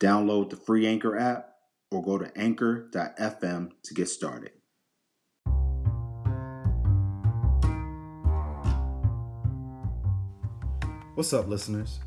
Download 0.00 0.48
the 0.48 0.56
free 0.56 0.86
Anchor 0.86 1.18
app 1.18 1.50
or 1.90 2.02
go 2.02 2.16
to 2.16 2.32
anchor.fm 2.36 3.70
to 3.82 3.94
get 3.94 4.08
started. 4.08 4.52
What's 11.14 11.34
up, 11.34 11.48
listeners? 11.48 12.00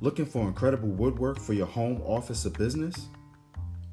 Looking 0.00 0.24
for 0.24 0.46
incredible 0.46 0.88
woodwork 0.88 1.38
for 1.38 1.52
your 1.52 1.66
home, 1.66 2.00
office, 2.06 2.46
or 2.46 2.50
business? 2.50 3.08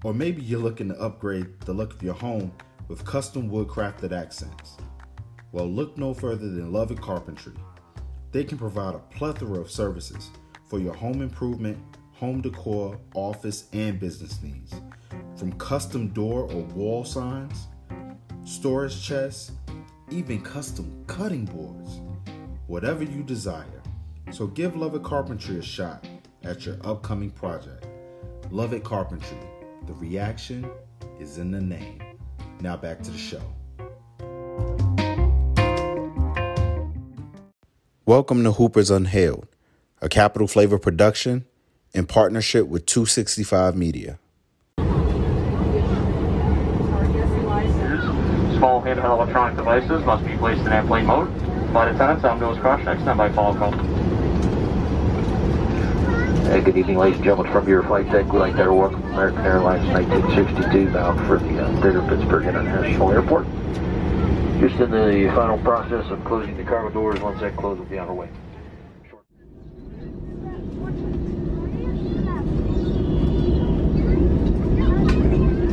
Or 0.06 0.14
maybe 0.14 0.42
you're 0.42 0.62
looking 0.62 0.88
to 0.88 1.02
upgrade 1.02 1.60
the 1.62 1.74
look 1.74 1.94
of 1.94 2.02
your 2.02 2.14
home 2.14 2.54
with 2.88 3.04
custom 3.04 3.50
woodcrafted 3.50 4.14
accents. 4.14 4.78
Well, 5.52 5.68
look 5.68 5.98
no 5.98 6.14
further 6.14 6.50
than 6.50 6.72
Love 6.72 6.92
It 6.92 7.02
Carpentry. 7.02 7.54
They 8.32 8.46
can 8.46 8.58
provide 8.58 8.96
a 8.96 9.00
plethora 9.00 9.60
of 9.60 9.70
services 9.70 10.30
for 10.70 10.80
your 10.80 10.94
home 10.94 11.22
improvement, 11.22 11.78
home 12.14 12.42
decor, 12.42 12.98
office, 13.16 13.66
and 13.74 14.00
business 14.00 14.42
needs. 14.44 14.74
From 15.36 15.52
custom 15.54 16.10
door 16.10 16.44
or 16.44 16.62
wall 16.76 17.04
signs, 17.04 17.68
storage 18.46 19.02
chests, 19.02 19.52
even 20.12 20.42
custom 20.42 21.04
cutting 21.08 21.46
boards. 21.46 22.02
Whatever 22.68 23.04
you 23.04 23.24
desire. 23.24 23.82
So 24.32 24.48
give 24.48 24.76
Love 24.76 24.96
It 24.96 25.04
Carpentry 25.04 25.58
a 25.58 25.62
shot 25.62 26.06
at 26.44 26.66
your 26.66 26.78
upcoming 26.84 27.32
project. 27.32 27.88
Love 28.52 28.74
It 28.74 28.84
Carpentry. 28.84 29.38
The 29.88 29.94
reaction 29.94 30.70
is 31.20 31.40
in 31.40 31.52
the 31.52 31.62
name. 31.62 32.02
Now 32.62 32.78
back 32.78 33.02
to 33.04 33.12
the 33.12 33.18
show. 33.18 33.42
Welcome 38.06 38.44
to 38.44 38.52
Hoopers 38.52 38.92
Unhailed, 38.92 39.48
a 40.02 40.10
Capital 40.10 40.48
Flavor 40.48 40.78
production 40.78 41.46
in 41.94 42.08
partnership 42.08 42.68
with 42.68 42.86
265 42.86 43.76
Media. 43.76 44.20
Small 48.58 48.82
handheld 48.82 49.20
electronic 49.20 49.58
devices 49.58 50.04
must 50.06 50.26
be 50.26 50.36
placed 50.38 50.62
in 50.62 50.70
airplane 50.70 51.06
mode. 51.06 51.30
Flight 51.72 51.94
attendants, 51.94 52.24
on 52.24 52.40
goes 52.40 52.58
cross 52.60 52.84
check, 52.84 53.00
stand 53.00 53.18
by 53.18 53.32
follow 53.32 53.58
call. 53.58 53.74
Uh, 56.54 56.60
good 56.60 56.78
evening, 56.78 56.98
ladies 56.98 57.16
and 57.16 57.26
gentlemen. 57.26 57.52
From 57.52 57.68
your 57.68 57.84
flight 57.84 58.12
deck, 58.12 58.32
we'd 58.32 58.40
like 58.40 58.56
to 58.56 58.72
welcome 58.72 59.04
American 59.14 59.42
Airlines 59.42 59.88
1962 59.88 60.92
bound 60.92 61.20
for 61.28 61.40
the 61.40 61.64
uh, 61.64 61.82
Greater 61.82 62.02
Pittsburgh 62.04 62.46
International 62.46 63.12
Airport. 63.12 63.46
Just 64.60 64.80
in 64.80 64.92
the 64.92 65.32
final 65.36 65.58
process 65.60 66.10
of 66.12 66.24
closing 66.26 66.56
the 66.56 66.64
cargo 66.64 66.90
doors. 66.90 67.20
Once 67.22 67.40
that 67.42 67.56
closes, 67.58 67.80
we'll 67.80 67.90
be 67.90 67.98
on 67.98 68.08
our 68.08 68.14
way. 68.14 68.30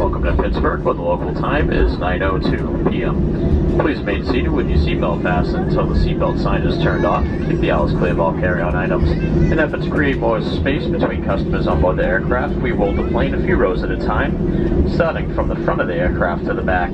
Welcome 0.01 0.25
to 0.25 0.43
Pittsburgh, 0.43 0.83
where 0.83 0.95
the 0.95 1.03
local 1.03 1.35
time 1.35 1.71
is 1.71 1.93
9.02 1.97 2.91
p.m. 2.91 3.79
Please 3.79 3.99
remain 3.99 4.25
seated 4.25 4.51
with 4.51 4.67
your 4.71 4.79
seatbelt 4.79 5.23
fastened 5.23 5.69
until 5.69 5.89
the 5.89 5.95
seatbelt 5.95 6.43
sign 6.43 6.63
is 6.63 6.83
turned 6.83 7.05
off. 7.05 7.23
Keep 7.47 7.61
the 7.61 7.71
aisles 7.71 7.93
clear 7.93 8.13
of 8.13 8.21
all 8.21 8.33
carry-on 8.33 8.75
items. 8.75 9.11
In 9.11 9.59
efforts 9.59 9.85
to 9.85 9.91
create 9.91 10.17
more 10.17 10.41
space 10.41 10.87
between 10.87 11.23
customers 11.23 11.67
on 11.67 11.83
board 11.83 11.99
the 11.99 12.07
aircraft, 12.07 12.55
we 12.63 12.73
roll 12.73 12.95
the 12.95 13.09
plane 13.11 13.35
a 13.35 13.45
few 13.45 13.57
rows 13.57 13.83
at 13.83 13.91
a 13.91 13.99
time, 13.99 14.89
starting 14.89 15.35
from 15.35 15.49
the 15.49 15.57
front 15.67 15.83
of 15.83 15.87
the 15.87 15.97
aircraft 15.97 16.47
to 16.47 16.55
the 16.55 16.63
back. 16.63 16.93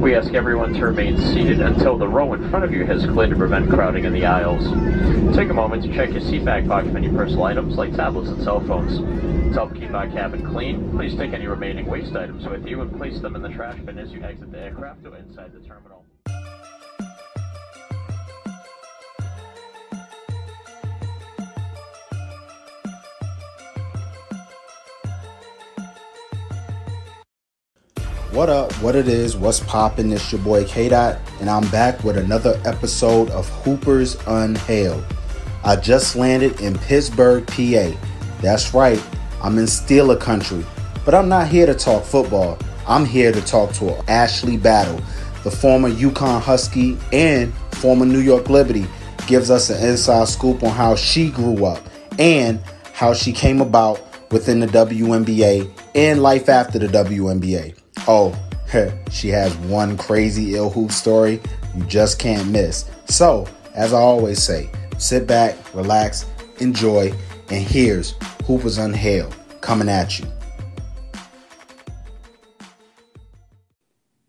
We 0.00 0.14
ask 0.14 0.32
everyone 0.32 0.72
to 0.74 0.84
remain 0.84 1.18
seated 1.18 1.60
until 1.60 1.98
the 1.98 2.06
row 2.06 2.32
in 2.34 2.48
front 2.48 2.64
of 2.64 2.72
you 2.72 2.86
has 2.86 3.04
cleared 3.06 3.30
to 3.30 3.36
prevent 3.36 3.68
crowding 3.68 4.04
in 4.04 4.12
the 4.12 4.24
aisles. 4.24 4.62
Take 5.34 5.50
a 5.50 5.54
moment 5.54 5.82
to 5.82 5.92
check 5.92 6.10
your 6.10 6.20
seat 6.20 6.44
back 6.44 6.66
pocket 6.68 6.92
for 6.92 6.98
any 6.98 7.08
personal 7.08 7.42
items 7.42 7.76
like 7.76 7.92
tablets 7.96 8.28
and 8.28 8.40
cell 8.44 8.60
phones. 8.60 8.98
To 8.98 9.52
help 9.52 9.74
keep 9.74 9.92
our 9.94 10.06
cabin 10.08 10.46
clean, 10.46 10.90
please 10.92 11.14
take 11.16 11.32
any 11.32 11.46
remaining 11.46 11.86
waste 11.86 12.14
items 12.14 12.35
with 12.44 12.66
you 12.66 12.82
and 12.82 12.94
place 12.96 13.20
them 13.20 13.34
in 13.34 13.42
the 13.42 13.48
trash 13.48 13.78
bin 13.80 13.98
as 13.98 14.12
you 14.12 14.22
exit 14.22 14.50
the 14.52 14.58
aircraft 14.58 15.04
or 15.06 15.16
inside 15.16 15.52
the 15.52 15.60
terminal. 15.60 16.04
What 28.32 28.50
up, 28.50 28.70
what 28.82 28.94
it 28.94 29.08
is, 29.08 29.34
what's 29.34 29.60
poppin'? 29.60 30.12
It's 30.12 30.30
your 30.30 30.42
boy 30.42 30.64
K 30.64 30.90
Dot, 30.90 31.18
and 31.40 31.48
I'm 31.48 31.66
back 31.70 32.04
with 32.04 32.18
another 32.18 32.60
episode 32.66 33.30
of 33.30 33.48
Hoopers 33.48 34.16
Unhailed. 34.26 35.02
I 35.64 35.76
just 35.76 36.16
landed 36.16 36.60
in 36.60 36.78
Pittsburgh, 36.80 37.46
PA. 37.46 37.92
That's 38.42 38.74
right, 38.74 39.02
I'm 39.42 39.56
in 39.56 39.64
Steeler 39.64 40.20
country, 40.20 40.66
but 41.06 41.14
I'm 41.14 41.28
not 41.28 41.46
here 41.46 41.64
to 41.64 41.74
talk 41.74 42.04
football. 42.04 42.58
I'm 42.86 43.06
here 43.06 43.32
to 43.32 43.40
talk 43.40 43.72
to 43.74 43.94
Ashley 44.10 44.58
Battle, 44.58 45.00
the 45.44 45.50
former 45.50 45.88
UConn 45.88 46.42
Husky 46.42 46.98
and 47.12 47.54
former 47.72 48.04
New 48.04 48.18
York 48.20 48.50
Liberty, 48.50 48.86
gives 49.26 49.50
us 49.50 49.70
an 49.70 49.88
inside 49.88 50.28
scoop 50.28 50.62
on 50.62 50.70
how 50.70 50.96
she 50.96 51.30
grew 51.30 51.64
up 51.64 51.82
and 52.18 52.60
how 52.92 53.14
she 53.14 53.32
came 53.32 53.60
about 53.60 54.00
within 54.32 54.60
the 54.60 54.66
WNBA 54.66 55.70
and 55.94 56.20
life 56.22 56.48
after 56.48 56.78
the 56.78 56.88
WNBA. 56.88 57.78
Oh, 58.08 58.36
she 59.10 59.28
has 59.28 59.56
one 59.58 59.96
crazy 59.96 60.56
ill 60.56 60.70
hoop 60.70 60.90
story 60.90 61.40
you 61.76 61.84
just 61.84 62.18
can't 62.18 62.50
miss. 62.50 62.90
So, 63.04 63.46
as 63.74 63.92
I 63.92 63.98
always 63.98 64.42
say, 64.42 64.70
sit 64.98 65.26
back, 65.26 65.56
relax, 65.72 66.26
enjoy, 66.58 67.12
and 67.50 67.62
here's 67.62 68.14
Hoopers 68.46 68.78
Unhailed 68.78 69.36
coming 69.60 69.88
at 69.88 70.18
you. 70.18 70.26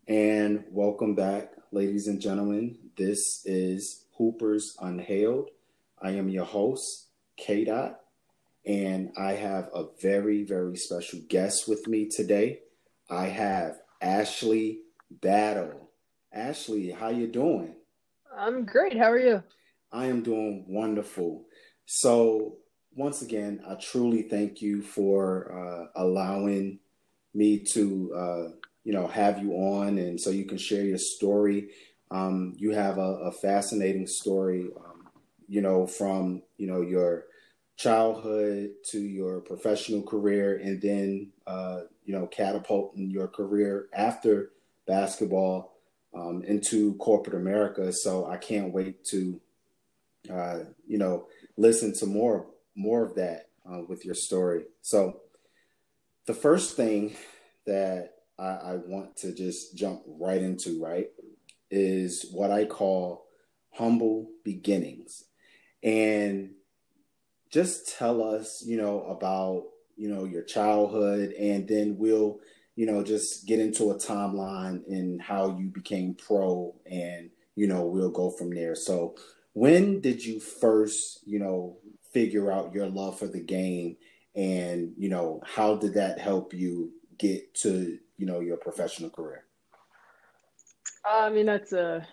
And 0.08 0.64
welcome 0.70 1.14
back, 1.14 1.52
ladies 1.70 2.08
and 2.08 2.18
gentlemen. 2.18 2.78
This 2.96 3.42
is 3.44 4.06
Hoopers 4.16 4.74
Unhailed. 4.80 5.50
I 6.00 6.12
am 6.12 6.30
your 6.30 6.46
host, 6.46 7.08
K 7.36 7.66
Dot, 7.66 8.00
and 8.64 9.12
I 9.18 9.32
have 9.32 9.68
a 9.74 9.84
very, 10.00 10.44
very 10.44 10.78
special 10.78 11.20
guest 11.28 11.68
with 11.68 11.86
me 11.86 12.08
today. 12.08 12.60
I 13.10 13.26
have 13.26 13.80
Ashley 14.00 14.78
Battle. 15.10 15.90
Ashley, 16.32 16.90
how 16.90 17.10
you 17.10 17.26
doing? 17.26 17.74
I'm 18.34 18.64
great. 18.64 18.96
How 18.96 19.10
are 19.10 19.18
you? 19.18 19.42
I 19.92 20.06
am 20.06 20.22
doing 20.22 20.64
wonderful. 20.68 21.44
So, 21.84 22.56
once 22.96 23.20
again, 23.20 23.60
I 23.68 23.74
truly 23.74 24.22
thank 24.22 24.62
you 24.62 24.80
for 24.80 25.52
uh, 25.52 26.02
allowing 26.02 26.78
me 27.34 27.62
to, 27.74 28.14
uh, 28.16 28.57
you 28.88 28.94
know, 28.94 29.06
have 29.06 29.42
you 29.42 29.52
on, 29.52 29.98
and 29.98 30.18
so 30.18 30.30
you 30.30 30.46
can 30.46 30.56
share 30.56 30.82
your 30.82 30.96
story. 30.96 31.68
Um, 32.10 32.54
you 32.56 32.70
have 32.70 32.96
a, 32.96 33.18
a 33.26 33.32
fascinating 33.32 34.06
story, 34.06 34.70
um, 34.78 35.08
you 35.46 35.60
know, 35.60 35.86
from 35.86 36.42
you 36.56 36.66
know 36.68 36.80
your 36.80 37.26
childhood 37.76 38.70
to 38.86 38.98
your 38.98 39.40
professional 39.40 40.00
career, 40.00 40.56
and 40.64 40.80
then 40.80 41.30
uh, 41.46 41.80
you 42.06 42.14
know 42.14 42.26
catapulting 42.28 43.10
your 43.10 43.28
career 43.28 43.90
after 43.92 44.52
basketball 44.86 45.74
um, 46.14 46.42
into 46.44 46.94
corporate 46.94 47.36
America. 47.36 47.92
So 47.92 48.24
I 48.24 48.38
can't 48.38 48.72
wait 48.72 49.04
to, 49.08 49.38
uh, 50.32 50.60
you 50.86 50.96
know, 50.96 51.26
listen 51.58 51.92
to 51.96 52.06
more 52.06 52.46
more 52.74 53.04
of 53.04 53.16
that 53.16 53.50
uh, 53.70 53.82
with 53.86 54.06
your 54.06 54.14
story. 54.14 54.64
So 54.80 55.20
the 56.24 56.32
first 56.32 56.74
thing 56.74 57.14
that 57.66 58.14
I, 58.38 58.46
I 58.46 58.74
want 58.76 59.16
to 59.18 59.34
just 59.34 59.76
jump 59.76 60.02
right 60.06 60.40
into, 60.40 60.82
right, 60.82 61.08
is 61.70 62.26
what 62.32 62.50
I 62.50 62.64
call 62.64 63.26
humble 63.72 64.30
beginnings. 64.44 65.24
And 65.82 66.50
just 67.50 67.96
tell 67.96 68.22
us, 68.22 68.62
you 68.66 68.76
know, 68.76 69.02
about, 69.04 69.64
you 69.96 70.08
know, 70.08 70.24
your 70.24 70.42
childhood 70.42 71.32
and 71.32 71.66
then 71.66 71.96
we'll, 71.98 72.40
you 72.76 72.86
know, 72.86 73.02
just 73.02 73.46
get 73.46 73.58
into 73.58 73.90
a 73.90 73.96
timeline 73.96 74.86
and 74.86 75.20
how 75.20 75.56
you 75.58 75.68
became 75.68 76.14
pro 76.14 76.74
and, 76.90 77.30
you 77.56 77.66
know, 77.66 77.86
we'll 77.86 78.10
go 78.10 78.30
from 78.30 78.50
there. 78.54 78.74
So 78.74 79.16
when 79.54 80.00
did 80.00 80.24
you 80.24 80.40
first, 80.40 81.20
you 81.26 81.38
know, 81.38 81.78
figure 82.12 82.52
out 82.52 82.74
your 82.74 82.86
love 82.86 83.18
for 83.18 83.26
the 83.26 83.40
game 83.40 83.96
and 84.34 84.92
you 84.96 85.08
know 85.08 85.40
how 85.44 85.74
did 85.76 85.94
that 85.94 86.18
help 86.18 86.54
you 86.54 86.92
get 87.18 87.52
to 87.54 87.98
you 88.18 88.26
know 88.26 88.40
your 88.40 88.58
professional 88.58 89.10
career? 89.10 89.44
I 91.04 91.30
mean 91.30 91.46
that's 91.46 91.72
a 91.72 92.06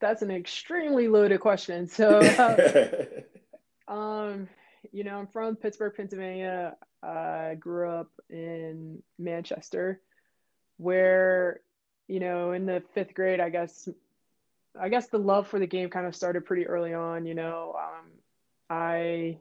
that's 0.00 0.22
an 0.22 0.30
extremely 0.30 1.08
loaded 1.08 1.40
question. 1.40 1.86
So, 1.86 2.18
uh, 3.88 3.92
um, 3.92 4.48
you 4.92 5.04
know, 5.04 5.18
I'm 5.18 5.26
from 5.26 5.56
Pittsburgh, 5.56 5.94
Pennsylvania. 5.96 6.76
I 7.02 7.56
grew 7.58 7.88
up 7.88 8.10
in 8.28 9.02
Manchester, 9.18 10.00
where 10.76 11.60
you 12.06 12.20
know 12.20 12.52
in 12.52 12.66
the 12.66 12.82
fifth 12.94 13.14
grade, 13.14 13.40
I 13.40 13.48
guess, 13.50 13.88
I 14.78 14.88
guess 14.88 15.08
the 15.08 15.18
love 15.18 15.48
for 15.48 15.58
the 15.58 15.66
game 15.66 15.90
kind 15.90 16.06
of 16.06 16.14
started 16.14 16.44
pretty 16.44 16.66
early 16.66 16.92
on. 16.94 17.26
You 17.26 17.34
know, 17.34 17.74
um, 17.78 18.10
I 18.68 19.38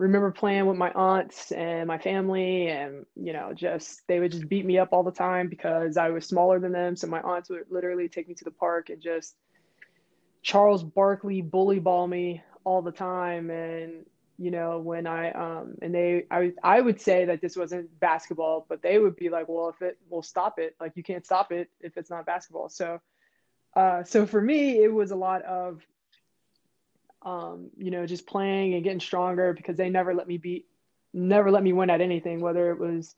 remember 0.00 0.30
playing 0.30 0.64
with 0.64 0.78
my 0.78 0.90
aunts 0.92 1.52
and 1.52 1.86
my 1.86 1.98
family 1.98 2.68
and 2.68 3.04
you 3.16 3.34
know 3.34 3.52
just 3.54 4.00
they 4.08 4.18
would 4.18 4.32
just 4.32 4.48
beat 4.48 4.64
me 4.64 4.78
up 4.78 4.88
all 4.92 5.02
the 5.02 5.12
time 5.12 5.48
because 5.48 5.98
i 5.98 6.08
was 6.08 6.26
smaller 6.26 6.58
than 6.58 6.72
them. 6.72 6.96
So 6.96 7.06
my 7.06 7.20
aunts 7.20 7.50
would 7.50 7.64
literally 7.70 8.08
take 8.08 8.26
me 8.26 8.34
to 8.34 8.44
the 8.44 8.50
park 8.50 8.88
and 8.88 9.02
just 9.02 9.36
charles 10.42 10.82
barkley 10.82 11.42
bully 11.42 11.80
ball 11.80 12.08
me 12.08 12.42
all 12.64 12.80
the 12.82 12.92
time. 12.92 13.50
And 13.50 14.06
you 14.38 14.50
know 14.50 14.78
when 14.78 15.06
i 15.06 15.30
um 15.32 15.74
and 15.82 15.94
they 15.94 16.24
i 16.30 16.50
i 16.62 16.80
would 16.80 16.98
say 16.98 17.26
that 17.26 17.42
this 17.42 17.56
wasn't 17.58 18.00
basketball 18.00 18.64
but 18.70 18.80
they 18.80 18.98
would 18.98 19.16
be 19.16 19.28
like 19.28 19.48
well 19.50 19.68
if 19.68 19.82
it 19.82 19.98
will 20.08 20.22
stop 20.22 20.58
it. 20.58 20.74
Like 20.80 20.92
you 20.96 21.02
can't 21.02 21.26
stop 21.26 21.52
it 21.52 21.68
if 21.80 21.98
it's 21.98 22.10
not 22.10 22.24
basketball. 22.24 22.70
So 22.70 23.00
uh 23.76 24.02
so 24.04 24.26
for 24.26 24.40
me 24.40 24.82
it 24.82 24.92
was 24.92 25.10
a 25.10 25.16
lot 25.16 25.42
of 25.42 25.82
um, 27.22 27.70
you 27.76 27.90
know, 27.90 28.06
just 28.06 28.26
playing 28.26 28.74
and 28.74 28.84
getting 28.84 29.00
stronger 29.00 29.52
because 29.52 29.76
they 29.76 29.90
never 29.90 30.14
let 30.14 30.26
me 30.26 30.38
beat, 30.38 30.66
never 31.12 31.50
let 31.50 31.62
me 31.62 31.72
win 31.72 31.90
at 31.90 32.00
anything, 32.00 32.40
whether 32.40 32.70
it 32.70 32.78
was, 32.78 33.14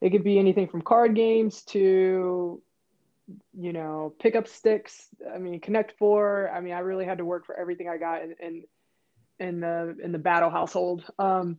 it 0.00 0.10
could 0.10 0.24
be 0.24 0.38
anything 0.38 0.68
from 0.68 0.82
card 0.82 1.14
games 1.14 1.62
to, 1.62 2.60
you 3.58 3.72
know, 3.72 4.14
pick 4.20 4.36
up 4.36 4.46
sticks. 4.46 5.08
I 5.32 5.38
mean, 5.38 5.58
connect 5.60 5.98
four. 5.98 6.50
I 6.50 6.60
mean, 6.60 6.74
I 6.74 6.80
really 6.80 7.06
had 7.06 7.18
to 7.18 7.24
work 7.24 7.46
for 7.46 7.58
everything 7.58 7.88
I 7.88 7.96
got 7.96 8.22
in, 8.22 8.34
in, 8.40 8.64
in 9.38 9.60
the, 9.60 9.96
in 10.02 10.12
the 10.12 10.18
battle 10.18 10.50
household. 10.50 11.04
Um, 11.18 11.58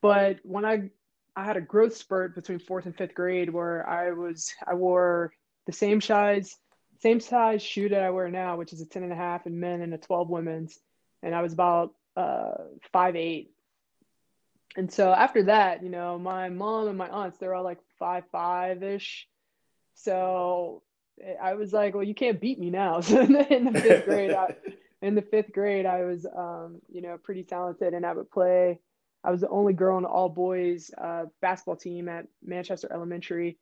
but 0.00 0.38
when 0.42 0.64
I, 0.64 0.90
I 1.34 1.44
had 1.44 1.56
a 1.56 1.60
growth 1.60 1.96
spurt 1.96 2.34
between 2.34 2.60
fourth 2.60 2.86
and 2.86 2.96
fifth 2.96 3.14
grade 3.14 3.52
where 3.52 3.88
I 3.88 4.12
was, 4.12 4.54
I 4.66 4.74
wore 4.74 5.32
the 5.66 5.72
same 5.72 6.00
size, 6.00 6.56
same 7.00 7.18
size 7.18 7.62
shoe 7.62 7.88
that 7.88 8.02
I 8.02 8.10
wear 8.10 8.30
now, 8.30 8.56
which 8.56 8.72
is 8.72 8.80
a 8.80 8.86
10 8.86 9.02
and 9.02 9.12
a 9.12 9.16
half 9.16 9.46
in 9.46 9.58
men 9.58 9.82
and 9.82 9.92
a 9.92 9.98
12 9.98 10.30
women's 10.30 10.78
and 11.26 11.34
I 11.34 11.42
was 11.42 11.52
about 11.52 11.92
uh, 12.16 12.54
five 12.92 13.16
eight. 13.16 13.50
And 14.76 14.92
so 14.92 15.12
after 15.12 15.44
that, 15.44 15.82
you 15.82 15.90
know, 15.90 16.18
my 16.18 16.48
mom 16.48 16.86
and 16.88 16.96
my 16.96 17.08
aunts, 17.08 17.38
they're 17.38 17.54
all 17.54 17.64
like 17.64 17.80
five 17.98 18.24
five 18.30 18.82
ish. 18.82 19.26
So 19.94 20.82
I 21.42 21.54
was 21.54 21.72
like, 21.72 21.94
well, 21.94 22.04
you 22.04 22.14
can't 22.14 22.40
beat 22.40 22.58
me 22.58 22.70
now. 22.70 23.00
So 23.02 23.20
in 23.20 23.32
the, 23.32 23.52
in 23.52 23.72
the 23.72 23.80
fifth 23.80 24.04
grade, 24.06 24.32
I, 24.32 24.54
in 25.02 25.14
the 25.14 25.22
fifth 25.22 25.52
grade, 25.52 25.84
I 25.84 26.04
was, 26.04 26.26
um, 26.26 26.80
you 26.92 27.02
know, 27.02 27.18
pretty 27.18 27.42
talented, 27.42 27.92
and 27.92 28.06
I 28.06 28.12
would 28.12 28.30
play. 28.30 28.78
I 29.24 29.30
was 29.32 29.40
the 29.40 29.48
only 29.48 29.72
girl 29.72 29.96
on 29.96 30.02
the 30.02 30.08
all 30.08 30.28
boys 30.28 30.90
uh, 30.96 31.24
basketball 31.42 31.76
team 31.76 32.08
at 32.08 32.28
Manchester 32.44 32.88
Elementary. 32.92 33.58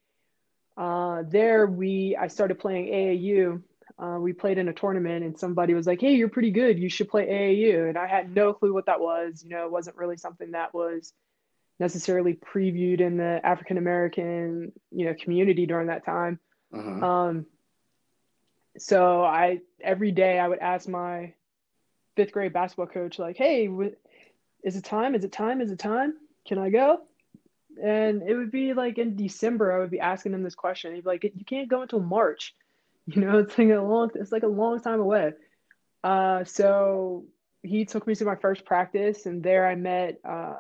Uh, 0.77 1.23
there, 1.27 1.67
we 1.67 2.17
I 2.21 2.27
started 2.27 2.59
playing 2.59 2.87
AAU, 2.89 3.63
uh, 3.99 4.19
we 4.21 4.33
played 4.33 4.59
in 4.59 4.69
a 4.69 4.73
tournament 4.73 5.25
and 5.25 5.39
somebody 5.39 5.75
was 5.75 5.87
like, 5.87 6.01
Hey, 6.01 6.15
you're 6.15 6.29
pretty 6.29 6.51
good. 6.51 6.79
You 6.79 6.89
should 6.89 7.09
play 7.09 7.27
AAU. 7.27 7.89
And 7.89 7.99
I 7.99 8.07
had 8.07 8.35
no 8.35 8.53
clue 8.53 8.75
what 8.75 8.87
that 8.87 9.01
was. 9.01 9.43
You 9.45 9.51
know, 9.51 9.65
it 9.65 9.73
wasn't 9.73 9.97
really 9.97 10.17
something 10.17 10.51
that 10.53 10.75
was 10.75 11.13
necessarily 11.79 12.35
previewed 12.35 13.01
in 13.01 13.17
the 13.17 13.41
African 13.45 13.79
American, 13.79 14.73
you 14.91 15.07
know, 15.07 15.15
community 15.15 15.67
during 15.67 15.89
that 15.89 16.05
time. 16.05 16.39
Uh-huh. 16.73 17.07
Um, 17.07 17.47
so 18.79 19.25
I, 19.25 19.61
every 19.81 20.11
day 20.11 20.39
I 20.39 20.49
would 20.49 20.59
ask 20.59 20.89
my 20.89 21.35
fifth 22.17 22.33
grade 22.33 22.53
basketball 22.53 22.87
coach, 22.87 23.19
like, 23.19 23.37
Hey, 23.37 23.69
is 24.65 24.77
it 24.77 24.85
time? 24.85 25.15
Is 25.15 25.25
it 25.25 25.33
time? 25.33 25.61
Is 25.61 25.71
it 25.71 25.79
time? 25.79 26.15
Can 26.47 26.59
I 26.59 26.71
go? 26.71 27.03
And 27.83 28.23
it 28.23 28.35
would 28.35 28.51
be 28.51 28.73
like 28.73 28.99
in 28.99 29.17
December, 29.17 29.73
I 29.73 29.79
would 29.79 29.91
be 29.91 30.01
asking 30.01 30.33
him 30.33 30.43
this 30.43 30.55
question. 30.55 30.95
He'd 30.95 31.05
be 31.05 31.11
like, 31.11 31.25
You 31.25 31.45
can't 31.45 31.69
go 31.69 31.83
until 31.83 32.01
March. 32.01 32.55
You 33.15 33.21
know, 33.21 33.39
it's 33.39 33.59
like 33.59 33.69
a 33.69 33.81
long 33.81 34.11
it's 34.15 34.33
like 34.33 34.45
a 34.45 34.49
long 34.49 34.81
time 34.81 35.01
away. 35.01 35.33
Uh, 36.03 36.45
so 36.45 37.27
he 37.63 37.85
took 37.85 38.07
me 38.07 38.15
to 38.15 38.25
my 38.25 38.37
first 38.37 38.65
practice, 38.65 39.27
and 39.27 39.43
there 39.43 39.67
I 39.67 39.75
met 39.75 40.21
uh, 40.27 40.55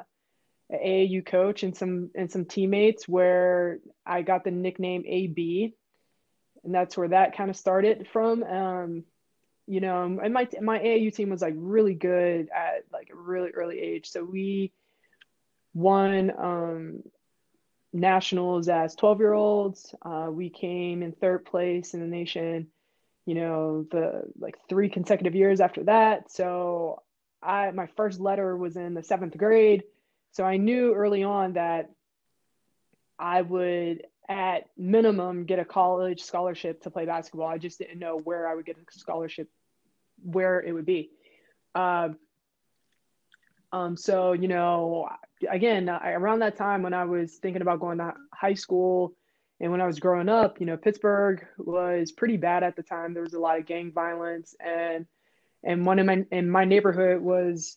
an 0.71 0.79
AAU 0.79 1.25
coach 1.25 1.63
and 1.63 1.77
some 1.77 2.11
and 2.15 2.31
some 2.31 2.45
teammates 2.45 3.09
where 3.09 3.79
I 4.05 4.23
got 4.23 4.45
the 4.45 4.51
nickname 4.51 5.05
AB, 5.07 5.75
and 6.65 6.75
that's 6.75 6.97
where 6.97 7.09
that 7.09 7.37
kind 7.37 7.51
of 7.51 7.57
started 7.57 8.07
from. 8.13 8.43
Um, 8.43 9.05
you 9.67 9.81
know, 9.81 10.03
and 10.23 10.35
my 10.35 10.49
my 10.61 10.79
AAU 10.79 11.15
team 11.15 11.31
was 11.31 11.43
like 11.43 11.55
really 11.57 11.95
good 11.95 12.49
at 12.55 12.85
like 12.93 13.09
a 13.11 13.17
really 13.17 13.51
early 13.51 13.81
age, 13.81 14.11
so 14.11 14.23
we 14.23 14.73
won 15.73 16.31
um, 16.39 17.03
nationals 17.95 18.69
as 18.69 18.95
12 18.97 19.21
year 19.21 19.33
olds. 19.33 19.95
Uh, 20.03 20.29
we 20.31 20.51
came 20.51 21.03
in 21.03 21.13
third 21.13 21.47
place 21.47 21.95
in 21.95 22.01
the 22.01 22.07
nation, 22.07 22.67
you 23.25 23.35
know, 23.35 23.87
the 23.91 24.23
like 24.39 24.57
three 24.69 24.89
consecutive 24.91 25.35
years 25.35 25.61
after 25.61 25.85
that. 25.85 26.31
So 26.31 27.03
I, 27.43 27.71
my 27.71 27.87
first 27.97 28.21
letter 28.21 28.57
was 28.57 28.77
in 28.77 28.95
the 28.95 29.03
seventh 29.03 29.37
grade. 29.39 29.85
So 30.33 30.45
I 30.45 30.57
knew 30.57 30.93
early 30.93 31.23
on 31.23 31.55
that 31.55 31.91
I 33.19 33.43
would 33.43 34.03
at 34.29 34.69
minimum 34.77 35.45
get 35.45 35.59
a 35.59 35.65
college 35.65 36.23
scholarship 36.23 36.83
to 36.83 36.91
play 36.91 37.07
basketball. 37.07 37.47
I 37.47 37.59
just 37.59 37.79
didn't 37.79 38.01
know 38.01 38.19
where 38.19 38.49
I 38.49 38.55
would 38.55 38.67
get 38.67 38.77
a 38.77 38.99
scholarship, 38.99 39.49
where 40.23 40.61
it 40.61 40.73
would 40.73 40.87
be. 40.87 41.11
Uh, 41.75 42.11
um, 43.73 43.97
so, 43.97 44.33
you 44.33 44.49
know, 44.49 45.09
again, 45.51 45.89
I, 45.89 46.13
around 46.13 46.41
that 46.41 46.57
time 46.57 46.83
when 46.83 46.95
I 46.95 47.05
was 47.05 47.37
thinking 47.37 47.63
about 47.63 47.81
going 47.81 47.99
to 47.99 48.15
high 48.33 48.55
school 48.55 49.15
and 49.61 49.71
when 49.71 49.81
I 49.81 49.87
was 49.87 50.01
growing 50.01 50.29
up, 50.29 50.61
you 50.61 50.67
know, 50.67 50.77
Pittsburgh 50.77 51.47
was 51.59 52.13
pretty 52.13 52.37
bad 52.37 52.63
at 52.63 52.77
the 52.77 52.83
time. 52.83 53.15
There 53.15 53.23
was 53.23 53.35
a 53.35 53.41
lot 53.41 53.59
of 53.59 53.67
gang 53.67 53.93
violence 53.93 54.55
and, 54.65 55.07
and 55.63 55.87
one 55.87 55.99
in 55.99 56.07
my, 56.07 56.25
in 56.31 56.51
my 56.51 56.65
neighborhood 56.65 57.21
was, 57.21 57.77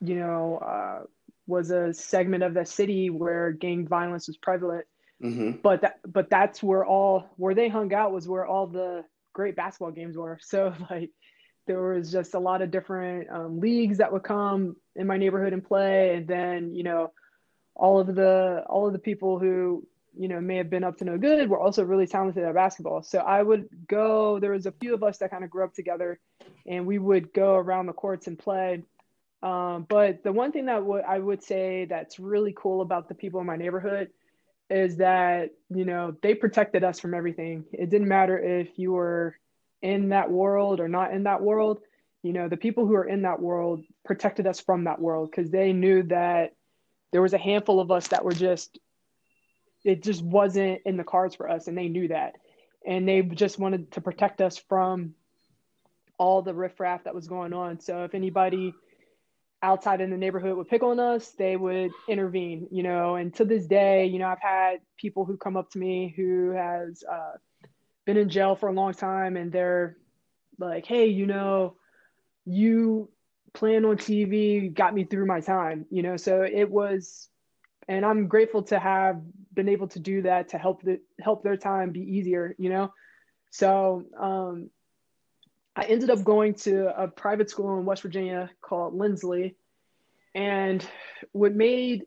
you 0.00 0.16
know, 0.16 0.58
uh, 0.58 1.06
was 1.46 1.70
a 1.70 1.94
segment 1.94 2.42
of 2.42 2.54
the 2.54 2.64
city 2.64 3.10
where 3.10 3.52
gang 3.52 3.86
violence 3.86 4.26
was 4.26 4.36
prevalent. 4.36 4.86
Mm-hmm. 5.22 5.58
But 5.62 5.82
that, 5.82 6.00
but 6.06 6.28
that's 6.28 6.62
where 6.62 6.84
all 6.84 7.30
where 7.36 7.54
they 7.54 7.68
hung 7.68 7.94
out 7.94 8.12
was 8.12 8.28
where 8.28 8.44
all 8.44 8.66
the 8.66 9.04
great 9.32 9.56
basketball 9.56 9.92
games 9.92 10.16
were. 10.16 10.38
So 10.42 10.74
like, 10.90 11.10
there 11.66 11.82
was 11.82 12.10
just 12.10 12.34
a 12.34 12.38
lot 12.38 12.62
of 12.62 12.70
different 12.70 13.28
um, 13.30 13.60
leagues 13.60 13.98
that 13.98 14.12
would 14.12 14.22
come 14.22 14.76
in 14.94 15.06
my 15.06 15.16
neighborhood 15.16 15.52
and 15.52 15.64
play. 15.64 16.14
And 16.16 16.26
then 16.26 16.74
you 16.74 16.82
know 16.82 17.12
all 17.74 18.00
of 18.00 18.14
the 18.14 18.64
all 18.68 18.86
of 18.86 18.92
the 18.92 18.98
people 18.98 19.38
who 19.38 19.86
you 20.18 20.28
know 20.28 20.40
may 20.40 20.56
have 20.56 20.70
been 20.70 20.84
up 20.84 20.96
to 20.98 21.04
no 21.04 21.18
good 21.18 21.48
were 21.48 21.60
also 21.60 21.84
really 21.84 22.06
talented 22.06 22.44
at 22.44 22.54
basketball. 22.54 23.02
So 23.02 23.18
i 23.18 23.42
would 23.42 23.68
go 23.86 24.38
there 24.40 24.52
was 24.52 24.66
a 24.66 24.72
few 24.72 24.94
of 24.94 25.02
us 25.02 25.18
that 25.18 25.30
kind 25.30 25.44
of 25.44 25.50
grew 25.50 25.64
up 25.64 25.74
together 25.74 26.18
and 26.66 26.86
we 26.86 26.98
would 26.98 27.32
go 27.32 27.54
around 27.54 27.86
the 27.86 27.92
courts 27.92 28.26
and 28.26 28.38
play. 28.38 28.82
Um, 29.42 29.86
but 29.88 30.24
the 30.24 30.32
one 30.32 30.52
thing 30.52 30.66
that 30.66 30.78
w- 30.78 31.04
I 31.06 31.18
would 31.18 31.42
say 31.42 31.84
that's 31.84 32.18
really 32.18 32.54
cool 32.56 32.80
about 32.80 33.08
the 33.08 33.14
people 33.14 33.40
in 33.40 33.46
my 33.46 33.56
neighborhood 33.56 34.10
is 34.70 34.96
that 34.96 35.50
you 35.68 35.84
know 35.84 36.16
they 36.22 36.34
protected 36.34 36.82
us 36.82 36.98
from 36.98 37.14
everything. 37.14 37.64
It 37.72 37.90
didn't 37.90 38.08
matter 38.08 38.38
if 38.38 38.78
you 38.78 38.92
were 38.92 39.36
in 39.86 40.10
that 40.10 40.30
world 40.30 40.80
or 40.80 40.88
not 40.88 41.12
in 41.12 41.22
that 41.22 41.42
world 41.42 41.80
you 42.22 42.32
know 42.32 42.48
the 42.48 42.56
people 42.56 42.86
who 42.86 42.94
are 42.94 43.08
in 43.08 43.22
that 43.22 43.40
world 43.40 43.82
protected 44.04 44.46
us 44.46 44.60
from 44.60 44.84
that 44.84 45.00
world 45.00 45.30
because 45.30 45.50
they 45.50 45.72
knew 45.72 46.02
that 46.02 46.52
there 47.12 47.22
was 47.22 47.32
a 47.32 47.38
handful 47.38 47.80
of 47.80 47.90
us 47.90 48.08
that 48.08 48.24
were 48.24 48.32
just 48.32 48.78
it 49.86 50.02
just 50.02 50.22
wasn't 50.22 50.82
in 50.84 50.96
the 50.96 51.04
cards 51.04 51.36
for 51.36 51.48
us 51.48 51.68
and 51.68 51.78
they 51.78 51.88
knew 51.88 52.08
that. 52.08 52.34
And 52.84 53.08
they 53.08 53.22
just 53.22 53.58
wanted 53.58 53.92
to 53.92 54.00
protect 54.00 54.40
us 54.40 54.58
from 54.58 55.14
all 56.18 56.42
the 56.42 56.54
riffraff 56.54 57.04
that 57.04 57.14
was 57.14 57.28
going 57.28 57.52
on. 57.52 57.80
So 57.80 58.04
if 58.04 58.14
anybody 58.14 58.74
outside 59.62 60.00
in 60.00 60.10
the 60.10 60.16
neighborhood 60.16 60.56
would 60.56 60.68
pick 60.68 60.82
on 60.82 61.00
us 61.00 61.30
they 61.38 61.56
would 61.56 61.90
intervene 62.08 62.68
you 62.70 62.82
know. 62.82 63.16
And 63.16 63.34
to 63.36 63.44
this 63.44 63.66
day 63.66 64.04
you 64.04 64.18
know 64.18 64.28
i've 64.28 64.42
had 64.42 64.80
people 64.98 65.24
who 65.24 65.38
come 65.38 65.56
up 65.56 65.70
to 65.70 65.78
me 65.78 66.12
who 66.14 66.50
has 66.50 67.02
uh, 67.10 67.32
been 68.06 68.16
in 68.16 68.30
jail 68.30 68.54
for 68.54 68.68
a 68.68 68.72
long 68.72 68.94
time 68.94 69.36
and 69.36 69.52
they're 69.52 69.96
like, 70.58 70.86
hey, 70.86 71.06
you 71.06 71.26
know, 71.26 71.76
you 72.46 73.10
playing 73.52 73.84
on 73.84 73.96
TV 73.96 74.72
got 74.72 74.94
me 74.94 75.04
through 75.04 75.26
my 75.26 75.40
time, 75.40 75.84
you 75.90 76.02
know. 76.02 76.16
So 76.16 76.42
it 76.42 76.70
was, 76.70 77.28
and 77.88 78.06
I'm 78.06 78.28
grateful 78.28 78.62
to 78.64 78.78
have 78.78 79.20
been 79.52 79.68
able 79.68 79.88
to 79.88 79.98
do 79.98 80.22
that 80.22 80.50
to 80.50 80.58
help 80.58 80.82
the 80.82 81.00
help 81.20 81.42
their 81.42 81.56
time 81.56 81.90
be 81.90 82.00
easier, 82.00 82.54
you 82.58 82.70
know. 82.70 82.92
So 83.50 84.04
um, 84.18 84.70
I 85.74 85.84
ended 85.84 86.10
up 86.10 86.22
going 86.24 86.54
to 86.54 87.02
a 87.02 87.08
private 87.08 87.50
school 87.50 87.78
in 87.78 87.84
West 87.84 88.02
Virginia 88.02 88.50
called 88.60 88.94
Linsly, 88.94 89.54
and 90.34 90.86
what 91.32 91.54
made 91.54 92.04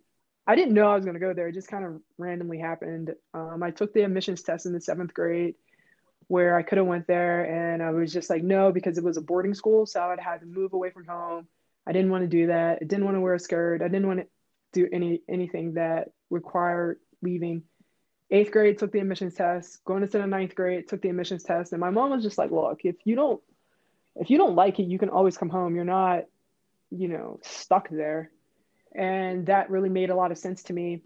I 0.48 0.56
didn't 0.56 0.74
know 0.74 0.90
I 0.90 0.96
was 0.96 1.06
going 1.06 1.14
to 1.14 1.20
go 1.20 1.34
there. 1.34 1.48
It 1.48 1.54
just 1.54 1.68
kind 1.68 1.86
of 1.86 2.02
randomly 2.18 2.58
happened. 2.58 3.14
Um, 3.34 3.62
I 3.62 3.70
took 3.70 3.94
the 3.94 4.02
admissions 4.02 4.42
test 4.42 4.66
in 4.66 4.74
the 4.74 4.82
seventh 4.82 5.14
grade 5.14 5.56
where 6.30 6.56
I 6.56 6.62
could 6.62 6.78
have 6.78 6.88
went 6.88 7.08
there 7.08 7.44
and 7.44 7.82
I 7.82 7.90
was 7.90 8.14
just 8.14 8.30
like, 8.30 8.44
no, 8.44 8.72
because 8.72 9.00
it 9.00 9.04
was 9.04 9.18
a 9.18 9.22
boarding 9.22 9.56
school. 9.56 9.88
So 9.88 10.00
I'd 10.00 10.20
had 10.20 10.42
to 10.42 10.46
move 10.46 10.74
away 10.74 10.92
from 10.92 11.06
home. 11.06 11.48
I 11.88 11.92
didn't 11.92 12.12
want 12.12 12.24
to 12.24 12.28
do 12.28 12.48
that. 12.48 12.78
I 12.82 12.86
didn't 12.86 13.06
want 13.06 13.18
to 13.18 13.22
wear 13.22 13.34
a 13.34 13.40
skirt. 13.40 13.82
I 13.82 13.88
didn't 13.88 14.08
want 14.08 14.20
to 14.20 14.28
do 14.72 14.88
any 14.94 15.24
anything 15.28 15.74
that 15.74 16.10
required 16.30 17.00
leaving. 17.24 17.64
Eighth 18.30 18.52
grade 18.52 18.78
took 18.78 18.92
the 18.92 19.00
admissions 19.00 19.34
test. 19.34 19.84
Going 19.86 20.04
into 20.04 20.20
the 20.20 20.28
ninth 20.28 20.54
grade 20.54 20.88
took 20.88 21.02
the 21.02 21.10
admissions 21.10 21.44
test, 21.44 21.72
and 21.72 21.82
my 21.82 21.90
mom 21.90 22.12
was 22.12 22.22
just 22.22 22.38
like, 22.38 22.52
"Look, 22.52 22.82
if 22.84 22.96
you 23.06 23.16
don't, 23.16 23.42
if 24.16 24.30
you 24.30 24.38
don't 24.38 24.54
like 24.54 24.80
it, 24.80 24.84
you 24.84 25.00
can 25.00 25.10
always 25.10 25.36
come 25.36 25.50
home. 25.50 25.76
You're 25.76 25.84
not, 25.84 26.26
you 26.92 27.08
know, 27.08 27.40
stuck 27.42 27.90
there." 27.90 28.30
And 28.94 29.48
that 29.48 29.72
really 29.72 29.90
made 29.90 30.12
a 30.12 30.16
lot 30.16 30.32
of 30.32 30.38
sense 30.38 30.62
to 30.64 30.74
me. 30.74 31.02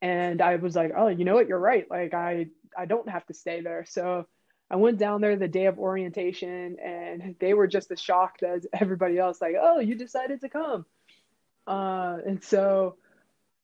And 0.00 0.40
I 0.40 0.54
was 0.54 0.76
like, 0.76 0.92
"Oh, 0.96 1.08
you 1.08 1.24
know 1.24 1.34
what? 1.34 1.48
You're 1.48 1.58
right. 1.58 1.90
Like 1.90 2.14
I, 2.14 2.46
I 2.76 2.86
don't 2.86 3.08
have 3.08 3.26
to 3.26 3.34
stay 3.34 3.60
there." 3.60 3.84
So 3.86 4.26
I 4.70 4.76
went 4.76 4.98
down 4.98 5.20
there 5.20 5.36
the 5.36 5.48
day 5.48 5.66
of 5.66 5.78
orientation, 5.78 6.76
and 6.82 7.36
they 7.40 7.54
were 7.54 7.66
just 7.66 7.90
as 7.90 8.00
shocked 8.00 8.42
as 8.42 8.66
everybody 8.72 9.18
else. 9.18 9.40
Like, 9.40 9.54
"Oh, 9.60 9.80
you 9.80 9.94
decided 9.94 10.40
to 10.42 10.48
come." 10.48 10.86
Uh, 11.66 12.18
and 12.26 12.42
so 12.42 12.96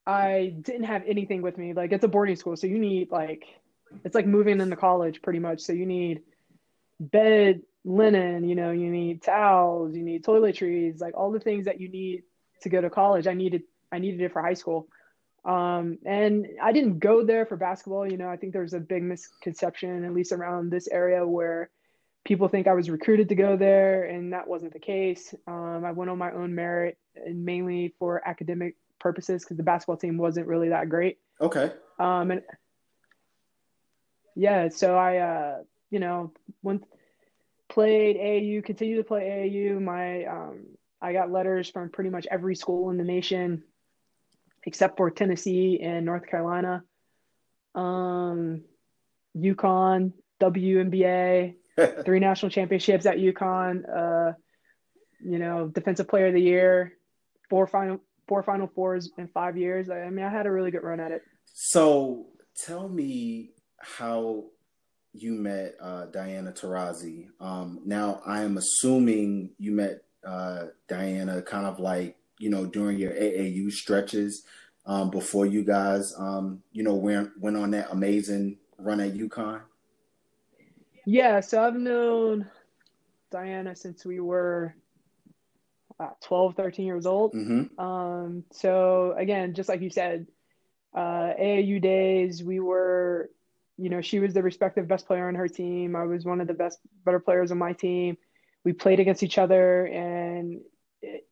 I 0.06 0.54
didn't 0.60 0.84
have 0.84 1.02
anything 1.06 1.42
with 1.42 1.58
me. 1.58 1.72
Like 1.72 1.92
it's 1.92 2.04
a 2.04 2.08
boarding 2.08 2.36
school, 2.36 2.56
so 2.56 2.66
you 2.66 2.78
need 2.78 3.10
like 3.10 3.44
it's 4.04 4.14
like 4.14 4.26
moving 4.26 4.60
into 4.60 4.76
college 4.76 5.22
pretty 5.22 5.38
much. 5.38 5.60
So 5.60 5.72
you 5.72 5.86
need 5.86 6.22
bed 6.98 7.62
linen, 7.84 8.48
you 8.48 8.54
know, 8.54 8.70
you 8.70 8.90
need 8.90 9.22
towels, 9.22 9.94
you 9.94 10.02
need 10.02 10.24
toiletries, 10.24 11.00
like 11.00 11.16
all 11.16 11.30
the 11.30 11.40
things 11.40 11.64
that 11.64 11.80
you 11.80 11.88
need 11.88 12.24
to 12.62 12.68
go 12.68 12.80
to 12.80 12.90
college. 12.90 13.26
I 13.26 13.34
needed 13.34 13.62
I 13.92 13.98
needed 13.98 14.20
it 14.20 14.32
for 14.32 14.42
high 14.42 14.54
school. 14.54 14.88
Um, 15.44 15.98
and 16.04 16.46
I 16.62 16.72
didn't 16.72 16.98
go 16.98 17.24
there 17.24 17.46
for 17.46 17.56
basketball. 17.56 18.10
You 18.10 18.18
know, 18.18 18.28
I 18.28 18.36
think 18.36 18.52
there's 18.52 18.74
a 18.74 18.80
big 18.80 19.02
misconception, 19.02 20.04
at 20.04 20.12
least 20.12 20.32
around 20.32 20.70
this 20.70 20.88
area, 20.88 21.26
where 21.26 21.70
people 22.24 22.48
think 22.48 22.66
I 22.66 22.74
was 22.74 22.90
recruited 22.90 23.28
to 23.30 23.34
go 23.34 23.56
there, 23.56 24.04
and 24.04 24.32
that 24.32 24.48
wasn't 24.48 24.72
the 24.72 24.80
case. 24.80 25.34
Um, 25.46 25.84
I 25.84 25.92
went 25.92 26.10
on 26.10 26.18
my 26.18 26.32
own 26.32 26.54
merit 26.54 26.98
and 27.16 27.44
mainly 27.44 27.94
for 27.98 28.26
academic 28.26 28.76
purposes 28.98 29.42
because 29.42 29.56
the 29.56 29.62
basketball 29.62 29.96
team 29.96 30.18
wasn't 30.18 30.46
really 30.46 30.68
that 30.68 30.88
great. 30.88 31.18
Okay. 31.40 31.72
Um, 31.98 32.30
and 32.30 32.42
yeah, 34.34 34.68
so 34.68 34.96
I, 34.96 35.16
uh, 35.18 35.62
you 35.90 35.98
know, 35.98 36.32
went 36.62 36.84
played 37.68 38.16
AAU, 38.16 38.64
continued 38.64 38.98
to 38.98 39.04
play 39.04 39.22
AAU. 39.22 39.80
My, 39.80 40.24
um, 40.24 40.66
I 41.00 41.12
got 41.12 41.30
letters 41.30 41.70
from 41.70 41.88
pretty 41.88 42.10
much 42.10 42.26
every 42.30 42.54
school 42.54 42.90
in 42.90 42.98
the 42.98 43.04
nation, 43.04 43.62
except 44.64 44.96
for 44.96 45.10
Tennessee 45.10 45.80
and 45.82 46.04
North 46.04 46.26
Carolina. 46.26 46.82
Um, 47.74 48.62
UConn, 49.36 50.12
WNBA, 50.40 51.54
three 52.04 52.20
national 52.20 52.50
championships 52.50 53.06
at 53.06 53.16
UConn. 53.16 53.82
Uh, 53.88 54.32
you 55.22 55.38
know, 55.38 55.68
defensive 55.68 56.08
player 56.08 56.28
of 56.28 56.34
the 56.34 56.40
year, 56.40 56.94
four 57.48 57.66
final 57.66 58.00
four 58.30 58.42
Final 58.44 58.68
Fours 58.68 59.10
in 59.18 59.26
five 59.26 59.58
years. 59.58 59.90
I 59.90 60.08
mean, 60.08 60.24
I 60.24 60.30
had 60.30 60.46
a 60.46 60.52
really 60.52 60.70
good 60.70 60.84
run 60.84 61.00
at 61.00 61.10
it. 61.10 61.22
So 61.52 62.28
tell 62.56 62.88
me 62.88 63.50
how 63.80 64.44
you 65.12 65.32
met 65.32 65.74
uh, 65.80 66.06
Diana 66.06 66.52
Taurasi. 66.52 67.26
Um, 67.40 67.80
now, 67.84 68.22
I 68.24 68.42
am 68.42 68.56
assuming 68.56 69.50
you 69.58 69.72
met 69.72 70.04
uh, 70.24 70.66
Diana 70.88 71.42
kind 71.42 71.66
of 71.66 71.80
like, 71.80 72.16
you 72.40 72.50
know, 72.50 72.66
during 72.66 72.98
your 72.98 73.12
AAU 73.12 73.70
stretches 73.70 74.44
um, 74.86 75.10
before 75.10 75.46
you 75.46 75.62
guys, 75.62 76.14
um, 76.18 76.62
you 76.72 76.82
know, 76.82 76.94
went, 76.94 77.30
went 77.38 77.56
on 77.56 77.70
that 77.72 77.88
amazing 77.92 78.56
run 78.78 78.98
at 78.98 79.14
UConn. 79.14 79.60
Yeah, 81.04 81.40
so 81.40 81.62
I've 81.62 81.76
known 81.76 82.50
Diana 83.30 83.76
since 83.76 84.04
we 84.04 84.20
were 84.20 84.74
uh, 86.00 86.08
12, 86.22 86.56
13 86.56 86.86
years 86.86 87.04
old. 87.04 87.34
Mm-hmm. 87.34 87.78
Um, 87.78 88.44
so 88.50 89.14
again, 89.18 89.54
just 89.54 89.68
like 89.68 89.82
you 89.82 89.90
said, 89.90 90.26
uh, 90.94 91.34
AAU 91.38 91.80
days, 91.80 92.42
we 92.42 92.58
were, 92.58 93.30
you 93.76 93.90
know, 93.90 94.00
she 94.00 94.18
was 94.18 94.32
the 94.32 94.42
respective 94.42 94.88
best 94.88 95.06
player 95.06 95.28
on 95.28 95.34
her 95.34 95.48
team. 95.48 95.94
I 95.94 96.04
was 96.04 96.24
one 96.24 96.40
of 96.40 96.46
the 96.46 96.54
best, 96.54 96.78
better 97.04 97.20
players 97.20 97.52
on 97.52 97.58
my 97.58 97.74
team. 97.74 98.16
We 98.64 98.72
played 98.72 99.00
against 99.00 99.22
each 99.22 99.38
other, 99.38 99.86
and 99.86 100.60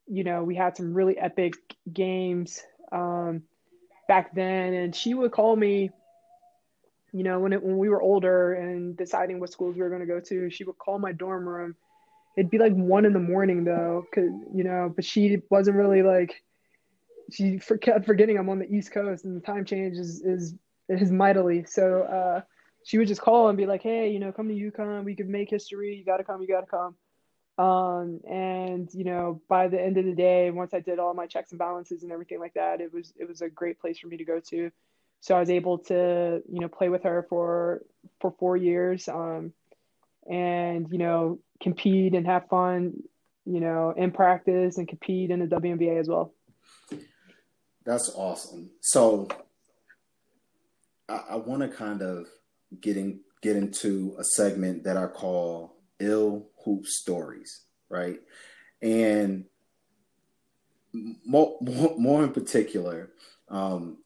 you 0.06 0.24
know, 0.24 0.42
we 0.44 0.54
had 0.54 0.76
some 0.76 0.94
really 0.94 1.18
epic 1.18 1.54
games 1.92 2.62
um, 2.92 3.42
back 4.08 4.34
then. 4.34 4.72
And 4.74 4.94
she 4.94 5.14
would 5.14 5.32
call 5.32 5.56
me, 5.56 5.90
you 7.12 7.22
know, 7.22 7.38
when 7.40 7.52
it, 7.52 7.62
when 7.62 7.78
we 7.78 7.88
were 7.88 8.02
older 8.02 8.54
and 8.54 8.96
deciding 8.96 9.40
what 9.40 9.52
schools 9.52 9.74
we 9.74 9.82
were 9.82 9.88
going 9.88 10.00
to 10.00 10.06
go 10.06 10.20
to. 10.20 10.50
She 10.50 10.64
would 10.64 10.78
call 10.78 10.98
my 10.98 11.12
dorm 11.12 11.48
room 11.48 11.74
it'd 12.38 12.50
be 12.52 12.58
like 12.58 12.72
one 12.72 13.04
in 13.04 13.12
the 13.12 13.18
morning 13.18 13.64
though, 13.64 14.04
cause 14.14 14.30
you 14.54 14.62
know, 14.62 14.92
but 14.94 15.04
she 15.04 15.42
wasn't 15.50 15.76
really 15.76 16.02
like 16.02 16.40
she 17.32 17.58
for, 17.58 17.76
kept 17.76 18.06
forgetting 18.06 18.38
I'm 18.38 18.48
on 18.48 18.60
the 18.60 18.72
East 18.72 18.92
Coast 18.92 19.24
and 19.24 19.36
the 19.36 19.44
time 19.44 19.64
change 19.64 19.96
is 19.96 20.22
is 20.24 20.54
is 20.88 21.10
mightily. 21.10 21.64
So 21.64 22.02
uh, 22.02 22.40
she 22.84 22.96
would 22.96 23.08
just 23.08 23.20
call 23.20 23.48
and 23.48 23.58
be 23.58 23.66
like, 23.66 23.82
"Hey, 23.82 24.10
you 24.10 24.20
know, 24.20 24.30
come 24.30 24.48
to 24.48 24.54
UConn. 24.54 25.04
We 25.04 25.16
could 25.16 25.28
make 25.28 25.50
history. 25.50 25.96
You 25.96 26.04
got 26.04 26.18
to 26.18 26.24
come. 26.24 26.40
You 26.40 26.48
got 26.48 26.60
to 26.60 26.66
come." 26.66 26.94
Um, 27.58 28.20
and 28.28 28.88
you 28.94 29.04
know, 29.04 29.42
by 29.48 29.68
the 29.68 29.80
end 29.80 29.98
of 29.98 30.04
the 30.04 30.14
day, 30.14 30.50
once 30.50 30.72
I 30.72 30.80
did 30.80 30.98
all 30.98 31.12
my 31.12 31.26
checks 31.26 31.50
and 31.50 31.58
balances 31.58 32.02
and 32.02 32.12
everything 32.12 32.38
like 32.38 32.54
that, 32.54 32.80
it 32.80 32.92
was 32.92 33.12
it 33.18 33.28
was 33.28 33.42
a 33.42 33.48
great 33.48 33.80
place 33.80 33.98
for 33.98 34.06
me 34.06 34.16
to 34.16 34.24
go 34.24 34.40
to. 34.50 34.70
So 35.20 35.34
I 35.34 35.40
was 35.40 35.50
able 35.50 35.78
to 35.78 36.42
you 36.48 36.60
know 36.60 36.68
play 36.68 36.88
with 36.88 37.02
her 37.02 37.26
for 37.28 37.82
for 38.20 38.34
four 38.38 38.56
years. 38.56 39.08
Um, 39.08 39.52
and 40.30 40.86
you 40.90 40.98
know 40.98 41.38
compete 41.60 42.14
and 42.14 42.26
have 42.26 42.48
fun, 42.48 43.02
you 43.44 43.60
know, 43.60 43.92
in 43.96 44.10
practice 44.10 44.78
and 44.78 44.86
compete 44.86 45.30
in 45.30 45.40
the 45.40 45.46
WNBA 45.46 45.98
as 45.98 46.08
well. 46.08 46.32
That's 47.84 48.10
awesome. 48.14 48.70
So 48.80 49.28
I, 51.08 51.22
I 51.30 51.36
want 51.36 51.62
to 51.62 51.68
kind 51.68 52.02
of 52.02 52.26
get 52.80 52.96
in, 52.96 53.20
get 53.42 53.56
into 53.56 54.14
a 54.18 54.24
segment 54.24 54.84
that 54.84 54.96
I 54.96 55.06
call 55.06 55.76
ill 55.98 56.46
stories, 56.84 57.62
right? 57.88 58.20
And 58.82 59.44
more, 60.92 61.56
more, 61.60 61.94
more 61.98 62.24
in 62.24 62.32
particular, 62.32 63.10
um, 63.48 63.98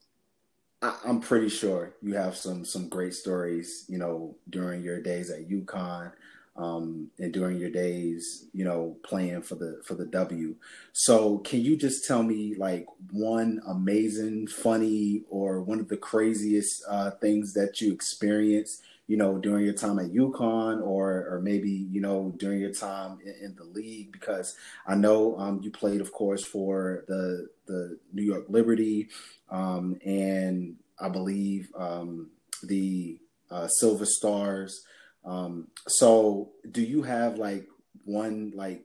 I, 0.81 0.95
am 1.05 1.21
pretty 1.21 1.49
sure 1.49 1.93
you 2.01 2.15
have 2.15 2.35
some 2.35 2.65
some 2.65 2.89
great 2.89 3.13
stories, 3.13 3.85
you 3.87 3.97
know, 3.97 4.35
during 4.49 4.83
your 4.83 5.01
days 5.01 5.29
at 5.29 5.47
UConn 5.47 6.11
um, 6.55 7.09
and 7.19 7.33
during 7.33 7.57
your 7.57 7.69
days, 7.71 8.45
you 8.53 8.63
know, 8.65 8.97
playing 9.03 9.41
for 9.41 9.55
the 9.55 9.81
for 9.85 9.95
the 9.95 10.05
W. 10.05 10.55
So, 10.91 11.39
can 11.39 11.61
you 11.61 11.75
just 11.77 12.05
tell 12.05 12.21
me 12.21 12.55
like 12.57 12.85
one 13.11 13.61
amazing, 13.67 14.47
funny, 14.47 15.23
or 15.29 15.61
one 15.61 15.79
of 15.79 15.87
the 15.87 15.97
craziest 15.97 16.83
uh, 16.87 17.11
things 17.11 17.53
that 17.53 17.81
you 17.81 17.91
experienced, 17.91 18.83
you 19.13 19.19
know, 19.19 19.37
during 19.37 19.63
your 19.63 19.75
time 19.75 19.99
at 19.99 20.11
UConn, 20.11 20.81
or 20.81 21.27
or 21.29 21.39
maybe 21.39 21.69
you 21.69 22.01
know 22.01 22.33
during 22.37 22.59
your 22.59 22.73
time 22.73 23.19
in, 23.23 23.45
in 23.45 23.55
the 23.55 23.63
league? 23.63 24.11
Because 24.11 24.55
I 24.87 24.95
know 24.95 25.37
um, 25.37 25.61
you 25.61 25.69
played, 25.69 26.01
of 26.01 26.11
course, 26.11 26.43
for 26.43 27.05
the 27.07 27.47
the 27.67 27.99
New 28.11 28.23
York 28.23 28.45
Liberty, 28.49 29.09
um, 29.51 29.99
and 30.03 30.77
I 30.99 31.09
believe 31.09 31.69
um, 31.77 32.31
the 32.63 33.19
uh, 33.51 33.67
Silver 33.67 34.07
Stars. 34.07 34.83
Um, 35.23 35.67
so 35.87 36.49
do 36.71 36.81
you 36.81 37.03
have 37.03 37.37
like 37.37 37.67
one 38.05 38.51
like 38.55 38.81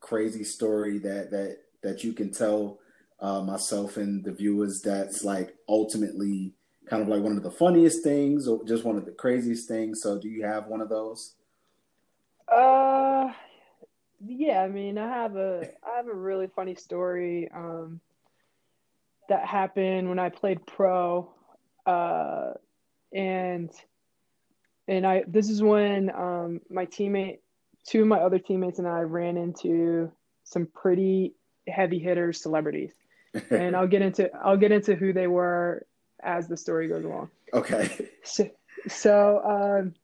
crazy 0.00 0.44
story 0.44 0.98
that 0.98 1.30
that 1.30 1.56
that 1.82 2.04
you 2.04 2.12
can 2.12 2.30
tell 2.30 2.80
uh, 3.20 3.40
myself 3.40 3.96
and 3.96 4.22
the 4.24 4.32
viewers 4.32 4.82
that's 4.84 5.24
like 5.24 5.56
ultimately 5.70 6.52
kind 6.90 7.02
of 7.02 7.08
like 7.08 7.22
one 7.22 7.36
of 7.36 7.42
the 7.42 7.50
funniest 7.50 8.02
things 8.02 8.48
or 8.48 8.62
just 8.64 8.84
one 8.84 8.96
of 8.96 9.04
the 9.06 9.12
craziest 9.12 9.68
things? 9.68 10.02
So 10.02 10.18
do 10.18 10.28
you 10.28 10.44
have 10.44 10.66
one 10.66 10.80
of 10.80 10.88
those? 10.88 11.36
Uh 12.48 13.32
yeah, 14.26 14.60
I 14.60 14.68
mean, 14.68 14.98
I 14.98 15.08
have 15.08 15.36
a 15.36 15.70
I 15.82 15.96
have 15.96 16.08
a 16.08 16.14
really 16.14 16.48
funny 16.54 16.74
story 16.74 17.48
um 17.54 18.00
that 19.28 19.46
happened 19.46 20.08
when 20.08 20.18
I 20.18 20.28
played 20.28 20.66
pro 20.66 21.32
uh 21.86 22.54
and 23.14 23.70
and 24.90 25.06
I 25.06 25.22
this 25.26 25.48
is 25.48 25.62
when 25.62 26.10
um, 26.10 26.60
my 26.68 26.84
teammate, 26.84 27.38
two 27.86 28.02
of 28.02 28.08
my 28.08 28.18
other 28.18 28.40
teammates, 28.40 28.80
and 28.80 28.88
I 28.88 29.00
ran 29.02 29.36
into 29.36 30.10
some 30.42 30.66
pretty 30.66 31.34
heavy 31.68 32.00
hitters, 32.00 32.42
celebrities, 32.42 32.92
and 33.50 33.76
I'll 33.76 33.86
get 33.86 34.02
into 34.02 34.34
I'll 34.34 34.56
get 34.56 34.72
into 34.72 34.96
who 34.96 35.12
they 35.12 35.28
were 35.28 35.86
as 36.22 36.48
the 36.48 36.56
story 36.56 36.88
goes 36.88 37.04
along. 37.04 37.30
Okay. 37.52 38.08
So, 38.22 38.50
so 38.86 39.42
um, 39.44 39.94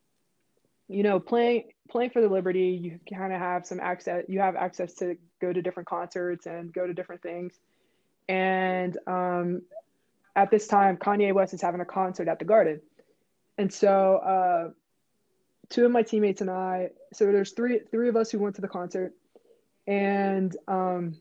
you 0.89 1.03
know, 1.03 1.21
playing 1.21 1.65
playing 1.91 2.11
for 2.11 2.21
the 2.21 2.29
Liberty, 2.29 2.79
you 2.83 3.01
kind 3.17 3.33
of 3.33 3.39
have 3.39 3.67
some 3.67 3.79
access. 3.81 4.25
You 4.29 4.41
have 4.41 4.57
access 4.57 4.95
to 4.95 5.17
go 5.41 5.53
to 5.53 5.63
different 5.63 5.89
concerts 5.89 6.47
and 6.47 6.73
go 6.73 6.87
to 6.87 6.95
different 6.95 7.23
things. 7.23 7.55
And 8.29 8.97
um, 9.07 9.63
at 10.35 10.51
this 10.51 10.67
time, 10.67 10.97
Kanye 10.97 11.33
West 11.33 11.55
is 11.55 11.63
having 11.63 11.81
a 11.81 11.85
concert 11.85 12.29
at 12.29 12.39
the 12.39 12.45
Garden, 12.45 12.81
and 13.59 13.73
so 13.73 14.17
uh, 14.17 14.71
two 15.69 15.85
of 15.85 15.93
my 15.93 16.03
teammates 16.03 16.41
and 16.41 16.51
I. 16.51 16.91
So 17.13 17.27
there's 17.27 17.53
three 17.53 17.81
three 17.91 18.09
of 18.09 18.17
us 18.17 18.31
who 18.31 18.39
went 18.39 18.57
to 18.57 18.61
the 18.61 18.69
concert, 18.69 19.13
and 19.87 20.57
um, 20.67 21.17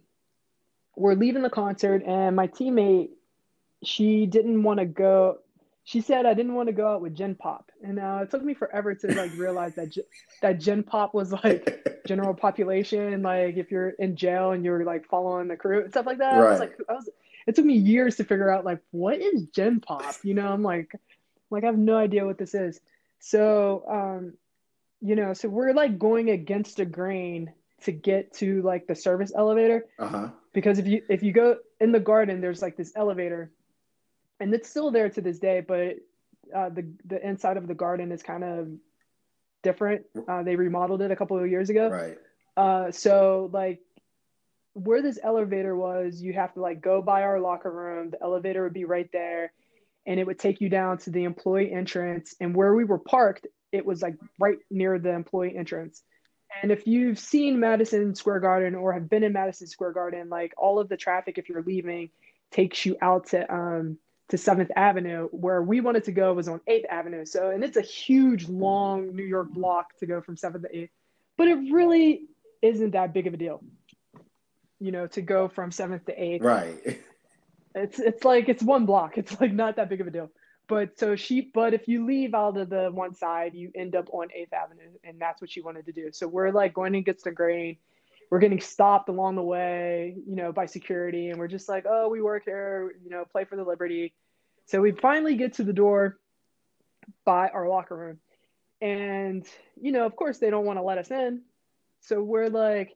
we're 0.95 1.15
leaving 1.15 1.41
the 1.41 1.49
concert, 1.49 2.03
and 2.05 2.35
my 2.35 2.47
teammate, 2.47 3.09
she 3.85 4.25
didn't 4.25 4.63
want 4.63 4.79
to 4.79 4.85
go. 4.85 5.39
She 5.83 6.01
said 6.01 6.25
I 6.25 6.33
didn't 6.33 6.55
want 6.55 6.67
to 6.67 6.73
go 6.73 6.87
out 6.87 7.01
with 7.01 7.15
Gen 7.15 7.35
Pop, 7.35 7.71
and 7.83 7.99
uh, 7.99 8.19
it 8.23 8.31
took 8.31 8.43
me 8.43 8.53
forever 8.53 8.95
to 8.95 9.13
like 9.13 9.31
realize 9.37 9.75
that 9.75 9.95
that 10.41 10.59
Gen 10.59 10.83
Pop 10.83 11.13
was 11.13 11.31
like 11.31 12.01
general 12.07 12.33
population. 12.33 13.21
Like 13.21 13.57
if 13.57 13.71
you're 13.71 13.89
in 13.89 14.15
jail 14.15 14.51
and 14.51 14.65
you're 14.65 14.83
like 14.83 15.07
following 15.07 15.47
the 15.47 15.55
crew 15.55 15.83
and 15.83 15.91
stuff 15.91 16.05
like 16.05 16.17
that. 16.19 16.37
Right. 16.37 16.47
I 16.47 16.51
was 16.51 16.59
like, 16.59 16.77
I 16.89 16.93
was. 16.93 17.09
It 17.47 17.55
took 17.55 17.65
me 17.65 17.75
years 17.75 18.15
to 18.15 18.23
figure 18.23 18.49
out 18.49 18.65
like 18.65 18.79
what 18.91 19.19
is 19.19 19.43
Gen 19.47 19.79
Pop. 19.79 20.15
You 20.23 20.33
know, 20.33 20.51
I'm 20.51 20.63
like, 20.63 20.95
like 21.51 21.63
I 21.63 21.67
have 21.67 21.77
no 21.77 21.95
idea 21.95 22.25
what 22.25 22.39
this 22.39 22.55
is. 22.55 22.79
So, 23.19 23.83
um, 23.87 24.33
you 25.01 25.15
know, 25.15 25.33
so 25.33 25.47
we're 25.47 25.73
like 25.73 25.99
going 25.99 26.31
against 26.31 26.79
a 26.79 26.85
grain 26.85 27.53
to 27.83 27.91
get 27.91 28.33
to 28.33 28.61
like 28.61 28.87
the 28.87 28.95
service 28.95 29.31
elevator. 29.35 29.85
Uh-huh. 29.99 30.29
Because 30.53 30.79
if 30.79 30.87
you 30.87 31.03
if 31.09 31.21
you 31.23 31.31
go 31.31 31.57
in 31.79 31.91
the 31.91 31.99
garden, 31.99 32.41
there's 32.41 32.61
like 32.61 32.77
this 32.77 32.91
elevator, 32.95 33.51
and 34.39 34.53
it's 34.53 34.69
still 34.69 34.91
there 34.91 35.09
to 35.09 35.21
this 35.21 35.39
day, 35.39 35.61
but 35.65 35.97
uh, 36.55 36.69
the 36.69 36.91
the 37.05 37.27
inside 37.27 37.57
of 37.57 37.67
the 37.67 37.73
garden 37.73 38.11
is 38.11 38.21
kind 38.21 38.43
of 38.43 38.69
different. 39.63 40.05
Uh, 40.27 40.43
they 40.43 40.55
remodeled 40.55 41.01
it 41.01 41.11
a 41.11 41.15
couple 41.15 41.37
of 41.37 41.49
years 41.49 41.69
ago. 41.69 41.89
Right. 41.89 42.17
Uh, 42.55 42.91
so 42.91 43.49
like 43.51 43.79
where 44.73 45.01
this 45.01 45.17
elevator 45.21 45.75
was, 45.75 46.21
you 46.21 46.33
have 46.33 46.53
to 46.53 46.61
like 46.61 46.81
go 46.81 47.01
by 47.01 47.23
our 47.23 47.39
locker 47.39 47.71
room. 47.71 48.11
The 48.11 48.21
elevator 48.21 48.63
would 48.63 48.73
be 48.73 48.85
right 48.85 49.09
there, 49.11 49.51
and 50.05 50.19
it 50.19 50.27
would 50.27 50.39
take 50.39 50.61
you 50.61 50.69
down 50.69 50.97
to 50.99 51.09
the 51.09 51.23
employee 51.23 51.71
entrance. 51.71 52.35
And 52.39 52.55
where 52.55 52.75
we 52.75 52.83
were 52.83 52.99
parked, 52.99 53.47
it 53.71 53.85
was 53.85 54.01
like 54.01 54.15
right 54.39 54.57
near 54.69 54.99
the 54.99 55.11
employee 55.11 55.55
entrance. 55.57 56.03
And 56.61 56.71
if 56.71 56.87
you've 56.87 57.19
seen 57.19 57.59
Madison 57.59 58.15
Square 58.15 58.39
Garden 58.41 58.75
or 58.75 58.93
have 58.93 59.09
been 59.09 59.23
in 59.23 59.33
Madison 59.33 59.67
Square 59.67 59.93
Garden, 59.93 60.29
like 60.29 60.53
all 60.57 60.79
of 60.79 60.87
the 60.87 60.97
traffic, 60.97 61.37
if 61.37 61.49
you're 61.49 61.63
leaving, 61.63 62.11
takes 62.51 62.85
you 62.85 62.95
out 63.01 63.27
to 63.27 63.53
um, 63.53 63.97
to 64.29 64.37
Seventh 64.37 64.71
Avenue. 64.75 65.27
Where 65.31 65.61
we 65.61 65.81
wanted 65.81 66.05
to 66.05 66.11
go 66.11 66.33
was 66.33 66.47
on 66.47 66.61
Eighth 66.67 66.85
Avenue. 66.89 67.25
So, 67.25 67.49
and 67.49 67.63
it's 67.63 67.77
a 67.77 67.81
huge, 67.81 68.47
long 68.47 69.15
New 69.15 69.23
York 69.23 69.49
block 69.49 69.97
to 69.99 70.05
go 70.05 70.21
from 70.21 70.37
Seventh 70.37 70.63
to 70.63 70.77
Eighth, 70.77 70.91
but 71.37 71.47
it 71.47 71.55
really 71.71 72.27
isn't 72.61 72.91
that 72.91 73.13
big 73.13 73.27
of 73.27 73.33
a 73.33 73.37
deal. 73.37 73.63
You 74.79 74.91
know, 74.91 75.07
to 75.07 75.21
go 75.21 75.47
from 75.47 75.71
Seventh 75.71 76.05
to 76.05 76.21
Eighth. 76.21 76.43
Right. 76.43 76.99
It's 77.77 77.99
it's 77.99 78.23
like 78.23 78.47
it's 78.47 78.63
one 78.63 78.85
block. 78.85 79.17
It's 79.17 79.37
like 79.41 79.51
not 79.51 79.75
that 79.75 79.89
big 79.89 79.99
of 79.99 80.07
a 80.07 80.09
deal. 80.09 80.31
But 80.67 80.97
so 80.97 81.15
she, 81.15 81.51
but 81.53 81.73
if 81.73 81.87
you 81.87 82.05
leave 82.05 82.33
out 82.33 82.57
of 82.57 82.69
the 82.69 82.89
one 82.91 83.13
side, 83.13 83.53
you 83.53 83.71
end 83.75 83.95
up 83.95 84.07
on 84.11 84.29
Eighth 84.33 84.53
Avenue, 84.53 84.91
and 85.03 85.19
that's 85.19 85.41
what 85.41 85.51
she 85.51 85.61
wanted 85.61 85.85
to 85.85 85.91
do. 85.91 86.11
So 86.11 86.27
we're 86.27 86.51
like 86.51 86.73
going 86.73 86.95
against 86.95 87.25
the 87.25 87.31
grain. 87.31 87.77
We're 88.29 88.39
getting 88.39 88.59
stopped 88.59 89.09
along 89.09 89.35
the 89.35 89.43
way, 89.43 90.15
you 90.27 90.35
know, 90.35 90.51
by 90.51 90.65
security, 90.65 91.29
and 91.29 91.39
we're 91.39 91.47
just 91.47 91.69
like, 91.69 91.85
oh, 91.87 92.09
we 92.09 92.21
work 92.21 92.43
here, 92.45 92.95
you 93.03 93.09
know, 93.09 93.25
play 93.25 93.45
for 93.45 93.55
the 93.55 93.63
Liberty. 93.63 94.13
So 94.65 94.81
we 94.81 94.91
finally 94.91 95.35
get 95.35 95.53
to 95.53 95.63
the 95.63 95.73
door 95.73 96.17
by 97.23 97.49
our 97.49 97.67
locker 97.67 97.95
room, 97.95 98.19
and 98.81 99.45
you 99.79 99.91
know, 99.91 100.05
of 100.05 100.15
course, 100.15 100.39
they 100.39 100.49
don't 100.49 100.65
want 100.65 100.79
to 100.79 100.83
let 100.83 100.97
us 100.97 101.11
in. 101.11 101.43
So 102.01 102.21
we're 102.21 102.49
like, 102.49 102.95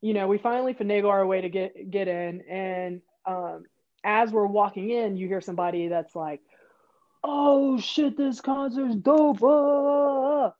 you 0.00 0.14
know, 0.14 0.28
we 0.28 0.38
finally 0.38 0.74
finagle 0.74 1.10
our 1.10 1.26
way 1.26 1.40
to 1.40 1.48
get 1.48 1.90
get 1.90 2.08
in, 2.08 2.42
and 2.42 3.02
um, 3.24 3.64
as 4.04 4.30
we're 4.30 4.46
walking 4.46 4.90
in, 4.90 5.16
you 5.16 5.26
hear 5.26 5.40
somebody 5.40 5.88
that's 5.88 6.14
like 6.14 6.40
oh 7.26 7.78
shit, 7.78 8.16
this 8.16 8.40
concert's 8.40 8.94
dope. 8.96 9.42
Ah! 9.42 10.54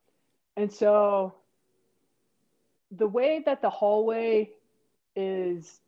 And 0.56 0.72
so 0.72 1.34
the 2.90 3.06
way 3.06 3.42
that 3.44 3.62
the 3.62 3.70
hallway 3.70 4.50
is 5.14 5.80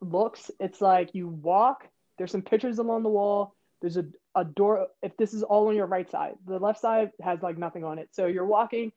looks, 0.00 0.50
it's 0.60 0.80
like 0.80 1.14
you 1.14 1.28
walk, 1.28 1.88
there's 2.18 2.32
some 2.32 2.42
pictures 2.42 2.78
along 2.78 3.02
the 3.02 3.08
wall, 3.08 3.54
there's 3.80 3.96
a, 3.96 4.06
a 4.34 4.44
door 4.44 4.88
if 5.02 5.16
this 5.16 5.34
is 5.34 5.42
all 5.42 5.68
on 5.68 5.76
your 5.76 5.86
right 5.86 6.10
side. 6.10 6.34
The 6.46 6.58
left 6.58 6.80
side 6.80 7.12
has 7.22 7.42
like 7.42 7.58
nothing 7.58 7.84
on 7.84 7.98
it. 7.98 8.08
So 8.12 8.26
you're 8.26 8.46
walking 8.46 8.92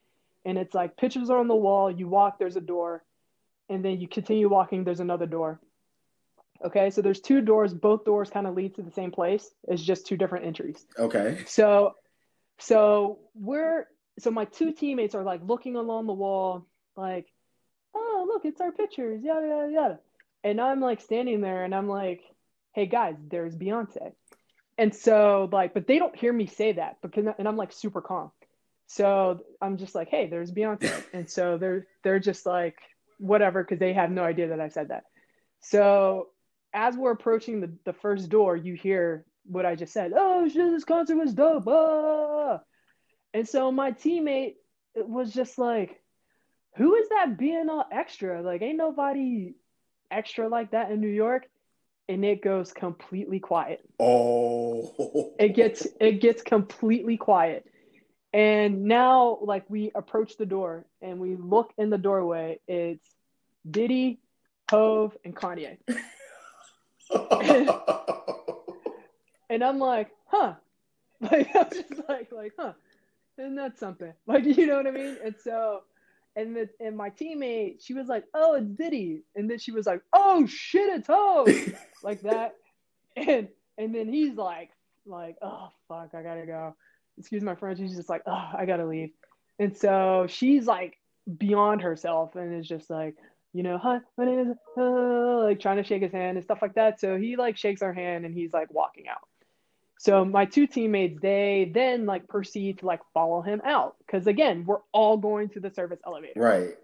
and 0.46 0.58
it's 0.58 0.74
like 0.74 0.98
pictures 0.98 1.30
are 1.30 1.40
on 1.40 1.48
the 1.48 1.56
wall, 1.56 1.92
you 1.92 2.08
walk, 2.08 2.40
there's 2.40 2.56
a 2.56 2.62
door, 2.62 3.04
and 3.70 3.84
then 3.84 4.00
you 4.00 4.08
continue 4.08 4.48
walking, 4.48 4.84
there's 4.84 5.02
another 5.02 5.26
door. 5.26 5.60
Okay, 6.64 6.90
so 6.90 7.02
there's 7.02 7.20
two 7.20 7.42
doors. 7.42 7.74
Both 7.74 8.06
doors 8.06 8.30
kind 8.30 8.48
of 8.48 8.56
lead 8.56 8.76
to 8.76 8.82
the 8.82 8.92
same 8.92 9.12
place. 9.12 9.52
It's 9.68 9.84
just 9.84 10.08
two 10.08 10.18
different 10.18 10.46
entries. 10.46 10.86
Okay. 10.98 11.44
So, 11.46 11.94
so 12.58 13.20
we're 13.36 13.88
so 14.20 14.32
my 14.32 14.46
two 14.46 14.72
teammates 14.72 15.14
are 15.14 15.24
like 15.24 15.42
looking 15.44 15.76
along 15.76 16.08
the 16.08 16.14
wall, 16.14 16.66
like, 16.98 17.28
oh 17.96 18.26
look, 18.28 18.46
it's 18.46 18.62
our 18.62 18.72
pictures, 18.72 19.24
yada 19.24 19.48
yada 19.48 19.72
yada. 19.72 20.00
And 20.44 20.62
I'm 20.62 20.82
like 20.82 21.02
standing 21.02 21.42
there, 21.42 21.64
and 21.64 21.74
I'm 21.74 21.88
like, 21.88 22.22
hey 22.74 22.86
guys, 22.86 23.16
there's 23.30 23.56
Beyonce. 23.56 24.14
And 24.78 24.94
so 24.94 25.50
like, 25.52 25.74
but 25.74 25.88
they 25.88 26.00
don't 26.00 26.16
hear 26.16 26.32
me 26.32 26.46
say 26.46 26.74
that 26.74 26.98
because, 27.02 27.26
and 27.38 27.48
I'm 27.48 27.58
like 27.58 27.74
super 27.74 28.02
calm. 28.02 28.32
So 28.88 29.42
I'm 29.62 29.78
just 29.78 29.96
like, 29.96 30.10
hey, 30.10 30.28
there's 30.28 30.52
Beyonce, 30.52 31.04
and 31.14 31.30
so 31.30 31.58
they're 31.58 31.88
they're 32.04 32.20
just 32.20 32.46
like 32.46 32.78
whatever 33.20 33.64
because 33.64 33.80
they 33.80 33.94
have 33.94 34.12
no 34.12 34.24
idea 34.24 34.50
that 34.50 34.62
I 34.62 34.70
said 34.70 34.90
that. 34.90 35.04
So 35.62 36.28
as 36.74 36.96
we're 36.96 37.12
approaching 37.12 37.62
the, 37.62 37.72
the 37.86 37.94
first 37.94 38.30
door, 38.30 38.56
you 38.56 38.76
hear 38.76 39.26
what 39.46 39.66
I 39.66 39.76
just 39.76 39.94
said. 39.94 40.12
Oh 40.16 40.48
shit, 40.48 40.72
this 40.72 40.84
concert 40.84 41.18
was 41.18 41.34
dope. 41.34 41.68
Ah! 41.68 42.60
And 43.34 43.48
so 43.48 43.72
my 43.72 43.92
teammate 43.92 44.56
was 44.96 45.34
just 45.34 45.58
like, 45.58 46.02
who 46.78 46.96
is 46.96 47.10
that 47.10 47.38
being 47.38 47.70
all 47.70 47.86
extra? 47.92 48.42
Like, 48.42 48.62
ain't 48.62 48.78
nobody 48.78 49.56
extra 50.12 50.48
like 50.48 50.72
that 50.72 50.92
in 50.92 51.02
New 51.02 51.08
York. 51.08 51.48
And 52.10 52.24
it 52.24 52.42
goes 52.42 52.72
completely 52.72 53.40
quiet. 53.40 53.82
Oh. 54.00 55.34
It 55.40 55.56
gets 55.56 55.86
it 56.00 56.22
gets 56.22 56.42
completely 56.42 57.18
quiet. 57.18 57.66
And 58.32 58.86
now 58.86 59.40
like 59.42 59.70
we 59.70 59.92
approach 59.94 60.38
the 60.38 60.46
door 60.46 60.86
and 61.02 61.20
we 61.20 61.36
look 61.36 61.74
in 61.78 61.90
the 61.90 61.98
doorway, 61.98 62.60
it's 62.68 63.10
Diddy, 63.70 64.20
Hov, 64.70 65.18
and 65.26 65.36
Kanye. 65.36 65.78
and, 69.50 69.64
I'm 69.64 69.80
like, 69.80 70.10
huh. 70.28 70.54
Like 71.20 71.50
I'm 71.56 71.70
just 71.72 72.08
like 72.08 72.32
like, 72.32 72.54
huh. 72.58 72.74
Isn't 73.38 73.56
that 73.56 73.80
something? 73.80 74.14
Like 74.28 74.46
you 74.46 74.68
know 74.68 74.78
what 74.78 74.88
I 74.88 74.92
mean? 74.92 75.18
And 75.24 75.36
so 75.44 75.82
and 76.38 76.56
the 76.56 76.70
and 76.80 76.96
my 76.96 77.10
teammate, 77.10 77.84
she 77.84 77.94
was 77.94 78.08
like, 78.08 78.24
Oh, 78.34 78.56
it's 78.56 78.70
Diddy. 78.70 79.24
And 79.36 79.50
then 79.50 79.60
she 79.60 79.72
was 79.72 79.86
like, 79.86 80.02
Oh 80.14 80.46
shit, 80.46 80.88
it's 80.90 81.08
Ho 81.08 81.46
like 82.04 82.22
that. 82.22 82.56
And 83.18 83.50
and 83.78 83.94
then 83.94 84.08
he's 84.08 84.36
like 84.36 84.72
like, 85.08 85.38
oh 85.42 85.72
fuck, 85.88 86.14
I 86.14 86.22
gotta 86.22 86.46
go. 86.46 86.76
Excuse 87.18 87.42
my 87.42 87.56
French. 87.56 87.80
He's 87.80 87.96
just 87.96 88.10
like, 88.10 88.22
oh, 88.28 88.50
I 88.58 88.66
gotta 88.66 88.86
leave. 88.86 89.12
And 89.60 89.76
so 89.76 90.28
she's 90.30 90.68
like 90.68 90.98
beyond 91.38 91.82
herself 91.82 92.36
and 92.36 92.54
is 92.60 92.68
just 92.68 92.90
like, 92.90 93.16
you 93.54 93.64
know, 93.64 93.78
hi, 93.78 94.00
my 94.18 94.26
name 94.26 94.52
is, 94.52 94.58
uh, 94.78 95.44
like 95.44 95.60
trying 95.60 95.78
to 95.78 95.84
shake 95.84 96.04
his 96.04 96.12
hand 96.12 96.38
and 96.38 96.44
stuff 96.44 96.60
like 96.62 96.76
that. 96.76 97.00
So 97.00 97.18
he 97.18 97.36
like 97.36 97.58
shakes 97.58 97.82
our 97.82 97.94
hand 97.94 98.26
and 98.26 98.36
he's 98.36 98.54
like 98.54 98.72
walking 98.72 99.08
out. 99.08 99.28
So 100.00 100.24
my 100.24 100.46
two 100.46 100.68
teammates, 100.68 101.20
they 101.22 101.72
then 101.74 102.06
like 102.06 102.28
proceed 102.28 102.80
to 102.80 102.86
like 102.86 103.02
follow 103.14 103.42
him 103.42 103.62
out 103.66 103.96
because 104.06 104.28
again, 104.28 104.64
we're 104.66 104.82
all 104.92 105.18
going 105.18 105.50
to 105.50 105.60
the 105.60 105.72
service 105.72 106.00
elevator. 106.06 106.40
Right. 106.40 106.78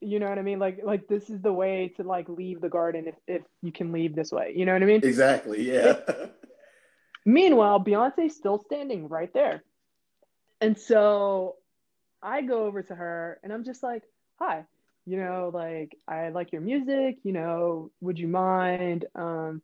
You 0.00 0.18
know 0.18 0.28
what 0.28 0.38
I 0.38 0.42
mean? 0.42 0.58
Like 0.58 0.80
like 0.82 1.06
this 1.06 1.30
is 1.30 1.40
the 1.40 1.52
way 1.52 1.92
to 1.96 2.02
like 2.02 2.28
leave 2.28 2.60
the 2.60 2.68
garden 2.68 3.06
if 3.06 3.14
if 3.28 3.42
you 3.62 3.70
can 3.70 3.92
leave 3.92 4.16
this 4.16 4.32
way. 4.32 4.52
You 4.56 4.66
know 4.66 4.72
what 4.72 4.82
I 4.82 4.86
mean? 4.86 5.00
Exactly. 5.04 5.70
Yeah. 5.70 6.00
Meanwhile, 7.24 7.84
Beyonce's 7.84 8.34
still 8.34 8.58
standing 8.58 9.08
right 9.08 9.32
there. 9.32 9.62
And 10.60 10.76
so 10.76 11.56
I 12.20 12.42
go 12.42 12.64
over 12.64 12.82
to 12.82 12.94
her 12.94 13.38
and 13.44 13.52
I'm 13.52 13.64
just 13.64 13.82
like, 13.84 14.02
"Hi." 14.40 14.64
you 15.08 15.16
know, 15.16 15.50
like 15.52 15.96
I 16.06 16.28
like 16.28 16.52
your 16.52 16.60
music, 16.60 17.16
you 17.22 17.32
know, 17.32 17.90
would 18.02 18.18
you 18.18 18.28
mind, 18.28 19.06
um, 19.14 19.62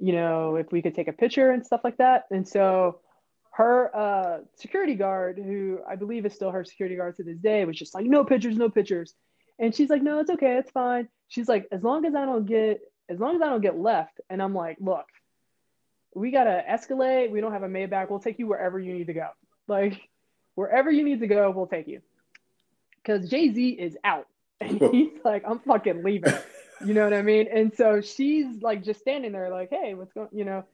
you 0.00 0.12
know, 0.12 0.56
if 0.56 0.72
we 0.72 0.82
could 0.82 0.94
take 0.94 1.08
a 1.08 1.12
picture 1.12 1.50
and 1.50 1.64
stuff 1.64 1.82
like 1.84 1.98
that. 1.98 2.24
And 2.30 2.46
so 2.46 3.00
her 3.52 3.94
uh, 3.94 4.38
security 4.56 4.94
guard, 4.94 5.38
who 5.38 5.80
I 5.88 5.96
believe 5.96 6.24
is 6.24 6.34
still 6.34 6.50
her 6.50 6.64
security 6.64 6.96
guard 6.96 7.16
to 7.16 7.24
this 7.24 7.38
day, 7.38 7.64
was 7.64 7.76
just 7.76 7.94
like, 7.94 8.06
no 8.06 8.24
pictures, 8.24 8.56
no 8.56 8.70
pictures. 8.70 9.14
And 9.58 9.74
she's 9.74 9.90
like, 9.90 10.02
no, 10.02 10.20
it's 10.20 10.30
okay, 10.30 10.56
it's 10.56 10.70
fine. 10.70 11.08
She's 11.28 11.48
like, 11.48 11.68
as 11.70 11.82
long 11.82 12.06
as 12.06 12.14
I 12.14 12.24
don't 12.24 12.46
get, 12.46 12.80
as 13.08 13.20
long 13.20 13.36
as 13.36 13.42
I 13.42 13.50
don't 13.50 13.60
get 13.60 13.78
left. 13.78 14.20
And 14.30 14.42
I'm 14.42 14.54
like, 14.54 14.78
look, 14.80 15.04
we 16.14 16.30
gotta 16.30 16.64
escalate. 16.68 17.30
We 17.30 17.40
don't 17.40 17.52
have 17.52 17.62
a 17.62 17.68
Maybach. 17.68 18.08
We'll 18.10 18.20
take 18.20 18.38
you 18.38 18.46
wherever 18.46 18.78
you 18.78 18.94
need 18.94 19.08
to 19.08 19.14
go. 19.14 19.28
Like 19.68 20.00
wherever 20.54 20.90
you 20.90 21.04
need 21.04 21.20
to 21.20 21.26
go, 21.26 21.50
we'll 21.50 21.66
take 21.66 21.88
you. 21.88 22.00
Because 23.02 23.28
Jay 23.28 23.52
Z 23.52 23.68
is 23.70 23.96
out. 24.04 24.26
And 24.62 24.78
he's 24.78 25.18
like, 25.24 25.42
I'm 25.48 25.58
fucking 25.60 26.04
leaving. 26.04 26.34
You 26.84 26.94
know 26.94 27.04
what 27.04 27.14
I 27.14 27.22
mean? 27.22 27.48
And 27.52 27.74
so 27.74 28.00
she's 28.00 28.62
like 28.62 28.82
just 28.82 29.00
standing 29.00 29.32
there, 29.32 29.50
like, 29.50 29.70
hey, 29.70 29.94
what's 29.94 30.12
going 30.12 30.28
you 30.32 30.44
know? 30.44 30.64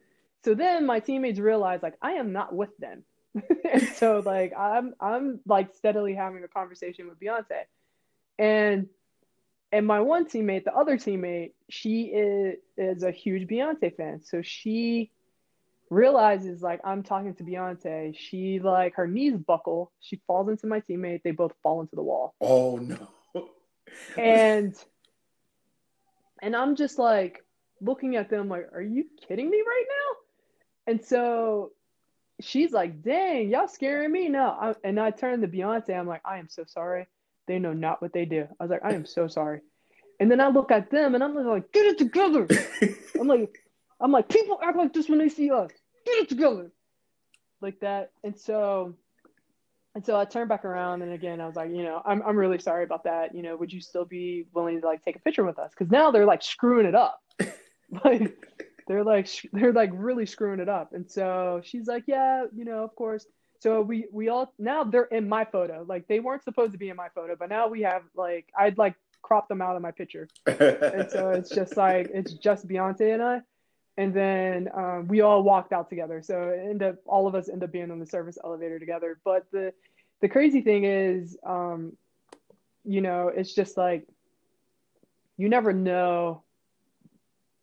So 0.44 0.54
then 0.54 0.86
my 0.86 1.00
teammates 1.00 1.38
realized 1.38 1.82
like 1.82 1.96
I 2.00 2.12
am 2.12 2.32
not 2.32 2.54
with 2.54 2.76
them. 2.78 3.02
and 3.72 3.82
so 3.94 4.22
like 4.24 4.52
I'm 4.56 4.94
I'm 5.00 5.40
like 5.46 5.74
steadily 5.74 6.14
having 6.14 6.44
a 6.44 6.48
conversation 6.48 7.08
with 7.08 7.20
Beyonce. 7.20 7.64
And 8.38 8.88
and 9.72 9.86
my 9.86 10.00
one 10.00 10.26
teammate, 10.26 10.64
the 10.64 10.74
other 10.74 10.96
teammate, 10.96 11.52
she 11.68 12.02
is 12.04 12.58
is 12.76 13.02
a 13.02 13.10
huge 13.10 13.48
Beyonce 13.48 13.94
fan. 13.96 14.22
So 14.22 14.42
she 14.42 15.10
realizes 15.90 16.62
like 16.62 16.80
I'm 16.84 17.02
talking 17.02 17.34
to 17.34 17.44
Beyonce. 17.44 18.16
She 18.16 18.60
like 18.60 18.94
her 18.94 19.06
knees 19.06 19.36
buckle. 19.36 19.92
She 20.00 20.20
falls 20.26 20.48
into 20.48 20.66
my 20.66 20.80
teammate. 20.80 21.22
They 21.22 21.32
both 21.32 21.52
fall 21.62 21.80
into 21.80 21.96
the 21.96 22.02
wall. 22.02 22.34
Oh 22.40 22.76
no. 22.76 23.08
and 24.16 24.74
and 26.42 26.54
I'm 26.54 26.76
just 26.76 26.98
like 26.98 27.44
looking 27.80 28.16
at 28.16 28.30
them 28.30 28.48
like, 28.48 28.68
are 28.72 28.82
you 28.82 29.04
kidding 29.26 29.50
me 29.50 29.62
right 29.66 29.84
now? 29.88 30.92
And 30.92 31.04
so 31.04 31.72
she's 32.40 32.72
like, 32.72 33.02
dang, 33.02 33.50
y'all 33.50 33.68
scaring 33.68 34.12
me 34.12 34.28
now. 34.28 34.74
and 34.84 35.00
I 35.00 35.10
turn 35.10 35.40
to 35.40 35.48
Beyonce. 35.48 35.98
I'm 35.98 36.06
like, 36.06 36.22
I 36.24 36.38
am 36.38 36.48
so 36.48 36.64
sorry. 36.66 37.06
They 37.46 37.58
know 37.58 37.72
not 37.72 38.02
what 38.02 38.12
they 38.12 38.24
do. 38.24 38.46
I 38.58 38.64
was 38.64 38.70
like, 38.70 38.84
I 38.84 38.94
am 38.94 39.06
so 39.06 39.28
sorry. 39.28 39.60
And 40.18 40.30
then 40.30 40.40
I 40.40 40.48
look 40.48 40.70
at 40.70 40.90
them 40.90 41.14
and 41.14 41.22
I'm 41.22 41.34
like, 41.34 41.72
get 41.72 41.86
it 41.86 41.98
together. 41.98 42.46
I'm 43.20 43.28
like, 43.28 43.54
I'm 44.00 44.12
like, 44.12 44.28
people 44.28 44.58
act 44.62 44.76
like 44.76 44.92
this 44.92 45.08
when 45.08 45.18
they 45.18 45.28
see 45.28 45.50
us. 45.50 45.70
Get 46.04 46.18
it 46.18 46.28
together. 46.28 46.70
Like 47.60 47.80
that. 47.80 48.12
And 48.24 48.38
so 48.38 48.94
and 49.96 50.04
so 50.04 50.20
I 50.20 50.26
turned 50.26 50.50
back 50.50 50.66
around 50.66 51.00
and 51.00 51.14
again 51.14 51.40
I 51.40 51.46
was 51.46 51.56
like, 51.56 51.70
you 51.70 51.82
know, 51.82 52.02
I'm 52.04 52.22
I'm 52.22 52.36
really 52.36 52.58
sorry 52.58 52.84
about 52.84 53.04
that. 53.04 53.34
You 53.34 53.42
know, 53.42 53.56
would 53.56 53.72
you 53.72 53.80
still 53.80 54.04
be 54.04 54.44
willing 54.52 54.78
to 54.82 54.86
like 54.86 55.02
take 55.02 55.16
a 55.16 55.20
picture 55.20 55.42
with 55.42 55.58
us? 55.58 55.70
Because 55.70 55.90
now 55.90 56.10
they're 56.10 56.26
like 56.26 56.42
screwing 56.42 56.84
it 56.84 56.94
up. 56.94 57.18
like 58.04 58.36
they're 58.86 59.02
like 59.02 59.26
they're 59.54 59.72
like 59.72 59.88
really 59.94 60.26
screwing 60.26 60.60
it 60.60 60.68
up. 60.68 60.92
And 60.92 61.10
so 61.10 61.62
she's 61.64 61.86
like, 61.86 62.04
yeah, 62.06 62.44
you 62.54 62.66
know, 62.66 62.84
of 62.84 62.94
course. 62.94 63.24
So 63.60 63.80
we 63.80 64.06
we 64.12 64.28
all 64.28 64.52
now 64.58 64.84
they're 64.84 65.04
in 65.04 65.30
my 65.30 65.46
photo. 65.46 65.82
Like 65.88 66.06
they 66.08 66.20
weren't 66.20 66.44
supposed 66.44 66.72
to 66.72 66.78
be 66.78 66.90
in 66.90 66.96
my 66.96 67.08
photo, 67.14 67.34
but 67.34 67.48
now 67.48 67.68
we 67.68 67.80
have 67.80 68.02
like 68.14 68.50
I'd 68.56 68.76
like 68.76 68.96
crop 69.22 69.48
them 69.48 69.62
out 69.62 69.76
of 69.76 69.82
my 69.82 69.92
picture. 69.92 70.28
and 70.46 71.10
so 71.10 71.30
it's 71.30 71.48
just 71.48 71.74
like 71.78 72.10
it's 72.12 72.34
just 72.34 72.68
Beyonce 72.68 73.14
and 73.14 73.22
I. 73.22 73.40
And 73.98 74.12
then 74.12 74.68
um, 74.74 75.08
we 75.08 75.22
all 75.22 75.42
walked 75.42 75.72
out 75.72 75.88
together. 75.88 76.20
So 76.22 76.50
end 76.50 76.82
up 76.82 76.96
all 77.06 77.26
of 77.26 77.34
us 77.34 77.48
end 77.48 77.62
up 77.62 77.72
being 77.72 77.90
on 77.90 77.98
the 77.98 78.06
service 78.06 78.36
elevator 78.42 78.78
together. 78.78 79.18
But 79.24 79.46
the 79.52 79.72
the 80.20 80.28
crazy 80.28 80.60
thing 80.60 80.84
is, 80.84 81.36
um, 81.44 81.96
you 82.84 83.00
know, 83.00 83.28
it's 83.28 83.54
just 83.54 83.76
like 83.76 84.06
you 85.36 85.48
never 85.48 85.72
know 85.72 86.42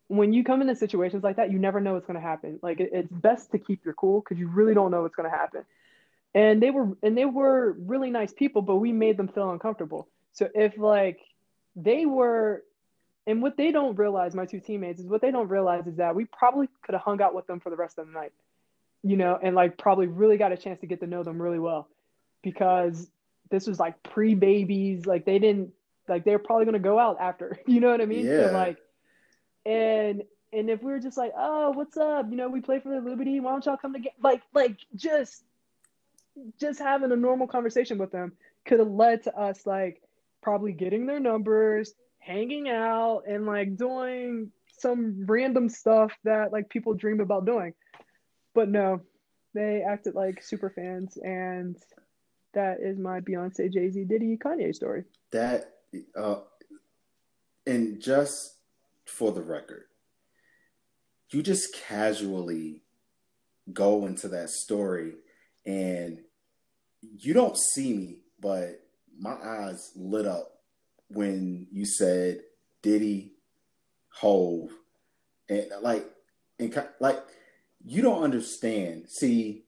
when 0.08 0.32
you 0.32 0.44
come 0.44 0.60
into 0.60 0.76
situations 0.76 1.24
like 1.24 1.36
that, 1.36 1.50
you 1.50 1.58
never 1.58 1.80
know 1.80 1.94
what's 1.94 2.06
going 2.06 2.20
to 2.20 2.26
happen. 2.26 2.58
Like 2.62 2.80
it, 2.80 2.90
it's 2.92 3.10
best 3.10 3.50
to 3.52 3.58
keep 3.58 3.84
your 3.84 3.94
cool 3.94 4.20
because 4.20 4.38
you 4.38 4.48
really 4.48 4.74
don't 4.74 4.90
know 4.90 5.02
what's 5.02 5.16
going 5.16 5.30
to 5.30 5.36
happen. 5.36 5.64
And 6.34 6.62
they 6.62 6.70
were 6.70 6.96
and 7.02 7.16
they 7.16 7.24
were 7.24 7.72
really 7.72 8.10
nice 8.10 8.32
people, 8.32 8.62
but 8.62 8.76
we 8.76 8.92
made 8.92 9.16
them 9.16 9.28
feel 9.28 9.50
uncomfortable. 9.50 10.08
So 10.32 10.48
if 10.54 10.76
like 10.78 11.20
they 11.76 12.06
were 12.06 12.64
and 13.26 13.42
what 13.42 13.56
they 13.56 13.72
don't 13.72 13.96
realize, 13.96 14.34
my 14.34 14.44
two 14.44 14.60
teammates, 14.60 15.00
is 15.00 15.06
what 15.06 15.22
they 15.22 15.30
don't 15.30 15.48
realize 15.48 15.86
is 15.86 15.96
that 15.96 16.14
we 16.14 16.26
probably 16.26 16.68
could 16.82 16.94
have 16.94 17.02
hung 17.02 17.22
out 17.22 17.34
with 17.34 17.46
them 17.46 17.60
for 17.60 17.70
the 17.70 17.76
rest 17.76 17.98
of 17.98 18.06
the 18.06 18.12
night, 18.12 18.32
you 19.02 19.16
know, 19.16 19.38
and 19.42 19.54
like 19.54 19.78
probably 19.78 20.06
really 20.06 20.36
got 20.36 20.52
a 20.52 20.56
chance 20.56 20.80
to 20.80 20.86
get 20.86 21.00
to 21.00 21.06
know 21.06 21.22
them 21.22 21.40
really 21.40 21.58
well 21.58 21.88
because 22.42 23.10
this 23.50 23.66
was 23.66 23.80
like 23.80 24.02
pre 24.02 24.34
babies. 24.34 25.06
Like 25.06 25.24
they 25.24 25.38
didn't, 25.38 25.72
like 26.06 26.24
they're 26.24 26.38
probably 26.38 26.66
going 26.66 26.74
to 26.74 26.80
go 26.80 26.98
out 26.98 27.16
after, 27.18 27.58
you 27.66 27.80
know 27.80 27.90
what 27.90 28.02
I 28.02 28.06
mean? 28.06 28.26
Yeah. 28.26 28.48
So 28.48 28.52
like, 28.52 28.78
and, 29.64 30.22
and 30.52 30.68
if 30.68 30.82
we 30.82 30.92
were 30.92 31.00
just 31.00 31.16
like, 31.16 31.32
oh, 31.36 31.70
what's 31.70 31.96
up? 31.96 32.26
You 32.30 32.36
know, 32.36 32.48
we 32.48 32.60
play 32.60 32.78
for 32.78 32.90
the 32.90 33.00
Liberty. 33.00 33.40
Why 33.40 33.52
don't 33.52 33.64
y'all 33.64 33.78
come 33.78 33.94
to 33.94 33.98
get 33.98 34.12
Like, 34.22 34.42
like 34.52 34.76
just, 34.94 35.42
just 36.60 36.78
having 36.78 37.10
a 37.10 37.16
normal 37.16 37.46
conversation 37.46 37.96
with 37.96 38.12
them 38.12 38.32
could 38.66 38.80
have 38.80 38.90
led 38.90 39.22
to 39.24 39.36
us 39.36 39.66
like 39.66 40.02
probably 40.42 40.72
getting 40.72 41.06
their 41.06 41.20
numbers, 41.20 41.94
hanging 42.24 42.68
out, 42.68 43.22
and 43.28 43.46
like 43.46 43.76
doing 43.76 44.50
some 44.78 45.24
random 45.26 45.68
stuff 45.68 46.12
that 46.24 46.52
like 46.52 46.68
people 46.68 46.94
dream 46.94 47.20
about 47.20 47.46
doing. 47.46 47.74
But 48.54 48.68
no, 48.68 49.00
they 49.54 49.82
acted 49.82 50.14
like 50.14 50.42
super 50.42 50.70
fans, 50.70 51.16
and 51.16 51.76
that 52.54 52.80
is 52.80 52.98
my 52.98 53.20
Beyonce, 53.20 53.72
Jay 53.72 53.90
Z, 53.90 54.04
Diddy, 54.04 54.36
Kanye 54.36 54.74
story. 54.74 55.04
That, 55.32 55.74
uh, 56.16 56.36
and 57.66 58.00
just 58.00 58.56
for 59.06 59.32
the 59.32 59.42
record, 59.42 59.84
you 61.30 61.42
just 61.42 61.74
casually 61.74 62.82
go 63.72 64.06
into 64.06 64.28
that 64.28 64.50
story 64.50 65.14
and 65.66 66.20
you 67.18 67.32
don't 67.32 67.56
see 67.56 67.92
me, 67.94 68.18
but 68.40 68.80
my 69.18 69.36
eyes 69.42 69.92
lit 69.96 70.26
up 70.26 70.53
when 71.08 71.66
you 71.70 71.84
said 71.84 72.40
Diddy, 72.82 73.32
Hov, 74.08 74.70
and 75.48 75.66
like, 75.82 76.04
and 76.58 76.86
like, 77.00 77.22
you 77.84 78.02
don't 78.02 78.22
understand. 78.22 79.08
See, 79.08 79.64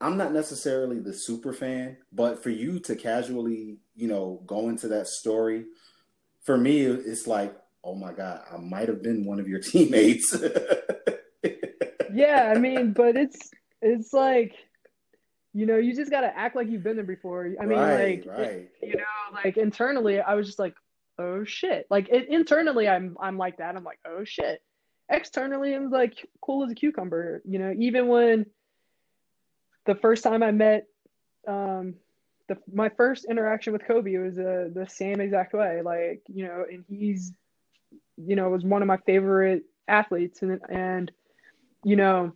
I'm 0.00 0.16
not 0.16 0.32
necessarily 0.32 0.98
the 0.98 1.12
super 1.12 1.52
fan, 1.52 1.98
but 2.12 2.42
for 2.42 2.50
you 2.50 2.78
to 2.80 2.96
casually, 2.96 3.78
you 3.94 4.08
know, 4.08 4.42
go 4.46 4.68
into 4.68 4.88
that 4.88 5.06
story, 5.08 5.66
for 6.42 6.56
me, 6.56 6.80
it's 6.82 7.26
like, 7.26 7.54
oh 7.84 7.94
my 7.94 8.12
god, 8.12 8.42
I 8.52 8.56
might 8.56 8.88
have 8.88 9.02
been 9.02 9.24
one 9.24 9.40
of 9.40 9.48
your 9.48 9.60
teammates. 9.60 10.36
yeah, 12.12 12.52
I 12.54 12.58
mean, 12.58 12.92
but 12.92 13.16
it's 13.16 13.50
it's 13.82 14.12
like 14.12 14.54
you 15.52 15.66
know, 15.66 15.76
you 15.76 15.94
just 15.94 16.10
got 16.10 16.20
to 16.20 16.36
act 16.36 16.54
like 16.54 16.68
you've 16.68 16.82
been 16.82 16.96
there 16.96 17.04
before. 17.04 17.48
I 17.60 17.66
mean, 17.66 17.78
right, 17.78 18.26
like, 18.26 18.38
right. 18.38 18.68
You 18.82 18.96
know, 18.96 19.38
like 19.44 19.56
internally, 19.56 20.20
I 20.20 20.34
was 20.34 20.46
just 20.46 20.58
like, 20.58 20.74
oh 21.18 21.44
shit. 21.44 21.86
Like 21.90 22.08
it, 22.08 22.28
internally, 22.28 22.88
I'm 22.88 23.16
I'm 23.20 23.36
like 23.36 23.58
that. 23.58 23.76
I'm 23.76 23.84
like, 23.84 23.98
oh 24.06 24.24
shit. 24.24 24.62
Externally, 25.08 25.74
I'm 25.74 25.90
like 25.90 26.24
cool 26.40 26.64
as 26.64 26.70
a 26.70 26.74
cucumber. 26.74 27.42
You 27.44 27.58
know, 27.58 27.74
even 27.76 28.06
when 28.06 28.46
the 29.86 29.96
first 29.96 30.22
time 30.22 30.42
I 30.42 30.52
met, 30.52 30.86
um, 31.48 31.94
the 32.48 32.56
my 32.72 32.90
first 32.90 33.24
interaction 33.28 33.72
with 33.72 33.84
Kobe 33.84 34.16
was 34.18 34.38
uh, 34.38 34.68
the 34.72 34.86
same 34.88 35.20
exact 35.20 35.52
way. 35.52 35.82
Like, 35.82 36.22
you 36.28 36.44
know, 36.44 36.64
and 36.70 36.84
he's, 36.88 37.32
you 38.16 38.36
know, 38.36 38.50
was 38.50 38.64
one 38.64 38.82
of 38.82 38.88
my 38.88 38.98
favorite 38.98 39.64
athletes, 39.88 40.42
and 40.42 40.60
and, 40.68 41.10
you 41.82 41.96
know, 41.96 42.34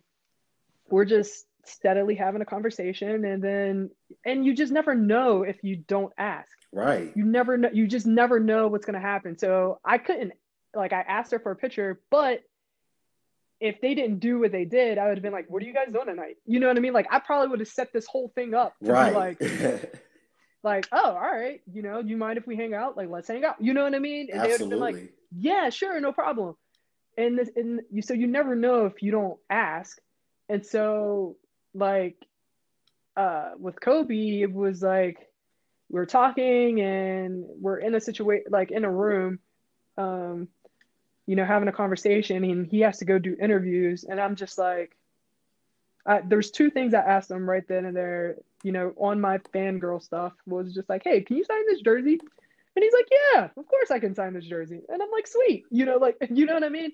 we're 0.89 1.05
just 1.05 1.45
steadily 1.67 2.15
having 2.15 2.41
a 2.41 2.45
conversation 2.45 3.25
and 3.25 3.43
then 3.43 3.89
and 4.25 4.45
you 4.45 4.53
just 4.53 4.71
never 4.71 4.95
know 4.95 5.43
if 5.43 5.63
you 5.63 5.75
don't 5.75 6.13
ask. 6.17 6.49
Right. 6.71 7.11
You 7.15 7.25
never 7.25 7.57
know 7.57 7.69
you 7.71 7.87
just 7.87 8.05
never 8.05 8.39
know 8.39 8.67
what's 8.67 8.85
going 8.85 8.95
to 8.95 8.99
happen. 8.99 9.37
So 9.37 9.79
i 9.83 9.97
couldn't 9.97 10.33
like 10.73 10.93
i 10.93 11.01
asked 11.01 11.31
her 11.31 11.39
for 11.39 11.51
a 11.51 11.55
picture 11.55 12.01
but 12.11 12.41
if 13.61 13.79
they 13.79 13.95
didn't 13.95 14.19
do 14.19 14.39
what 14.39 14.51
they 14.51 14.65
did 14.65 14.97
i 14.97 15.07
would 15.07 15.17
have 15.17 15.23
been 15.23 15.31
like 15.31 15.49
what 15.49 15.63
are 15.63 15.65
you 15.65 15.73
guys 15.73 15.91
doing 15.91 16.07
tonight? 16.07 16.37
You 16.45 16.59
know 16.59 16.67
what 16.67 16.77
i 16.77 16.79
mean? 16.79 16.93
Like 16.93 17.07
i 17.11 17.19
probably 17.19 17.49
would 17.49 17.59
have 17.59 17.69
set 17.69 17.93
this 17.93 18.05
whole 18.05 18.31
thing 18.35 18.53
up 18.53 18.75
right. 18.81 19.13
like 19.13 19.41
like 20.63 20.87
oh 20.91 21.11
all 21.11 21.19
right 21.19 21.61
you 21.71 21.83
know 21.83 22.01
do 22.01 22.09
you 22.09 22.17
mind 22.17 22.37
if 22.37 22.47
we 22.47 22.55
hang 22.55 22.73
out? 22.73 22.97
Like 22.97 23.09
let's 23.09 23.27
hang 23.27 23.45
out. 23.45 23.55
You 23.59 23.73
know 23.73 23.83
what 23.83 23.95
i 23.95 23.99
mean? 23.99 24.29
And 24.31 24.41
Absolutely. 24.41 24.57
they 24.57 24.75
would 24.75 24.85
have 24.85 24.93
been 24.93 25.01
like 25.01 25.13
yeah 25.37 25.69
sure 25.69 25.99
no 26.01 26.11
problem. 26.11 26.55
And 27.17 27.37
this 27.37 27.49
and 27.55 27.81
you 27.91 28.01
so 28.01 28.13
you 28.13 28.27
never 28.27 28.55
know 28.55 28.85
if 28.85 29.01
you 29.01 29.11
don't 29.11 29.39
ask. 29.49 29.97
And 30.49 30.65
so 30.65 31.37
like 31.75 32.15
uh 33.17 33.51
with 33.59 33.79
Kobe, 33.79 34.41
it 34.41 34.51
was 34.51 34.81
like 34.81 35.29
we 35.89 35.99
are 35.99 36.05
talking 36.05 36.81
and 36.81 37.45
we're 37.61 37.77
in 37.77 37.93
a 37.95 38.01
situation 38.01 38.45
like 38.49 38.71
in 38.71 38.83
a 38.83 38.91
room, 38.91 39.39
um, 39.97 40.47
you 41.27 41.35
know, 41.35 41.45
having 41.45 41.67
a 41.67 41.73
conversation 41.73 42.43
and 42.43 42.67
he 42.67 42.81
has 42.81 42.99
to 42.99 43.05
go 43.05 43.19
do 43.19 43.35
interviews 43.39 44.03
and 44.03 44.19
I'm 44.19 44.35
just 44.35 44.57
like 44.57 44.95
I, 46.05 46.21
there's 46.21 46.51
two 46.51 46.69
things 46.69 46.93
I 46.93 46.99
asked 46.99 47.31
him 47.31 47.49
right 47.49 47.67
then 47.67 47.85
and 47.85 47.95
there, 47.95 48.35
you 48.63 48.71
know, 48.71 48.93
on 48.97 49.19
my 49.19 49.39
fangirl 49.39 50.01
stuff 50.01 50.33
was 50.45 50.73
just 50.73 50.87
like, 50.87 51.03
hey, 51.03 51.21
can 51.21 51.37
you 51.37 51.43
sign 51.43 51.65
this 51.67 51.81
jersey? 51.81 52.19
And 52.75 52.83
he's 52.83 52.93
like, 52.93 53.07
yeah, 53.11 53.49
of 53.57 53.67
course 53.67 53.89
I 53.89 53.99
can 53.99 54.13
sign 54.13 54.33
this 54.33 54.45
jersey. 54.45 54.81
And 54.89 55.01
I'm 55.01 55.11
like, 55.11 55.27
sweet, 55.27 55.65
you 55.71 55.85
know, 55.85 55.97
like, 55.97 56.17
you 56.29 56.45
know 56.45 56.53
what 56.53 56.63
I 56.63 56.69
mean? 56.69 56.91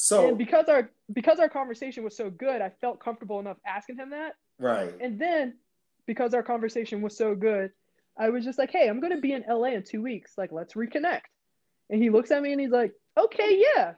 So 0.00 0.28
and 0.28 0.38
because 0.38 0.68
our 0.68 0.90
because 1.12 1.38
our 1.38 1.48
conversation 1.48 2.04
was 2.04 2.16
so 2.16 2.30
good, 2.30 2.60
I 2.60 2.70
felt 2.80 3.00
comfortable 3.00 3.38
enough 3.38 3.58
asking 3.66 3.96
him 3.96 4.10
that. 4.10 4.36
Right. 4.58 4.94
And 5.00 5.18
then 5.18 5.54
because 6.06 6.32
our 6.32 6.42
conversation 6.42 7.02
was 7.02 7.16
so 7.16 7.34
good, 7.34 7.70
I 8.16 8.30
was 8.30 8.44
just 8.44 8.58
like, 8.58 8.70
"Hey, 8.70 8.88
I'm 8.88 9.00
going 9.00 9.14
to 9.14 9.20
be 9.20 9.32
in 9.32 9.44
LA 9.48 9.68
in 9.68 9.82
2 9.82 10.02
weeks. 10.02 10.32
Like, 10.38 10.52
let's 10.52 10.74
reconnect." 10.74 11.28
And 11.90 12.02
he 12.02 12.10
looks 12.10 12.30
at 12.30 12.42
me 12.42 12.52
and 12.52 12.60
he's 12.60 12.70
like, 12.70 12.94
"Okay, 13.18 13.62
yeah." 13.74 13.94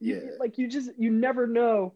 Yeah. 0.00 0.16
You, 0.16 0.36
like 0.40 0.58
you 0.58 0.66
just 0.66 0.90
you 0.98 1.10
never 1.12 1.46
know 1.46 1.94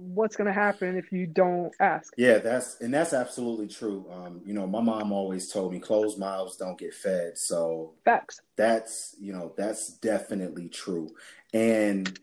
what's 0.00 0.36
going 0.36 0.46
to 0.46 0.52
happen 0.52 0.96
if 0.96 1.12
you 1.12 1.26
don't 1.26 1.72
ask. 1.80 2.12
Yeah, 2.16 2.38
that's 2.38 2.80
and 2.80 2.92
that's 2.92 3.12
absolutely 3.12 3.68
true. 3.68 4.06
Um, 4.12 4.40
you 4.44 4.54
know, 4.54 4.66
my 4.66 4.80
mom 4.80 5.12
always 5.12 5.50
told 5.50 5.72
me 5.72 5.78
closed 5.78 6.18
mouths 6.18 6.56
don't 6.56 6.78
get 6.78 6.94
fed. 6.94 7.36
So 7.36 7.94
facts. 8.04 8.40
That's 8.56 9.14
you 9.20 9.32
know 9.32 9.52
that's 9.56 9.98
definitely 9.98 10.68
true. 10.68 11.10
And 11.52 12.18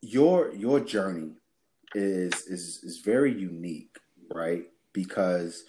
your 0.00 0.52
your 0.52 0.80
journey 0.80 1.32
is 1.94 2.32
is 2.46 2.80
is 2.82 3.02
very 3.04 3.32
unique, 3.32 3.98
right? 4.34 4.64
Because 4.92 5.64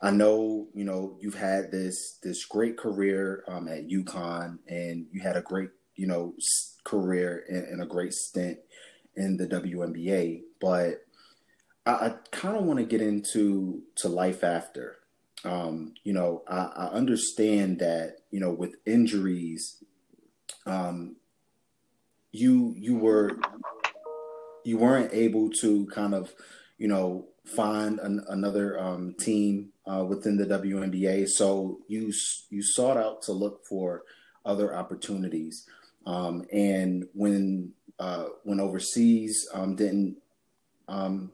I 0.00 0.10
know 0.10 0.68
you 0.74 0.84
know 0.84 1.16
you've 1.20 1.34
had 1.34 1.70
this 1.70 2.18
this 2.22 2.44
great 2.44 2.76
career 2.76 3.44
um, 3.48 3.68
at 3.68 3.88
UConn, 3.88 4.58
and 4.68 5.06
you 5.10 5.20
had 5.20 5.36
a 5.36 5.42
great 5.42 5.70
you 5.96 6.06
know 6.06 6.34
career 6.84 7.44
and, 7.48 7.64
and 7.64 7.82
a 7.82 7.86
great 7.86 8.12
stint 8.12 8.58
in 9.16 9.36
the 9.36 9.46
WNBA. 9.46 10.42
But 10.60 11.04
I, 11.86 11.90
I 11.92 12.14
kind 12.30 12.56
of 12.56 12.64
want 12.64 12.78
to 12.78 12.84
get 12.84 13.00
into 13.00 13.82
to 13.96 14.08
life 14.08 14.44
after. 14.44 14.98
Um, 15.44 15.94
you 16.04 16.12
know, 16.12 16.42
I, 16.46 16.70
I, 16.76 16.84
understand 16.90 17.80
that 17.80 18.18
you 18.30 18.38
know 18.38 18.52
with 18.52 18.76
injuries, 18.86 19.82
um, 20.66 21.16
you 22.30 22.74
you 22.78 22.96
were 22.96 23.32
you 24.64 24.78
weren't 24.78 25.12
able 25.12 25.50
to 25.60 25.86
kind 25.86 26.14
of 26.14 26.32
you 26.78 26.86
know 26.86 27.26
find 27.44 27.98
an, 27.98 28.24
another 28.28 28.78
um, 28.78 29.14
team 29.18 29.70
uh, 29.84 30.04
within 30.04 30.36
the 30.36 30.46
WNBA. 30.46 31.28
So 31.28 31.80
you 31.88 32.12
you 32.50 32.62
sought 32.62 32.96
out 32.96 33.22
to 33.22 33.32
look 33.32 33.64
for 33.66 34.02
other 34.44 34.74
opportunities. 34.74 35.66
Um, 36.06 36.44
and 36.52 37.06
when 37.14 37.72
uh, 37.98 38.26
when 38.42 38.60
overseas 38.60 39.48
um, 39.54 39.76
didn't 39.76 40.16
um, 40.88 41.32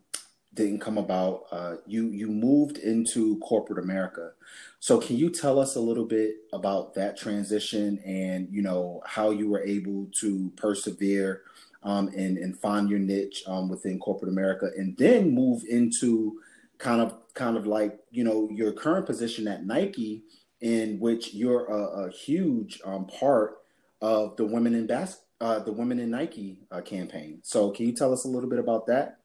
didn't 0.54 0.80
come 0.80 0.98
about, 0.98 1.44
uh, 1.50 1.76
you 1.86 2.08
you 2.08 2.28
moved 2.28 2.78
into 2.78 3.38
corporate 3.38 3.82
America. 3.82 4.32
So 4.80 4.98
can 4.98 5.16
you 5.16 5.30
tell 5.30 5.58
us 5.58 5.76
a 5.76 5.80
little 5.80 6.04
bit 6.04 6.36
about 6.52 6.94
that 6.94 7.16
transition 7.16 7.98
and 8.04 8.48
you 8.50 8.62
know 8.62 9.02
how 9.06 9.30
you 9.30 9.48
were 9.48 9.62
able 9.62 10.10
to 10.20 10.52
persevere 10.56 11.42
um, 11.82 12.08
and 12.08 12.38
and 12.38 12.58
find 12.58 12.90
your 12.90 12.98
niche 12.98 13.44
um, 13.46 13.68
within 13.68 13.98
corporate 13.98 14.30
America, 14.30 14.70
and 14.76 14.96
then 14.98 15.34
move 15.34 15.62
into 15.68 16.40
kind 16.78 17.00
of 17.00 17.16
kind 17.34 17.56
of 17.56 17.66
like 17.66 17.98
you 18.10 18.24
know 18.24 18.48
your 18.50 18.72
current 18.72 19.06
position 19.06 19.48
at 19.48 19.64
Nike, 19.64 20.24
in 20.60 20.98
which 20.98 21.34
you're 21.34 21.66
a, 21.66 22.06
a 22.06 22.10
huge 22.10 22.80
um, 22.84 23.06
part 23.06 23.57
of 24.00 24.36
the 24.36 24.44
women 24.44 24.74
in 24.74 24.86
bas- 24.86 25.22
uh, 25.40 25.60
the 25.60 25.72
women 25.72 25.98
in 25.98 26.10
Nike 26.10 26.66
uh, 26.70 26.80
campaign. 26.80 27.40
So 27.42 27.70
can 27.70 27.86
you 27.86 27.92
tell 27.92 28.12
us 28.12 28.24
a 28.24 28.28
little 28.28 28.48
bit 28.48 28.58
about 28.58 28.86
that? 28.86 29.18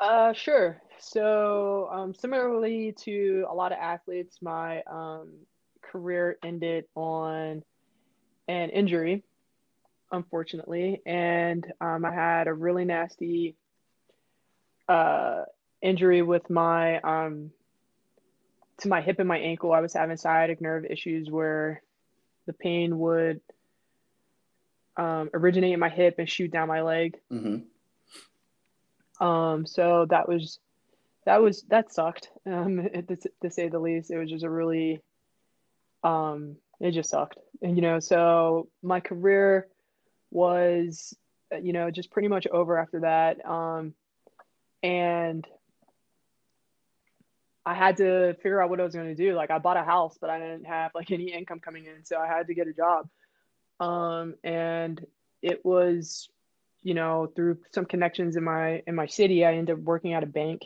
Uh, 0.00 0.32
sure. 0.32 0.80
So 1.00 1.88
um, 1.92 2.14
similarly 2.14 2.94
to 3.04 3.46
a 3.50 3.54
lot 3.54 3.72
of 3.72 3.78
athletes, 3.78 4.38
my 4.40 4.82
um, 4.82 5.32
career 5.82 6.38
ended 6.42 6.84
on 6.94 7.62
an 8.46 8.70
injury 8.70 9.24
unfortunately, 10.10 11.02
and 11.06 11.66
um, 11.80 12.04
I 12.04 12.12
had 12.12 12.48
a 12.48 12.54
really 12.54 12.84
nasty 12.84 13.56
uh, 14.88 15.44
injury 15.82 16.22
with 16.22 16.48
my 16.50 17.00
um, 17.00 17.50
to 18.78 18.88
my 18.88 19.00
hip 19.00 19.18
and 19.18 19.28
my 19.28 19.38
ankle. 19.38 19.72
I 19.72 19.80
was 19.80 19.92
having 19.92 20.16
sciatic 20.16 20.60
nerve 20.60 20.84
issues 20.84 21.30
where 21.30 21.82
the 22.46 22.52
pain 22.52 22.98
would 22.98 23.40
um, 24.98 25.30
originate 25.32 25.72
in 25.72 25.80
my 25.80 25.88
hip 25.88 26.16
and 26.18 26.28
shoot 26.28 26.50
down 26.50 26.68
my 26.68 26.82
leg. 26.82 27.18
Mm-hmm. 27.32 29.24
Um, 29.24 29.66
so 29.66 30.06
that 30.10 30.28
was 30.28 30.58
that 31.24 31.40
was 31.40 31.62
that 31.70 31.92
sucked 31.92 32.28
um, 32.46 32.82
to, 33.08 33.16
to 33.42 33.50
say 33.50 33.68
the 33.68 33.78
least. 33.78 34.10
It 34.10 34.18
was 34.18 34.28
just 34.28 34.44
a 34.44 34.50
really 34.50 35.00
um, 36.04 36.56
it 36.80 36.90
just 36.90 37.10
sucked, 37.10 37.38
and 37.62 37.76
you 37.76 37.82
know, 37.82 38.00
so 38.00 38.68
my 38.82 39.00
career 39.00 39.68
was 40.30 41.16
you 41.62 41.72
know 41.72 41.90
just 41.90 42.10
pretty 42.10 42.28
much 42.28 42.46
over 42.46 42.78
after 42.78 43.00
that 43.00 43.44
um, 43.46 43.94
and 44.82 45.46
i 47.64 47.74
had 47.74 47.96
to 47.96 48.34
figure 48.34 48.62
out 48.62 48.70
what 48.70 48.80
i 48.80 48.84
was 48.84 48.94
going 48.94 49.08
to 49.08 49.14
do 49.14 49.34
like 49.34 49.50
i 49.50 49.58
bought 49.58 49.76
a 49.76 49.82
house 49.82 50.16
but 50.20 50.30
i 50.30 50.38
didn't 50.38 50.64
have 50.64 50.90
like 50.94 51.10
any 51.10 51.32
income 51.32 51.60
coming 51.60 51.86
in 51.86 52.04
so 52.04 52.18
i 52.18 52.26
had 52.26 52.46
to 52.46 52.54
get 52.54 52.68
a 52.68 52.72
job 52.72 53.08
um, 53.80 54.34
and 54.44 55.04
it 55.42 55.64
was 55.64 56.28
you 56.82 56.94
know 56.94 57.30
through 57.34 57.58
some 57.72 57.84
connections 57.84 58.36
in 58.36 58.44
my 58.44 58.82
in 58.86 58.94
my 58.94 59.06
city 59.06 59.44
i 59.44 59.54
ended 59.54 59.76
up 59.76 59.82
working 59.82 60.14
at 60.14 60.22
a 60.22 60.26
bank 60.26 60.62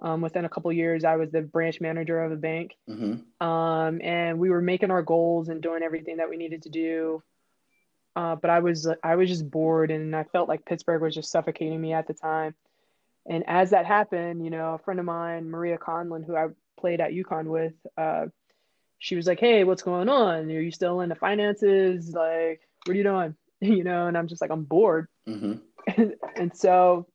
um, 0.00 0.20
within 0.20 0.44
a 0.44 0.48
couple 0.48 0.72
years 0.72 1.04
i 1.04 1.16
was 1.16 1.30
the 1.30 1.42
branch 1.42 1.80
manager 1.80 2.22
of 2.22 2.32
a 2.32 2.36
bank 2.36 2.76
mm-hmm. 2.88 3.46
um, 3.46 4.00
and 4.02 4.38
we 4.38 4.50
were 4.50 4.62
making 4.62 4.90
our 4.90 5.02
goals 5.02 5.48
and 5.48 5.60
doing 5.60 5.82
everything 5.82 6.18
that 6.18 6.30
we 6.30 6.36
needed 6.36 6.62
to 6.62 6.68
do 6.68 7.22
uh, 8.16 8.36
but 8.36 8.50
I 8.50 8.58
was 8.58 8.88
I 9.02 9.16
was 9.16 9.28
just 9.28 9.48
bored, 9.50 9.90
and 9.90 10.14
I 10.16 10.24
felt 10.24 10.48
like 10.48 10.64
Pittsburgh 10.64 11.02
was 11.02 11.14
just 11.14 11.30
suffocating 11.30 11.80
me 11.80 11.92
at 11.92 12.06
the 12.06 12.14
time. 12.14 12.54
And 13.26 13.44
as 13.46 13.70
that 13.70 13.86
happened, 13.86 14.44
you 14.44 14.50
know, 14.50 14.74
a 14.74 14.78
friend 14.78 14.98
of 14.98 15.06
mine, 15.06 15.50
Maria 15.50 15.78
Conlon, 15.78 16.26
who 16.26 16.34
I 16.36 16.48
played 16.78 17.00
at 17.00 17.12
UConn 17.12 17.46
with, 17.46 17.74
uh, 17.96 18.26
she 19.00 19.16
was 19.16 19.26
like, 19.26 19.40
"Hey, 19.40 19.64
what's 19.64 19.82
going 19.82 20.08
on? 20.08 20.48
Are 20.50 20.60
you 20.60 20.70
still 20.70 21.00
into 21.00 21.16
finances? 21.16 22.14
Like, 22.14 22.60
what 22.84 22.94
are 22.94 22.96
you 22.96 23.02
doing?" 23.02 23.34
You 23.62 23.84
know, 23.84 24.06
and 24.06 24.16
I'm 24.16 24.26
just 24.26 24.40
like, 24.40 24.50
"I'm 24.50 24.64
bored." 24.64 25.06
Mm-hmm. 25.28 25.56
And, 25.86 26.14
and 26.36 26.56
so, 26.56 27.08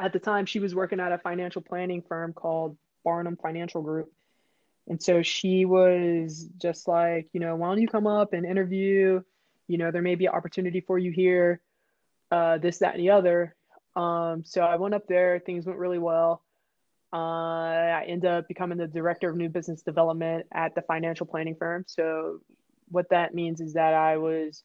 at 0.00 0.14
the 0.14 0.18
time, 0.18 0.46
she 0.46 0.60
was 0.60 0.74
working 0.74 0.98
at 0.98 1.12
a 1.12 1.18
financial 1.18 1.60
planning 1.60 2.00
firm 2.00 2.32
called 2.32 2.78
Barnum 3.04 3.36
Financial 3.36 3.82
Group. 3.82 4.10
And 4.88 5.02
so 5.02 5.22
she 5.22 5.66
was 5.66 6.48
just 6.56 6.88
like, 6.88 7.28
you 7.34 7.40
know, 7.40 7.54
why 7.54 7.68
don't 7.68 7.82
you 7.82 7.86
come 7.86 8.06
up 8.06 8.32
and 8.32 8.46
interview? 8.46 9.22
you 9.72 9.78
know, 9.78 9.90
there 9.90 10.02
may 10.02 10.14
be 10.14 10.26
an 10.26 10.34
opportunity 10.34 10.80
for 10.80 10.98
you 10.98 11.10
here, 11.10 11.60
uh, 12.30 12.58
this, 12.58 12.78
that, 12.78 12.94
and 12.94 13.02
the 13.02 13.10
other. 13.10 13.54
Um, 13.96 14.42
so 14.44 14.62
I 14.62 14.76
went 14.76 14.94
up 14.94 15.06
there, 15.06 15.38
things 15.38 15.64
went 15.64 15.78
really 15.78 15.98
well. 15.98 16.42
Uh, 17.12 17.16
I 17.16 18.04
ended 18.08 18.30
up 18.30 18.48
becoming 18.48 18.78
the 18.78 18.86
director 18.86 19.28
of 19.28 19.36
new 19.36 19.50
business 19.50 19.82
development 19.82 20.46
at 20.52 20.74
the 20.74 20.82
financial 20.82 21.26
planning 21.26 21.56
firm. 21.56 21.84
So 21.86 22.40
what 22.88 23.10
that 23.10 23.34
means 23.34 23.60
is 23.60 23.74
that 23.74 23.92
I 23.92 24.16
was, 24.16 24.64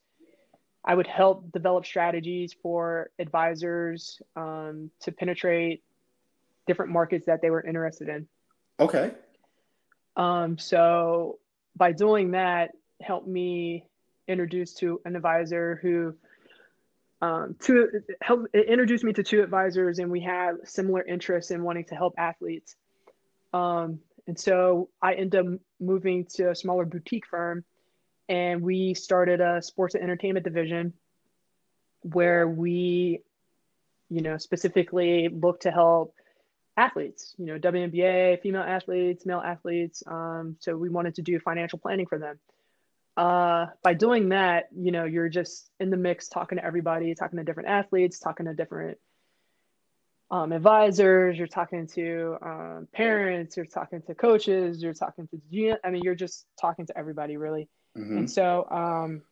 I 0.85 0.95
would 0.95 1.07
help 1.07 1.51
develop 1.51 1.85
strategies 1.85 2.55
for 2.61 3.09
advisors 3.19 4.21
um, 4.37 4.91
to 5.01 5.11
penetrate 5.11 5.83
different 6.67 6.91
markets 6.91 7.25
that 7.25 7.41
they 7.41 7.49
were 7.49 7.61
interested 7.61 8.07
in. 8.07 8.27
Okay. 8.79 9.11
Um, 10.15 10.57
so 10.57 11.39
by 11.75 11.91
doing 11.91 12.31
that, 12.31 12.71
helped 13.01 13.27
me 13.27 13.85
introduce 14.27 14.73
to 14.75 15.01
an 15.05 15.15
advisor 15.15 15.79
who 15.81 16.15
um, 17.21 17.55
to 17.61 17.89
help 18.21 18.45
introduced 18.53 19.03
me 19.03 19.13
to 19.13 19.23
two 19.23 19.41
advisors, 19.41 19.99
and 19.99 20.11
we 20.11 20.21
had 20.21 20.55
similar 20.65 21.01
interests 21.03 21.51
in 21.51 21.63
wanting 21.63 21.85
to 21.85 21.95
help 21.95 22.13
athletes. 22.17 22.75
Um, 23.53 23.99
and 24.27 24.37
so 24.37 24.89
I 25.01 25.13
ended 25.13 25.35
up 25.35 25.59
moving 25.79 26.25
to 26.35 26.51
a 26.51 26.55
smaller 26.55 26.85
boutique 26.85 27.25
firm, 27.25 27.63
and 28.29 28.61
we 28.61 28.93
started 28.93 29.41
a 29.41 29.61
sports 29.61 29.95
and 29.95 30.03
entertainment 30.03 30.43
division 30.43 30.93
where 32.01 32.47
we, 32.47 33.21
you 34.09 34.21
know, 34.21 34.37
specifically 34.37 35.29
look 35.29 35.61
to 35.61 35.71
help 35.71 36.13
athletes, 36.75 37.33
you 37.39 37.47
know, 37.47 37.57
WNBA, 37.57 38.41
female 38.41 38.61
athletes, 38.61 39.25
male 39.25 39.41
athletes. 39.43 40.03
Um, 40.05 40.57
so 40.59 40.77
we 40.77 40.89
wanted 40.89 41.15
to 41.15 41.23
do 41.23 41.39
financial 41.39 41.79
planning 41.79 42.05
for 42.05 42.19
them 42.19 42.37
uh, 43.17 43.65
by 43.81 43.95
doing 43.95 44.29
that, 44.29 44.69
you 44.77 44.91
know, 44.91 45.05
you're 45.05 45.27
just 45.27 45.71
in 45.79 45.89
the 45.89 45.97
mix 45.97 46.27
talking 46.27 46.59
to 46.59 46.63
everybody, 46.63 47.15
talking 47.15 47.37
to 47.37 47.43
different 47.43 47.67
athletes, 47.67 48.19
talking 48.19 48.45
to 48.45 48.53
different 48.53 48.99
um, 50.29 50.51
advisors, 50.51 51.35
you're 51.35 51.47
talking 51.47 51.87
to 51.87 52.37
um, 52.43 52.87
parents, 52.93 53.57
you're 53.57 53.65
talking 53.65 54.03
to 54.03 54.13
coaches, 54.13 54.83
you're 54.83 54.93
talking 54.93 55.27
to 55.29 55.41
GM. 55.51 55.77
I 55.83 55.89
mean, 55.89 56.03
you're 56.03 56.15
just 56.15 56.45
talking 56.61 56.85
to 56.85 56.97
everybody 56.97 57.37
really. 57.37 57.67
Mm-hmm. 57.97 58.17
And 58.17 58.31
so, 58.31 58.67
um, 58.69 59.23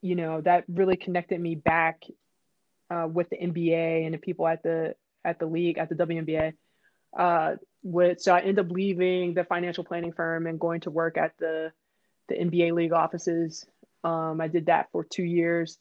you 0.00 0.14
know, 0.14 0.40
that 0.42 0.64
really 0.68 0.96
connected 0.96 1.40
me 1.40 1.56
back 1.56 2.04
uh, 2.88 3.08
with 3.10 3.30
the 3.30 3.36
NBA 3.36 4.04
and 4.04 4.14
the 4.14 4.18
people 4.18 4.46
at 4.46 4.62
the 4.62 4.94
at 5.24 5.40
the 5.40 5.46
league 5.46 5.78
at 5.78 5.88
the 5.88 5.96
WNBA. 5.96 6.52
Uh, 7.18 7.56
with 7.82 8.20
so 8.20 8.32
I 8.32 8.40
ended 8.40 8.60
up 8.60 8.70
leaving 8.70 9.34
the 9.34 9.42
financial 9.42 9.82
planning 9.82 10.12
firm 10.12 10.46
and 10.46 10.60
going 10.60 10.82
to 10.82 10.90
work 10.90 11.16
at 11.16 11.32
the 11.38 11.72
the 12.28 12.34
NBA 12.34 12.72
league 12.72 12.92
offices. 12.92 13.66
Um, 14.04 14.40
I 14.40 14.48
did 14.48 14.66
that 14.66 14.88
for 14.92 15.04
two 15.04 15.24
years. 15.24 15.78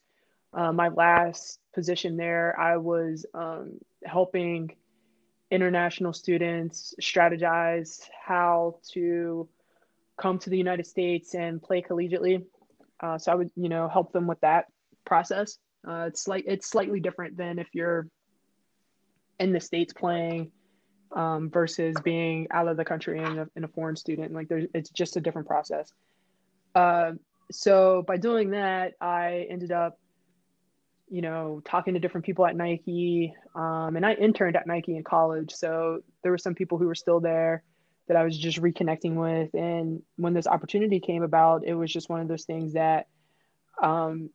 Uh, 0.54 0.72
my 0.72 0.90
last 0.90 1.60
position 1.74 2.18
there, 2.18 2.60
I 2.60 2.78
was 2.78 3.26
um, 3.34 3.80
helping 4.04 4.76
international 5.50 6.14
students 6.14 6.94
strategize 7.02 8.02
how 8.26 8.80
to 8.94 9.48
come 10.18 10.40
to 10.40 10.50
the 10.50 10.58
United 10.58 10.86
States 10.86 11.34
and 11.36 11.62
play 11.62 11.82
collegiately. 11.82 12.44
Uh, 13.00 13.18
so 13.18 13.32
I 13.32 13.36
would, 13.36 13.52
you 13.56 13.70
know, 13.70 13.88
help 13.88 14.12
them 14.12 14.28
with 14.28 14.40
that 14.42 14.66
process. 15.06 15.58
Uh, 15.88 16.06
it's 16.08 16.28
like 16.28 16.44
it's 16.48 16.70
slightly 16.70 17.00
different 17.00 17.38
than 17.38 17.58
if 17.58 17.68
you're 17.74 18.08
in 19.40 19.52
the 19.52 19.60
states 19.60 19.94
playing 19.94 20.52
um, 21.14 21.50
versus 21.50 21.96
being 22.04 22.48
out 22.52 22.68
of 22.68 22.78
the 22.78 22.86
country 22.86 23.20
and 23.20 23.40
a, 23.40 23.50
and 23.56 23.66
a 23.66 23.68
foreign 23.70 23.96
student. 23.96 24.34
Like 24.34 24.48
there's, 24.48 24.68
it's 24.74 24.90
just 24.92 25.18
a 25.18 25.22
different 25.22 25.48
process. 25.48 25.92
Uh, 26.74 27.14
so 27.52 28.04
by 28.08 28.18
doing 28.18 28.52
that, 28.52 28.94
I 29.02 29.48
ended 29.50 29.72
up, 29.72 30.00
you 31.10 31.22
know, 31.22 31.62
talking 31.66 31.94
to 31.94 32.00
different 32.00 32.26
people 32.26 32.46
at 32.46 32.56
Nike. 32.56 33.34
Um, 33.54 33.96
and 33.96 34.06
I 34.06 34.14
interned 34.14 34.56
at 34.56 34.68
Nike 34.68 34.96
in 34.96 35.04
college. 35.04 35.52
So 35.52 36.02
there 36.24 36.32
were 36.32 36.38
some 36.38 36.56
people 36.56 36.78
who 36.78 36.88
were 36.88 36.96
still 36.96 37.20
there 37.20 37.64
that 38.08 38.18
I 38.18 38.24
was 38.24 38.38
just 38.38 38.62
reconnecting 38.62 39.16
with. 39.16 39.54
And 39.54 40.02
when 40.16 40.34
this 40.34 40.48
opportunity 40.48 41.00
came 41.00 41.24
about, 41.24 41.64
it 41.66 41.74
was 41.74 41.92
just 41.92 42.10
one 42.10 42.22
of 42.22 42.28
those 42.28 42.46
things 42.46 42.74
that, 42.74 43.08
um, 43.82 44.30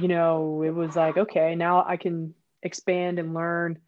you 0.00 0.08
know, 0.08 0.62
it 0.62 0.70
was 0.70 0.96
like, 0.96 1.16
okay, 1.16 1.54
now 1.54 1.84
I 1.86 1.96
can 1.96 2.34
expand 2.62 3.18
and 3.18 3.34
learn 3.34 3.78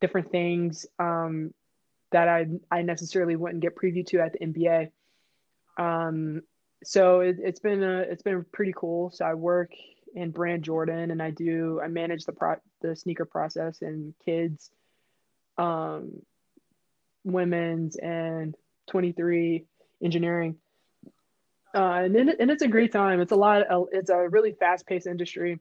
different 0.00 0.30
things 0.30 0.86
um, 0.98 1.52
that 2.12 2.28
I, 2.28 2.46
I 2.70 2.82
necessarily 2.82 3.36
wouldn't 3.36 3.62
get 3.62 3.76
preview 3.76 4.06
to 4.08 4.20
at 4.20 4.32
the 4.32 4.38
NBA. 4.40 4.90
Um, 5.76 6.42
so 6.84 7.20
it, 7.20 7.36
has 7.44 7.60
been 7.60 7.82
a, 7.82 8.00
it's 8.00 8.22
been 8.22 8.44
pretty 8.52 8.72
cool. 8.76 9.10
So 9.10 9.24
I 9.24 9.34
work 9.34 9.72
in 10.14 10.30
brand 10.30 10.62
Jordan, 10.62 11.10
and 11.10 11.22
I 11.22 11.30
do 11.30 11.80
I 11.82 11.88
manage 11.88 12.24
the 12.24 12.32
pro 12.32 12.56
the 12.80 12.96
sneaker 12.96 13.24
process 13.24 13.82
and 13.82 14.14
kids, 14.24 14.70
um, 15.58 16.22
women's 17.24 17.96
and 17.96 18.54
twenty 18.90 19.12
three 19.12 19.64
engineering. 20.02 20.56
Uh, 21.74 22.02
and 22.04 22.14
then 22.14 22.28
and 22.38 22.50
it's 22.50 22.62
a 22.62 22.68
great 22.68 22.92
time. 22.92 23.20
It's 23.20 23.32
a 23.32 23.36
lot. 23.36 23.62
Of, 23.62 23.88
it's 23.92 24.10
a 24.10 24.28
really 24.28 24.52
fast 24.52 24.86
paced 24.86 25.06
industry. 25.06 25.58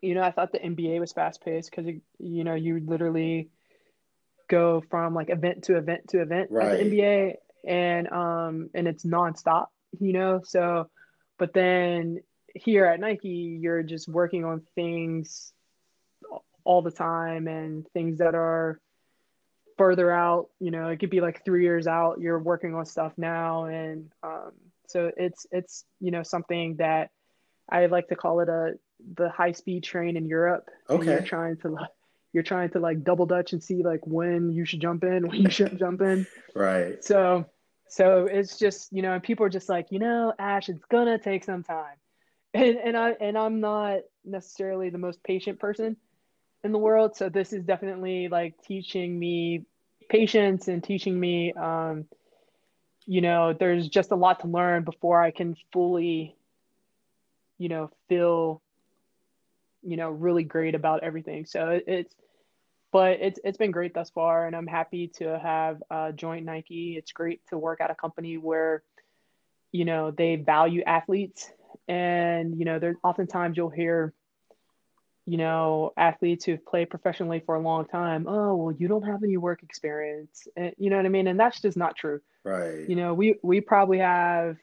You 0.00 0.14
know, 0.14 0.22
I 0.22 0.32
thought 0.32 0.52
the 0.52 0.58
NBA 0.58 1.00
was 1.00 1.12
fast 1.12 1.42
paced 1.44 1.70
because 1.70 1.86
you 2.18 2.44
know 2.44 2.54
you 2.54 2.82
literally 2.84 3.50
go 4.48 4.82
from 4.90 5.14
like 5.14 5.30
event 5.30 5.64
to 5.64 5.76
event 5.76 6.08
to 6.08 6.20
event 6.20 6.50
right. 6.50 6.66
at 6.66 6.78
the 6.78 6.84
NBA, 6.84 7.34
and 7.66 8.08
um 8.10 8.70
and 8.74 8.86
it's 8.88 9.04
nonstop. 9.04 9.66
You 10.00 10.12
know, 10.12 10.40
so 10.44 10.88
but 11.38 11.52
then 11.52 12.20
here 12.54 12.84
at 12.84 13.00
Nike, 13.00 13.58
you're 13.60 13.82
just 13.82 14.08
working 14.08 14.44
on 14.44 14.62
things 14.74 15.52
all 16.64 16.82
the 16.82 16.90
time 16.90 17.46
and 17.46 17.86
things 17.92 18.18
that 18.18 18.34
are 18.34 18.80
further 19.76 20.10
out. 20.10 20.48
You 20.60 20.70
know, 20.70 20.88
it 20.88 20.98
could 20.98 21.10
be 21.10 21.20
like 21.20 21.44
three 21.44 21.62
years 21.62 21.86
out. 21.86 22.20
You're 22.20 22.38
working 22.38 22.74
on 22.74 22.86
stuff 22.86 23.12
now, 23.16 23.64
and 23.64 24.10
um, 24.22 24.52
so 24.86 25.10
it's 25.16 25.46
it's 25.50 25.84
you 26.00 26.10
know 26.10 26.22
something 26.22 26.76
that 26.76 27.10
I 27.68 27.86
like 27.86 28.08
to 28.08 28.16
call 28.16 28.40
it 28.40 28.48
a 28.48 28.74
the 29.16 29.28
high 29.28 29.52
speed 29.52 29.84
train 29.84 30.16
in 30.16 30.26
Europe. 30.26 30.68
Okay, 30.88 31.12
you're 31.12 31.22
trying 31.22 31.56
to 31.58 31.68
like 31.68 31.90
you're 32.32 32.42
trying 32.42 32.70
to 32.70 32.80
like 32.80 33.04
double 33.04 33.26
dutch 33.26 33.52
and 33.52 33.62
see 33.62 33.82
like 33.82 34.00
when 34.06 34.50
you 34.50 34.64
should 34.64 34.80
jump 34.80 35.04
in, 35.04 35.26
when 35.28 35.40
you 35.40 35.50
shouldn't 35.50 35.78
jump 35.78 36.00
in. 36.00 36.26
Right. 36.54 37.02
So 37.02 37.46
so 37.94 38.26
it's 38.30 38.58
just 38.58 38.92
you 38.92 39.02
know, 39.02 39.20
people 39.20 39.46
are 39.46 39.50
just 39.50 39.68
like 39.68 39.92
you 39.92 39.98
know, 39.98 40.32
Ash, 40.38 40.68
it's 40.68 40.84
gonna 40.86 41.18
take 41.18 41.44
some 41.44 41.62
time. 41.62 41.96
And 42.54 42.76
and 42.78 42.96
I 42.96 43.10
and 43.20 43.36
I'm 43.38 43.60
not 43.60 44.00
necessarily 44.24 44.88
the 44.90 44.98
most 44.98 45.22
patient 45.24 45.58
person 45.58 45.96
in 46.64 46.72
the 46.72 46.78
world, 46.78 47.16
so 47.16 47.28
this 47.28 47.52
is 47.52 47.64
definitely 47.64 48.28
like 48.28 48.54
teaching 48.62 49.18
me 49.18 49.64
patience 50.08 50.68
and 50.68 50.82
teaching 50.84 51.18
me 51.18 51.52
um 51.54 52.06
you 53.06 53.20
know 53.20 53.52
there's 53.52 53.88
just 53.88 54.10
a 54.12 54.16
lot 54.16 54.40
to 54.40 54.48
learn 54.48 54.84
before 54.84 55.22
I 55.22 55.30
can 55.30 55.56
fully 55.72 56.36
you 57.58 57.68
know 57.68 57.90
feel 58.08 58.62
you 59.82 59.96
know 59.96 60.10
really 60.10 60.44
great 60.44 60.74
about 60.74 61.02
everything. 61.02 61.46
So 61.46 61.70
it, 61.70 61.84
it's 61.86 62.14
but 62.94 63.18
it's 63.20 63.40
it's 63.42 63.58
been 63.58 63.72
great 63.72 63.92
thus 63.92 64.08
far 64.10 64.46
and 64.46 64.54
i'm 64.54 64.68
happy 64.68 65.08
to 65.08 65.36
have 65.36 65.82
uh, 65.90 66.12
joined 66.12 66.46
nike. 66.46 66.94
It's 66.96 67.10
great 67.10 67.44
to 67.48 67.58
work 67.58 67.80
at 67.80 67.90
a 67.90 67.94
company 67.94 68.38
where 68.38 68.84
you 69.72 69.84
know 69.84 70.12
they 70.12 70.36
value 70.36 70.82
athletes. 70.86 71.50
And 71.88 72.56
you 72.56 72.64
know 72.64 72.78
there's 72.78 72.96
oftentimes 73.02 73.56
you'll 73.56 73.68
hear 73.68 74.14
you 75.26 75.36
know 75.36 75.92
athletes 75.96 76.44
who've 76.44 76.64
played 76.64 76.88
professionally 76.88 77.42
for 77.44 77.56
a 77.56 77.60
long 77.60 77.84
time 77.86 78.26
oh 78.28 78.54
well 78.54 78.74
you 78.78 78.86
don't 78.86 79.02
have 79.02 79.24
any 79.24 79.36
work 79.36 79.64
experience. 79.64 80.46
And, 80.56 80.72
you 80.78 80.88
know 80.88 80.96
what 80.96 81.04
i 81.04 81.08
mean? 81.08 81.26
And 81.26 81.38
that's 81.38 81.60
just 81.60 81.76
not 81.76 81.96
true. 81.96 82.20
Right. 82.44 82.88
You 82.88 82.94
know 82.94 83.12
we 83.12 83.34
we 83.42 83.60
probably 83.60 83.98
have 83.98 84.56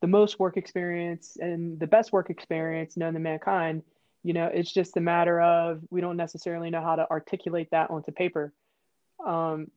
the 0.00 0.06
most 0.06 0.38
work 0.38 0.56
experience 0.56 1.36
and 1.38 1.78
the 1.78 1.86
best 1.86 2.10
work 2.10 2.30
experience 2.30 2.96
known 2.96 3.12
to 3.12 3.20
mankind 3.20 3.82
you 4.26 4.32
know 4.32 4.46
it's 4.52 4.72
just 4.72 4.96
a 4.96 5.00
matter 5.00 5.40
of 5.40 5.80
we 5.90 6.00
don't 6.00 6.16
necessarily 6.16 6.70
know 6.70 6.82
how 6.82 6.96
to 6.96 7.08
articulate 7.10 7.68
that 7.70 7.90
onto 7.90 8.10
paper 8.12 8.52
um, 9.24 9.70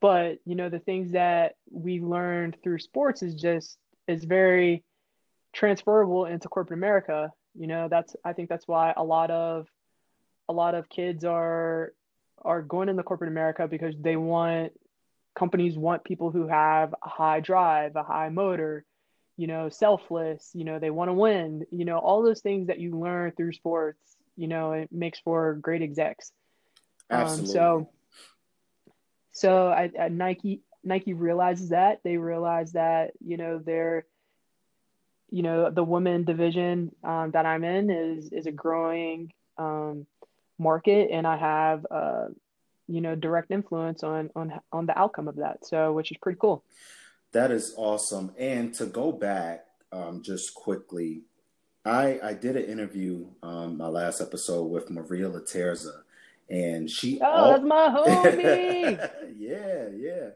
but 0.00 0.38
you 0.44 0.54
know 0.54 0.68
the 0.68 0.78
things 0.78 1.12
that 1.12 1.56
we 1.70 2.00
learned 2.00 2.56
through 2.62 2.78
sports 2.78 3.22
is 3.22 3.34
just 3.34 3.78
is 4.06 4.24
very 4.24 4.84
transferable 5.52 6.26
into 6.26 6.48
corporate 6.48 6.78
America. 6.78 7.32
You 7.54 7.66
know, 7.66 7.88
that's 7.88 8.14
I 8.24 8.32
think 8.32 8.48
that's 8.48 8.68
why 8.68 8.94
a 8.96 9.04
lot 9.04 9.30
of 9.30 9.66
a 10.48 10.52
lot 10.52 10.74
of 10.74 10.88
kids 10.88 11.24
are 11.24 11.92
are 12.42 12.62
going 12.62 12.88
into 12.88 13.02
corporate 13.02 13.30
America 13.30 13.66
because 13.66 13.94
they 14.00 14.16
want 14.16 14.72
companies 15.34 15.76
want 15.76 16.04
people 16.04 16.30
who 16.30 16.46
have 16.46 16.94
a 17.04 17.08
high 17.08 17.40
drive, 17.40 17.96
a 17.96 18.02
high 18.02 18.28
motor, 18.28 18.84
you 19.38 19.46
know, 19.46 19.70
selfless, 19.70 20.50
you 20.52 20.64
know, 20.64 20.78
they 20.78 20.90
want 20.90 21.08
to 21.08 21.14
win, 21.14 21.64
you 21.70 21.86
know, 21.86 21.96
all 21.96 22.22
those 22.22 22.40
things 22.40 22.66
that 22.66 22.78
you 22.78 22.98
learn 22.98 23.32
through 23.32 23.52
sports, 23.52 24.16
you 24.36 24.48
know, 24.48 24.72
it 24.72 24.92
makes 24.92 25.18
for 25.20 25.54
great 25.54 25.80
execs. 25.80 26.32
Absolutely. 27.10 27.48
Um, 27.48 27.54
so, 27.54 27.90
so 29.32 29.68
I, 29.68 29.90
I, 29.98 30.08
Nike, 30.08 30.60
Nike 30.84 31.14
realizes 31.14 31.70
that 31.70 32.00
they 32.04 32.18
realize 32.18 32.72
that, 32.72 33.12
you 33.24 33.38
know, 33.38 33.58
they're, 33.64 34.04
you 35.30 35.42
know 35.42 35.70
the 35.70 35.84
women 35.84 36.24
division 36.24 36.94
um, 37.04 37.30
that 37.32 37.46
I'm 37.46 37.64
in 37.64 37.90
is 37.90 38.32
is 38.32 38.46
a 38.46 38.52
growing 38.52 39.32
um, 39.56 40.06
market, 40.58 41.10
and 41.12 41.26
I 41.26 41.36
have 41.36 41.86
uh, 41.90 42.26
you 42.86 43.00
know 43.00 43.14
direct 43.14 43.50
influence 43.50 44.02
on 44.02 44.30
on 44.34 44.58
on 44.72 44.86
the 44.86 44.98
outcome 44.98 45.28
of 45.28 45.36
that. 45.36 45.66
So, 45.66 45.92
which 45.92 46.10
is 46.10 46.16
pretty 46.18 46.38
cool. 46.40 46.64
That 47.32 47.50
is 47.50 47.74
awesome. 47.76 48.32
And 48.38 48.74
to 48.74 48.86
go 48.86 49.12
back 49.12 49.66
um, 49.92 50.22
just 50.22 50.54
quickly, 50.54 51.22
I 51.84 52.18
I 52.22 52.34
did 52.34 52.56
an 52.56 52.64
interview 52.64 53.26
um, 53.42 53.76
my 53.76 53.88
last 53.88 54.20
episode 54.20 54.64
with 54.64 54.90
Maria 54.90 55.28
Laterza, 55.28 56.02
and 56.50 56.90
she 56.90 57.20
oh 57.20 57.26
all... 57.26 57.50
that's 57.52 57.64
my 57.64 57.88
homie. 57.96 59.10
yeah, 59.36 59.88
yeah. 59.96 60.30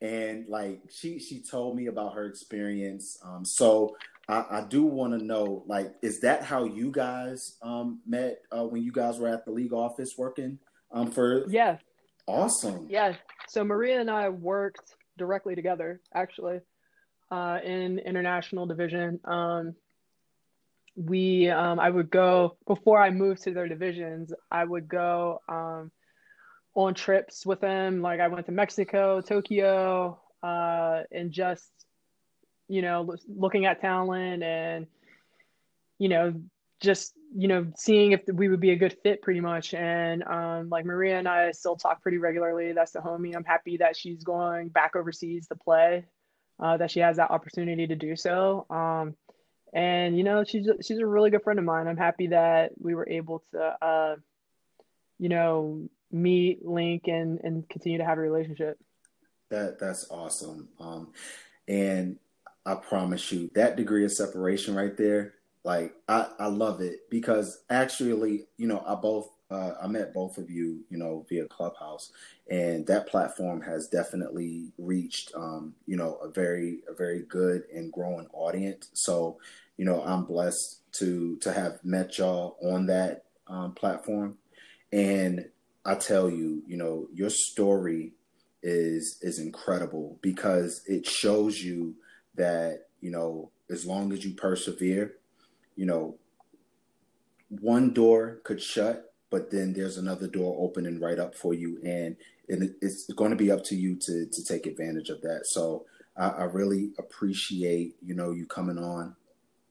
And 0.00 0.48
like 0.48 0.82
she 0.90 1.18
she 1.18 1.40
told 1.40 1.76
me 1.76 1.86
about 1.86 2.14
her 2.14 2.26
experience. 2.26 3.18
Um, 3.24 3.44
so 3.44 3.96
I, 4.28 4.44
I 4.50 4.64
do 4.68 4.84
want 4.84 5.18
to 5.18 5.24
know, 5.24 5.64
like, 5.66 5.94
is 6.02 6.20
that 6.20 6.44
how 6.44 6.64
you 6.64 6.90
guys 6.90 7.56
um, 7.62 8.00
met 8.06 8.42
uh, 8.52 8.64
when 8.64 8.82
you 8.82 8.92
guys 8.92 9.18
were 9.18 9.28
at 9.28 9.44
the 9.44 9.50
league 9.50 9.72
office 9.72 10.16
working 10.18 10.58
um, 10.92 11.10
for? 11.10 11.48
Yeah. 11.48 11.78
Awesome. 12.26 12.86
Yeah. 12.90 13.14
So 13.48 13.64
Maria 13.64 14.00
and 14.00 14.10
I 14.10 14.28
worked 14.28 14.96
directly 15.18 15.54
together, 15.54 16.00
actually, 16.14 16.60
uh, 17.30 17.58
in 17.62 17.98
international 17.98 18.64
division. 18.64 19.20
Um, 19.24 19.74
we, 20.96 21.50
um, 21.50 21.78
I 21.78 21.90
would 21.90 22.10
go 22.10 22.56
before 22.66 23.00
I 23.00 23.10
moved 23.10 23.42
to 23.42 23.52
their 23.52 23.68
divisions. 23.68 24.32
I 24.50 24.64
would 24.64 24.88
go 24.88 25.40
um, 25.48 25.90
on 26.74 26.94
trips 26.94 27.44
with 27.44 27.60
them. 27.60 28.00
Like 28.00 28.20
I 28.20 28.28
went 28.28 28.46
to 28.46 28.52
Mexico, 28.52 29.20
Tokyo, 29.20 30.18
uh, 30.42 31.02
and 31.12 31.30
just 31.30 31.70
you 32.68 32.82
know, 32.82 33.16
looking 33.26 33.64
at 33.64 33.80
talent 33.80 34.42
and, 34.42 34.86
you 35.98 36.08
know, 36.10 36.34
just, 36.80 37.14
you 37.34 37.48
know, 37.48 37.66
seeing 37.76 38.12
if 38.12 38.22
we 38.32 38.48
would 38.48 38.60
be 38.60 38.70
a 38.70 38.76
good 38.76 38.96
fit 39.02 39.22
pretty 39.22 39.40
much. 39.40 39.74
And 39.74 40.22
um, 40.24 40.68
like 40.68 40.84
Maria 40.84 41.18
and 41.18 41.28
I 41.28 41.50
still 41.52 41.76
talk 41.76 42.02
pretty 42.02 42.18
regularly. 42.18 42.72
That's 42.72 42.92
the 42.92 43.00
homie. 43.00 43.36
I'm 43.36 43.44
happy 43.44 43.78
that 43.78 43.96
she's 43.96 44.24
going 44.24 44.68
back 44.68 44.96
overseas 44.96 45.46
to 45.48 45.56
play, 45.56 46.04
uh, 46.58 46.76
that 46.78 46.90
she 46.90 47.00
has 47.00 47.16
that 47.16 47.30
opportunity 47.30 47.86
to 47.86 47.96
do 47.96 48.16
so. 48.16 48.66
Um, 48.70 49.14
and 49.72 50.16
you 50.16 50.24
know, 50.24 50.44
she's 50.44 50.68
she's 50.82 50.98
a 50.98 51.06
really 51.06 51.30
good 51.30 51.42
friend 51.42 51.58
of 51.58 51.64
mine. 51.64 51.86
I'm 51.86 51.96
happy 51.96 52.28
that 52.28 52.72
we 52.78 52.94
were 52.94 53.08
able 53.08 53.42
to, 53.52 53.58
uh, 53.60 54.16
you 55.18 55.28
know, 55.28 55.88
meet, 56.10 56.64
link, 56.64 57.04
and 57.06 57.40
and 57.42 57.68
continue 57.68 57.98
to 57.98 58.04
have 58.04 58.18
a 58.18 58.22
relationship. 58.22 58.78
That 59.50 59.78
that's 59.78 60.10
awesome. 60.10 60.68
Um, 60.80 61.12
and 61.66 62.16
I 62.64 62.76
promise 62.76 63.30
you 63.30 63.50
that 63.54 63.76
degree 63.76 64.04
of 64.04 64.12
separation 64.12 64.74
right 64.74 64.96
there, 64.96 65.34
like 65.64 65.94
I, 66.08 66.28
I 66.38 66.46
love 66.46 66.80
it 66.80 67.10
because 67.10 67.62
actually, 67.70 68.46
you 68.56 68.66
know, 68.66 68.82
I 68.86 68.94
both 68.94 69.30
uh, 69.50 69.74
I 69.82 69.86
met 69.86 70.12
both 70.12 70.36
of 70.36 70.50
you, 70.50 70.84
you 70.90 70.98
know, 70.98 71.24
via 71.28 71.46
Clubhouse, 71.46 72.12
and 72.50 72.86
that 72.86 73.08
platform 73.08 73.62
has 73.62 73.88
definitely 73.88 74.72
reached, 74.76 75.32
um, 75.34 75.74
you 75.86 75.96
know, 75.96 76.16
a 76.16 76.28
very 76.28 76.80
a 76.88 76.94
very 76.94 77.22
good 77.22 77.64
and 77.74 77.92
growing 77.92 78.26
audience. 78.32 78.90
So, 78.92 79.38
you 79.78 79.84
know, 79.84 80.02
I'm 80.02 80.24
blessed 80.24 80.82
to 80.94 81.36
to 81.38 81.52
have 81.52 81.84
met 81.84 82.18
y'all 82.18 82.56
on 82.62 82.86
that 82.86 83.24
um, 83.46 83.72
platform, 83.72 84.36
and 84.92 85.48
I 85.84 85.94
tell 85.94 86.28
you, 86.28 86.62
you 86.66 86.76
know, 86.76 87.08
your 87.14 87.30
story 87.30 88.12
is 88.62 89.18
is 89.22 89.38
incredible 89.38 90.18
because 90.20 90.82
it 90.86 91.06
shows 91.06 91.62
you 91.62 91.94
that 92.34 92.88
you 93.00 93.10
know 93.10 93.50
as 93.70 93.86
long 93.86 94.12
as 94.12 94.24
you 94.24 94.34
persevere 94.34 95.14
you 95.78 95.86
know 95.86 96.16
one 97.48 97.94
door 97.94 98.40
could 98.42 98.60
shut, 98.60 99.14
but 99.30 99.50
then 99.50 99.72
there's 99.72 99.96
another 99.96 100.26
door 100.26 100.56
opening 100.58 101.00
right 101.00 101.18
up 101.18 101.34
for 101.34 101.54
you, 101.54 101.78
and, 101.84 102.16
and 102.48 102.74
it's 102.82 103.10
going 103.14 103.30
to 103.30 103.36
be 103.36 103.50
up 103.50 103.64
to 103.64 103.76
you 103.76 103.94
to 103.94 104.26
to 104.26 104.44
take 104.44 104.66
advantage 104.66 105.08
of 105.08 105.22
that. 105.22 105.42
So 105.46 105.86
I, 106.16 106.28
I 106.28 106.44
really 106.44 106.90
appreciate 106.98 107.94
you 108.04 108.14
know 108.14 108.32
you 108.32 108.44
coming 108.44 108.78
on 108.78 109.14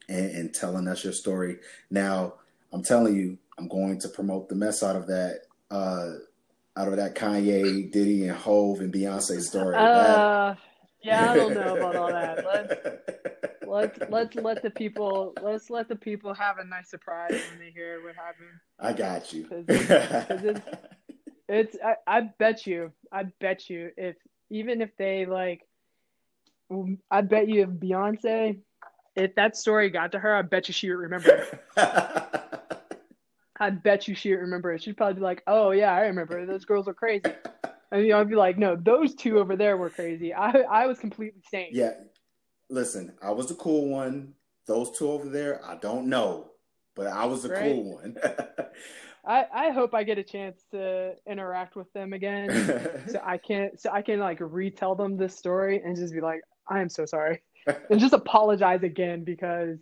and, 0.08 0.32
and 0.32 0.54
telling 0.54 0.88
us 0.88 1.04
your 1.04 1.14
story. 1.14 1.58
Now 1.92 2.36
I'm 2.72 2.84
telling 2.84 3.16
you, 3.16 3.38
I'm 3.60 3.68
going 3.68 4.00
to 4.00 4.10
promote 4.10 4.48
the 4.50 4.56
mess 4.56 4.82
out 4.82 4.96
of 4.96 5.08
that. 5.08 5.42
Uh, 5.70 6.14
out 6.78 6.88
of 6.88 6.98
that 6.98 7.16
Kanye, 7.16 7.92
Diddy, 7.92 8.28
and 8.28 8.38
Hov 8.38 8.82
and 8.82 8.94
Beyonce 8.94 9.42
story. 9.42 9.76
Uh, 9.76 10.54
yeah, 11.02 11.32
I 11.32 11.36
don't 11.36 11.56
know 11.56 11.76
about 11.76 11.96
all 11.96 12.08
that. 12.10 12.46
Let's 12.46 13.34
let's 13.68 14.00
let's 14.10 14.36
let 14.36 14.62
the 14.64 14.70
people 14.70 15.34
let's 15.42 15.70
let 15.70 15.88
the 15.88 15.96
people 15.96 16.34
have 16.34 16.58
a 16.58 16.64
nice 16.64 16.90
surprise 16.90 17.32
when 17.32 17.60
they 17.60 17.72
hear 17.72 18.04
what 18.04 18.16
happened. 18.16 18.50
I 18.80 18.94
got 18.94 19.34
you. 19.34 19.44
Cause 19.46 19.66
it's, 19.68 20.28
cause 20.28 20.44
it's, 20.44 20.62
it's 21.50 21.78
I, 21.84 21.96
I 22.08 22.22
bet 22.38 22.66
you 22.66 22.92
I 23.12 23.24
bet 23.40 23.70
you 23.70 23.92
if 23.98 24.16
even 24.50 24.82
if 24.82 24.96
they 24.98 25.26
like 25.26 25.68
I 27.12 27.22
bet 27.22 27.48
you 27.48 27.64
if 27.64 27.70
Beyonce 27.70 28.60
if 29.16 29.34
that 29.36 29.58
story 29.58 29.90
got 29.90 30.12
to 30.12 30.20
her, 30.20 30.36
I 30.36 30.44
bet 30.44 30.68
you 30.68 30.74
she 30.74 30.90
would 30.90 31.00
remember 31.00 31.60
I 33.60 33.70
bet 33.72 34.08
you 34.08 34.16
she 34.16 34.32
would 34.32 34.42
remember 34.42 34.74
it. 34.74 34.84
She'd 34.84 34.98
probably 34.98 35.16
be 35.16 35.22
like, 35.22 35.44
"Oh 35.48 35.72
yeah, 35.72 35.94
I 35.94 36.02
remember. 36.02 36.46
Those 36.46 36.66
girls 36.66 36.88
are 36.88 36.94
crazy." 36.94 37.24
And 37.92 38.04
you 38.04 38.10
know, 38.10 38.20
I'd 38.20 38.30
be 38.30 38.36
like, 38.36 38.58
"No, 38.58 38.76
those 38.76 39.16
two 39.16 39.40
over 39.40 39.56
there 39.56 39.78
were 39.78 39.90
crazy. 39.90 40.34
I 40.34 40.52
I 40.70 40.86
was 40.86 41.00
completely 41.00 41.42
sane." 41.50 41.70
Yeah, 41.72 41.94
listen, 42.70 43.14
I 43.22 43.32
was 43.32 43.48
the 43.48 43.56
cool 43.56 43.88
one. 43.88 44.34
Those 44.66 44.92
two 44.92 45.10
over 45.10 45.30
there, 45.30 45.66
I 45.66 45.76
don't 45.76 46.08
know, 46.08 46.52
but 46.96 47.08
I 47.08 47.26
was 47.26 47.44
the 47.44 47.50
right? 47.50 47.62
cool 47.64 47.96
one. 47.96 48.18
I, 49.26 49.46
I 49.54 49.70
hope 49.72 49.94
I 49.94 50.04
get 50.04 50.18
a 50.18 50.24
chance 50.24 50.64
to 50.72 51.16
interact 51.26 51.76
with 51.76 51.92
them 51.94 52.14
again, 52.14 52.50
so 53.08 53.22
I 53.24 53.38
can 53.38 53.78
so 53.78 53.92
I 53.92 54.02
can 54.02 54.20
like 54.20 54.40
retell 54.42 54.96
them 54.96 55.18
this 55.18 55.36
story 55.36 55.82
and 55.84 55.96
just 55.96 56.14
be 56.14 56.22
like, 56.22 56.42
I 56.68 56.80
am 56.82 56.90
so 56.90 57.06
sorry, 57.06 57.42
and 57.90 58.00
just 58.00 58.14
apologize 58.14 58.84
again 58.84 59.24
because 59.24 59.80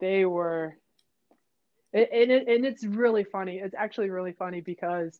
they 0.00 0.24
were 0.24 0.76
and, 1.92 2.06
it, 2.12 2.48
and 2.48 2.64
it's 2.64 2.84
really 2.84 3.24
funny. 3.24 3.58
It's 3.58 3.74
actually 3.76 4.10
really 4.10 4.32
funny 4.32 4.60
because, 4.60 5.18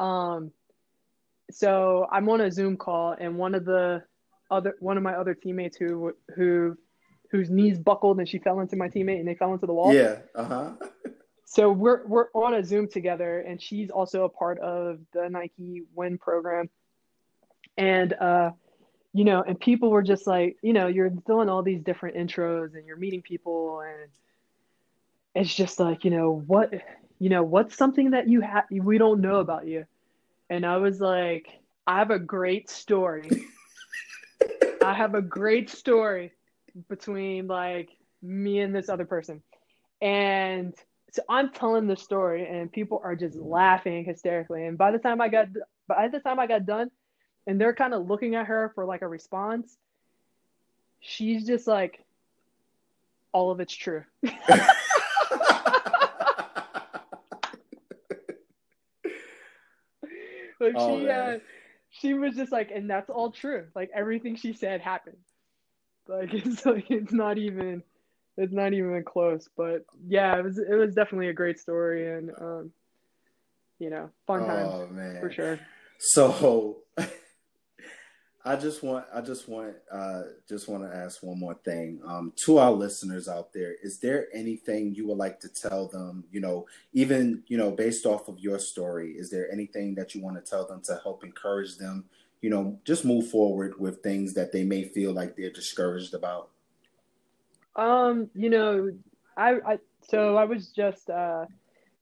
um, 0.00 0.50
so 1.50 2.08
I'm 2.10 2.28
on 2.28 2.40
a 2.40 2.50
Zoom 2.50 2.76
call 2.76 3.14
and 3.18 3.36
one 3.36 3.54
of 3.54 3.64
the 3.64 4.02
other 4.52 4.76
one 4.80 4.96
of 4.96 5.02
my 5.02 5.14
other 5.14 5.34
teammates 5.34 5.76
who 5.76 6.14
who 6.36 6.76
whose 7.30 7.50
knees 7.50 7.78
buckled 7.78 8.18
and 8.18 8.28
she 8.28 8.38
fell 8.38 8.60
into 8.60 8.76
my 8.76 8.88
teammate 8.88 9.18
and 9.18 9.26
they 9.26 9.34
fell 9.34 9.52
into 9.54 9.66
the 9.66 9.72
wall. 9.72 9.94
Yeah. 9.94 10.18
Uh 10.34 10.44
huh. 10.44 10.70
so 11.44 11.72
we're 11.72 12.06
we're 12.06 12.28
on 12.34 12.54
a 12.54 12.64
Zoom 12.64 12.88
together 12.88 13.40
and 13.40 13.60
she's 13.60 13.90
also 13.90 14.24
a 14.24 14.28
part 14.28 14.58
of 14.60 14.98
the 15.12 15.28
Nike 15.28 15.82
Win 15.94 16.18
program, 16.18 16.68
and 17.76 18.12
uh, 18.12 18.50
you 19.12 19.24
know, 19.24 19.42
and 19.42 19.58
people 19.58 19.90
were 19.90 20.02
just 20.02 20.26
like, 20.26 20.56
you 20.62 20.72
know, 20.72 20.86
you're 20.86 21.10
doing 21.10 21.48
all 21.48 21.62
these 21.62 21.82
different 21.82 22.16
intros 22.16 22.74
and 22.74 22.86
you're 22.86 22.96
meeting 22.96 23.22
people 23.22 23.80
and 23.80 24.10
it's 25.34 25.54
just 25.54 25.80
like 25.80 26.04
you 26.04 26.10
know 26.10 26.42
what 26.46 26.72
you 27.18 27.28
know 27.28 27.42
what's 27.42 27.76
something 27.76 28.10
that 28.10 28.28
you 28.28 28.40
have 28.40 28.64
we 28.70 28.98
don't 28.98 29.20
know 29.20 29.36
about 29.36 29.66
you 29.66 29.84
and 30.50 30.66
i 30.66 30.76
was 30.76 31.00
like 31.00 31.46
i 31.86 31.98
have 31.98 32.10
a 32.10 32.18
great 32.18 32.68
story 32.68 33.28
i 34.82 34.94
have 34.94 35.14
a 35.14 35.22
great 35.22 35.70
story 35.70 36.32
between 36.88 37.46
like 37.46 37.90
me 38.22 38.60
and 38.60 38.74
this 38.74 38.88
other 38.88 39.04
person. 39.04 39.42
And 40.00 40.74
so 41.10 41.22
i'm 41.28 41.52
telling 41.52 41.86
the 41.86 41.96
story 41.96 42.46
and 42.46 42.72
people 42.72 43.00
are 43.04 43.16
just 43.16 43.36
laughing 43.36 44.04
hysterically. 44.04 44.66
And 44.66 44.78
by 44.78 44.90
the 44.90 44.98
time 44.98 45.20
i 45.20 45.28
got 45.28 45.48
by 45.88 46.08
the 46.08 46.20
time 46.20 46.38
i 46.38 46.46
got 46.46 46.66
done 46.66 46.90
and 47.46 47.60
they're 47.60 47.74
kind 47.74 47.94
of 47.94 48.06
looking 48.06 48.34
at 48.34 48.46
her 48.46 48.72
for 48.74 48.84
like 48.84 49.02
a 49.02 49.08
response 49.08 49.76
she's 51.00 51.44
just 51.46 51.66
like 51.66 52.04
all 53.32 53.50
of 53.50 53.60
it's 53.60 53.74
true. 53.74 54.04
Like 60.62 60.74
oh, 60.76 61.00
she 61.00 61.08
uh, 61.08 61.38
she 61.92 62.14
was 62.14 62.34
just 62.34 62.50
like, 62.50 62.70
and 62.74 62.88
that's 62.88 63.10
all 63.10 63.30
true. 63.30 63.66
Like 63.74 63.90
everything 63.94 64.36
she 64.36 64.54
said 64.54 64.80
happened. 64.80 65.18
Like 66.08 66.32
it's 66.34 66.66
like 66.66 66.90
it's 66.90 67.12
not 67.12 67.38
even 67.38 67.82
it's 68.36 68.52
not 68.52 68.72
even 68.72 69.04
close. 69.04 69.48
But 69.56 69.84
yeah, 70.08 70.36
it 70.38 70.42
was 70.42 70.58
it 70.58 70.74
was 70.74 70.94
definitely 70.94 71.28
a 71.28 71.34
great 71.34 71.60
story 71.60 72.16
and 72.16 72.30
um, 72.40 72.72
you 73.78 73.90
know, 73.90 74.10
fun 74.26 74.46
times 74.46 74.70
oh, 74.72 74.86
man. 74.88 75.20
for 75.20 75.30
sure. 75.30 75.60
So 75.98 76.81
I 78.44 78.56
just 78.56 78.82
want 78.82 79.06
I 79.14 79.20
just 79.20 79.48
want 79.48 79.74
uh 79.90 80.22
just 80.48 80.68
want 80.68 80.82
to 80.82 80.96
ask 80.96 81.22
one 81.22 81.38
more 81.38 81.54
thing. 81.64 82.00
Um 82.04 82.32
to 82.44 82.58
our 82.58 82.72
listeners 82.72 83.28
out 83.28 83.52
there, 83.52 83.74
is 83.82 83.98
there 84.00 84.26
anything 84.34 84.94
you 84.94 85.06
would 85.06 85.18
like 85.18 85.38
to 85.40 85.48
tell 85.48 85.86
them, 85.86 86.24
you 86.32 86.40
know, 86.40 86.66
even, 86.92 87.44
you 87.46 87.56
know, 87.56 87.70
based 87.70 88.04
off 88.04 88.28
of 88.28 88.40
your 88.40 88.58
story, 88.58 89.12
is 89.12 89.30
there 89.30 89.50
anything 89.52 89.94
that 89.94 90.14
you 90.14 90.22
want 90.22 90.44
to 90.44 90.50
tell 90.50 90.66
them 90.66 90.82
to 90.86 91.00
help 91.04 91.22
encourage 91.22 91.76
them, 91.76 92.04
you 92.40 92.50
know, 92.50 92.78
just 92.84 93.04
move 93.04 93.30
forward 93.30 93.78
with 93.78 94.02
things 94.02 94.34
that 94.34 94.50
they 94.50 94.64
may 94.64 94.84
feel 94.84 95.12
like 95.12 95.36
they're 95.36 95.50
discouraged 95.50 96.14
about? 96.14 96.50
Um, 97.76 98.28
you 98.34 98.50
know, 98.50 98.90
I 99.36 99.50
I 99.64 99.78
so 100.02 100.36
I 100.36 100.44
was 100.44 100.68
just 100.68 101.08
uh 101.08 101.46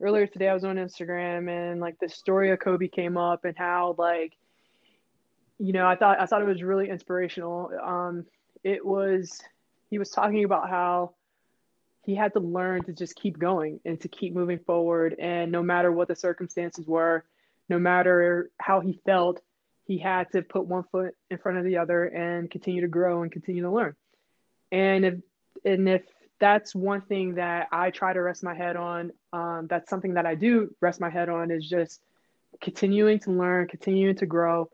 earlier 0.01 0.27
today 0.27 0.49
I 0.49 0.55
was 0.55 0.65
on 0.65 0.77
Instagram 0.77 1.51
and 1.51 1.83
like 1.83 1.99
the 2.01 2.09
story 2.09 2.51
of 2.51 2.61
Kobe 2.61 2.89
came 2.89 3.19
up 3.19 3.45
and 3.45 3.57
how 3.59 3.95
like 3.99 4.33
you 5.61 5.75
know, 5.75 5.87
I 5.87 5.95
thought 5.95 6.19
I 6.19 6.27
thought 6.27 6.41
it 6.41 6.49
was 6.49 6.63
really 6.63 6.89
inspirational. 6.89 7.71
Um, 7.83 8.25
it 8.65 8.85
was 8.85 9.41
he 9.91 9.99
was 9.99 10.11
talking 10.11 10.45
about 10.45 10.71
how 10.71 11.15
he 12.03 12.15
had 12.15 12.33
to 12.33 12.41
learn 12.41 12.83
to 12.85 12.93
just 12.95 13.15
keep 13.15 13.39
going 13.39 13.79
and 13.85 14.01
to 14.01 14.09
keep 14.09 14.35
moving 14.35 14.59
forward, 14.59 15.17
and 15.19 15.53
no 15.53 15.63
matter 15.63 15.93
what 15.93 16.09
the 16.09 16.17
circumstances 16.17 16.87
were, 16.87 17.25
no 17.69 17.79
matter 17.79 18.51
how 18.59 18.81
he 18.81 19.01
felt, 19.05 19.43
he 19.85 19.99
had 19.99 20.33
to 20.33 20.41
put 20.41 20.67
one 20.67 20.85
foot 20.91 21.15
in 21.31 21.37
front 21.37 21.59
of 21.59 21.65
the 21.65 21.77
other 21.77 22.05
and 22.07 22.51
continue 22.51 22.81
to 22.81 22.89
grow 22.89 23.23
and 23.23 23.31
continue 23.31 23.63
to 23.63 23.71
learn. 23.71 23.95
And 24.73 25.05
if 25.05 25.15
and 25.67 25.87
if 25.87 26.03
that's 26.39 26.75
one 26.75 27.03
thing 27.03 27.35
that 27.35 27.69
I 27.71 27.91
try 27.91 28.15
to 28.15 28.23
rest 28.23 28.43
my 28.43 28.55
head 28.55 28.77
on, 28.77 29.13
um, 29.35 29.67
that's 29.69 29.91
something 29.91 30.15
that 30.15 30.25
I 30.25 30.37
do 30.37 30.75
rest 30.81 31.01
my 31.01 31.11
head 31.11 31.29
on 31.29 31.51
is 31.51 31.69
just 31.69 32.01
continuing 32.63 33.19
to 33.21 33.31
learn, 33.31 33.69
continuing 33.69 34.17
to 34.17 34.27
grow, 34.27 34.71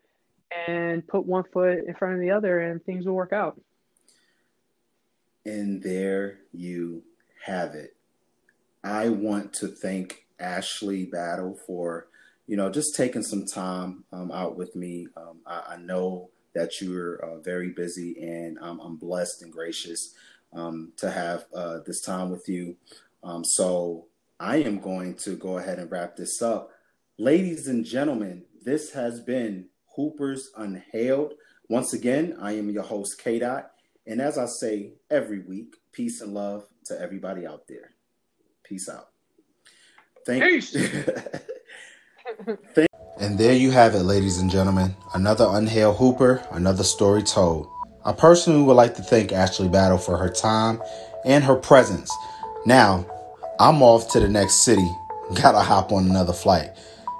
and 0.66 1.06
put 1.06 1.26
one 1.26 1.44
foot 1.52 1.84
in 1.86 1.94
front 1.94 2.14
of 2.14 2.20
the 2.20 2.30
other 2.30 2.60
and 2.60 2.84
things 2.84 3.06
will 3.06 3.14
work 3.14 3.32
out. 3.32 3.60
And 5.44 5.82
there 5.82 6.40
you 6.52 7.02
have 7.44 7.74
it. 7.74 7.96
I 8.82 9.08
want 9.08 9.52
to 9.54 9.68
thank 9.68 10.26
Ashley 10.38 11.06
Battle 11.06 11.58
for, 11.66 12.08
you 12.46 12.56
know, 12.56 12.70
just 12.70 12.94
taking 12.96 13.22
some 13.22 13.44
time 13.46 14.04
um, 14.12 14.30
out 14.30 14.56
with 14.56 14.74
me. 14.76 15.08
Um, 15.16 15.40
I, 15.46 15.62
I, 15.70 15.76
know 15.76 16.30
that 16.54 16.80
you're 16.80 17.16
uh, 17.16 17.38
very 17.40 17.70
busy, 17.70 18.16
and 18.20 18.58
um, 18.60 18.80
I'm 18.80 18.96
blessed 18.96 19.42
and 19.42 19.52
gracious 19.52 20.14
um, 20.52 20.92
to 20.98 21.10
have 21.10 21.46
uh, 21.54 21.78
this 21.86 22.00
time 22.00 22.30
with 22.30 22.48
you. 22.48 22.76
Um, 23.22 23.44
so 23.44 24.06
I 24.38 24.58
am 24.58 24.78
going 24.78 25.14
to 25.16 25.36
go 25.36 25.58
ahead 25.58 25.78
and 25.78 25.90
wrap 25.90 26.16
this 26.16 26.42
up. 26.42 26.70
Ladies 27.18 27.66
and 27.66 27.84
gentlemen, 27.84 28.44
this 28.64 28.92
has 28.92 29.20
been 29.20 29.66
Hoopers 29.96 30.50
Unhailed. 30.56 31.34
Once 31.68 31.92
again, 31.94 32.36
I 32.40 32.52
am 32.52 32.70
your 32.70 32.84
host, 32.84 33.18
K 33.22 33.38
Dot. 33.40 33.70
And 34.06 34.20
as 34.20 34.38
I 34.38 34.46
say 34.46 34.92
every 35.10 35.40
week, 35.40 35.76
peace 35.92 36.20
and 36.20 36.32
love 36.32 36.66
to 36.84 37.00
everybody 37.00 37.46
out 37.46 37.66
there. 37.66 37.90
Peace 38.62 38.88
out. 38.88 39.08
Thank 40.24 40.44
Peace. 40.44 40.70
Thank- 42.74 42.88
and 43.18 43.38
there 43.38 43.54
you 43.54 43.70
have 43.70 43.94
it, 43.94 44.02
ladies 44.02 44.38
and 44.38 44.50
gentlemen. 44.50 44.94
Another 45.14 45.46
Unhailed 45.48 45.96
Hooper, 45.96 46.46
another 46.50 46.84
story 46.84 47.22
told. 47.22 47.66
I 48.04 48.12
personally 48.12 48.62
would 48.62 48.74
like 48.74 48.94
to 48.96 49.02
thank 49.02 49.32
Ashley 49.32 49.68
Battle 49.68 49.98
for 49.98 50.16
her 50.16 50.28
time 50.28 50.80
and 51.24 51.42
her 51.42 51.56
presence. 51.56 52.14
Now, 52.66 53.06
I'm 53.58 53.82
off 53.82 54.10
to 54.12 54.20
the 54.20 54.28
next 54.28 54.64
city. 54.64 54.88
Gotta 55.34 55.60
hop 55.60 55.90
on 55.92 56.08
another 56.08 56.32
flight. 56.32 56.70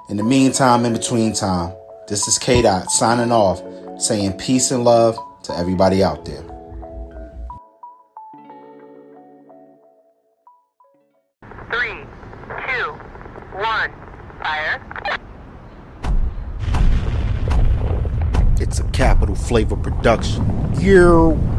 In 0.09 0.17
the 0.17 0.23
meantime, 0.23 0.85
in 0.85 0.93
between 0.93 1.33
time, 1.33 1.73
this 2.07 2.27
is 2.27 2.39
K 2.39 2.61
Dot 2.61 2.89
signing 2.89 3.31
off, 3.31 3.61
saying 4.01 4.33
peace 4.37 4.71
and 4.71 4.83
love 4.83 5.17
to 5.43 5.53
everybody 5.57 6.03
out 6.03 6.25
there. 6.25 6.43
Three, 11.71 12.05
two, 12.67 12.91
one, 13.57 13.91
fire. 14.41 14.81
It's 18.59 18.79
a 18.79 18.83
capital 18.91 19.35
flavor 19.35 19.75
production. 19.75 20.45
Yeah. 20.79 21.56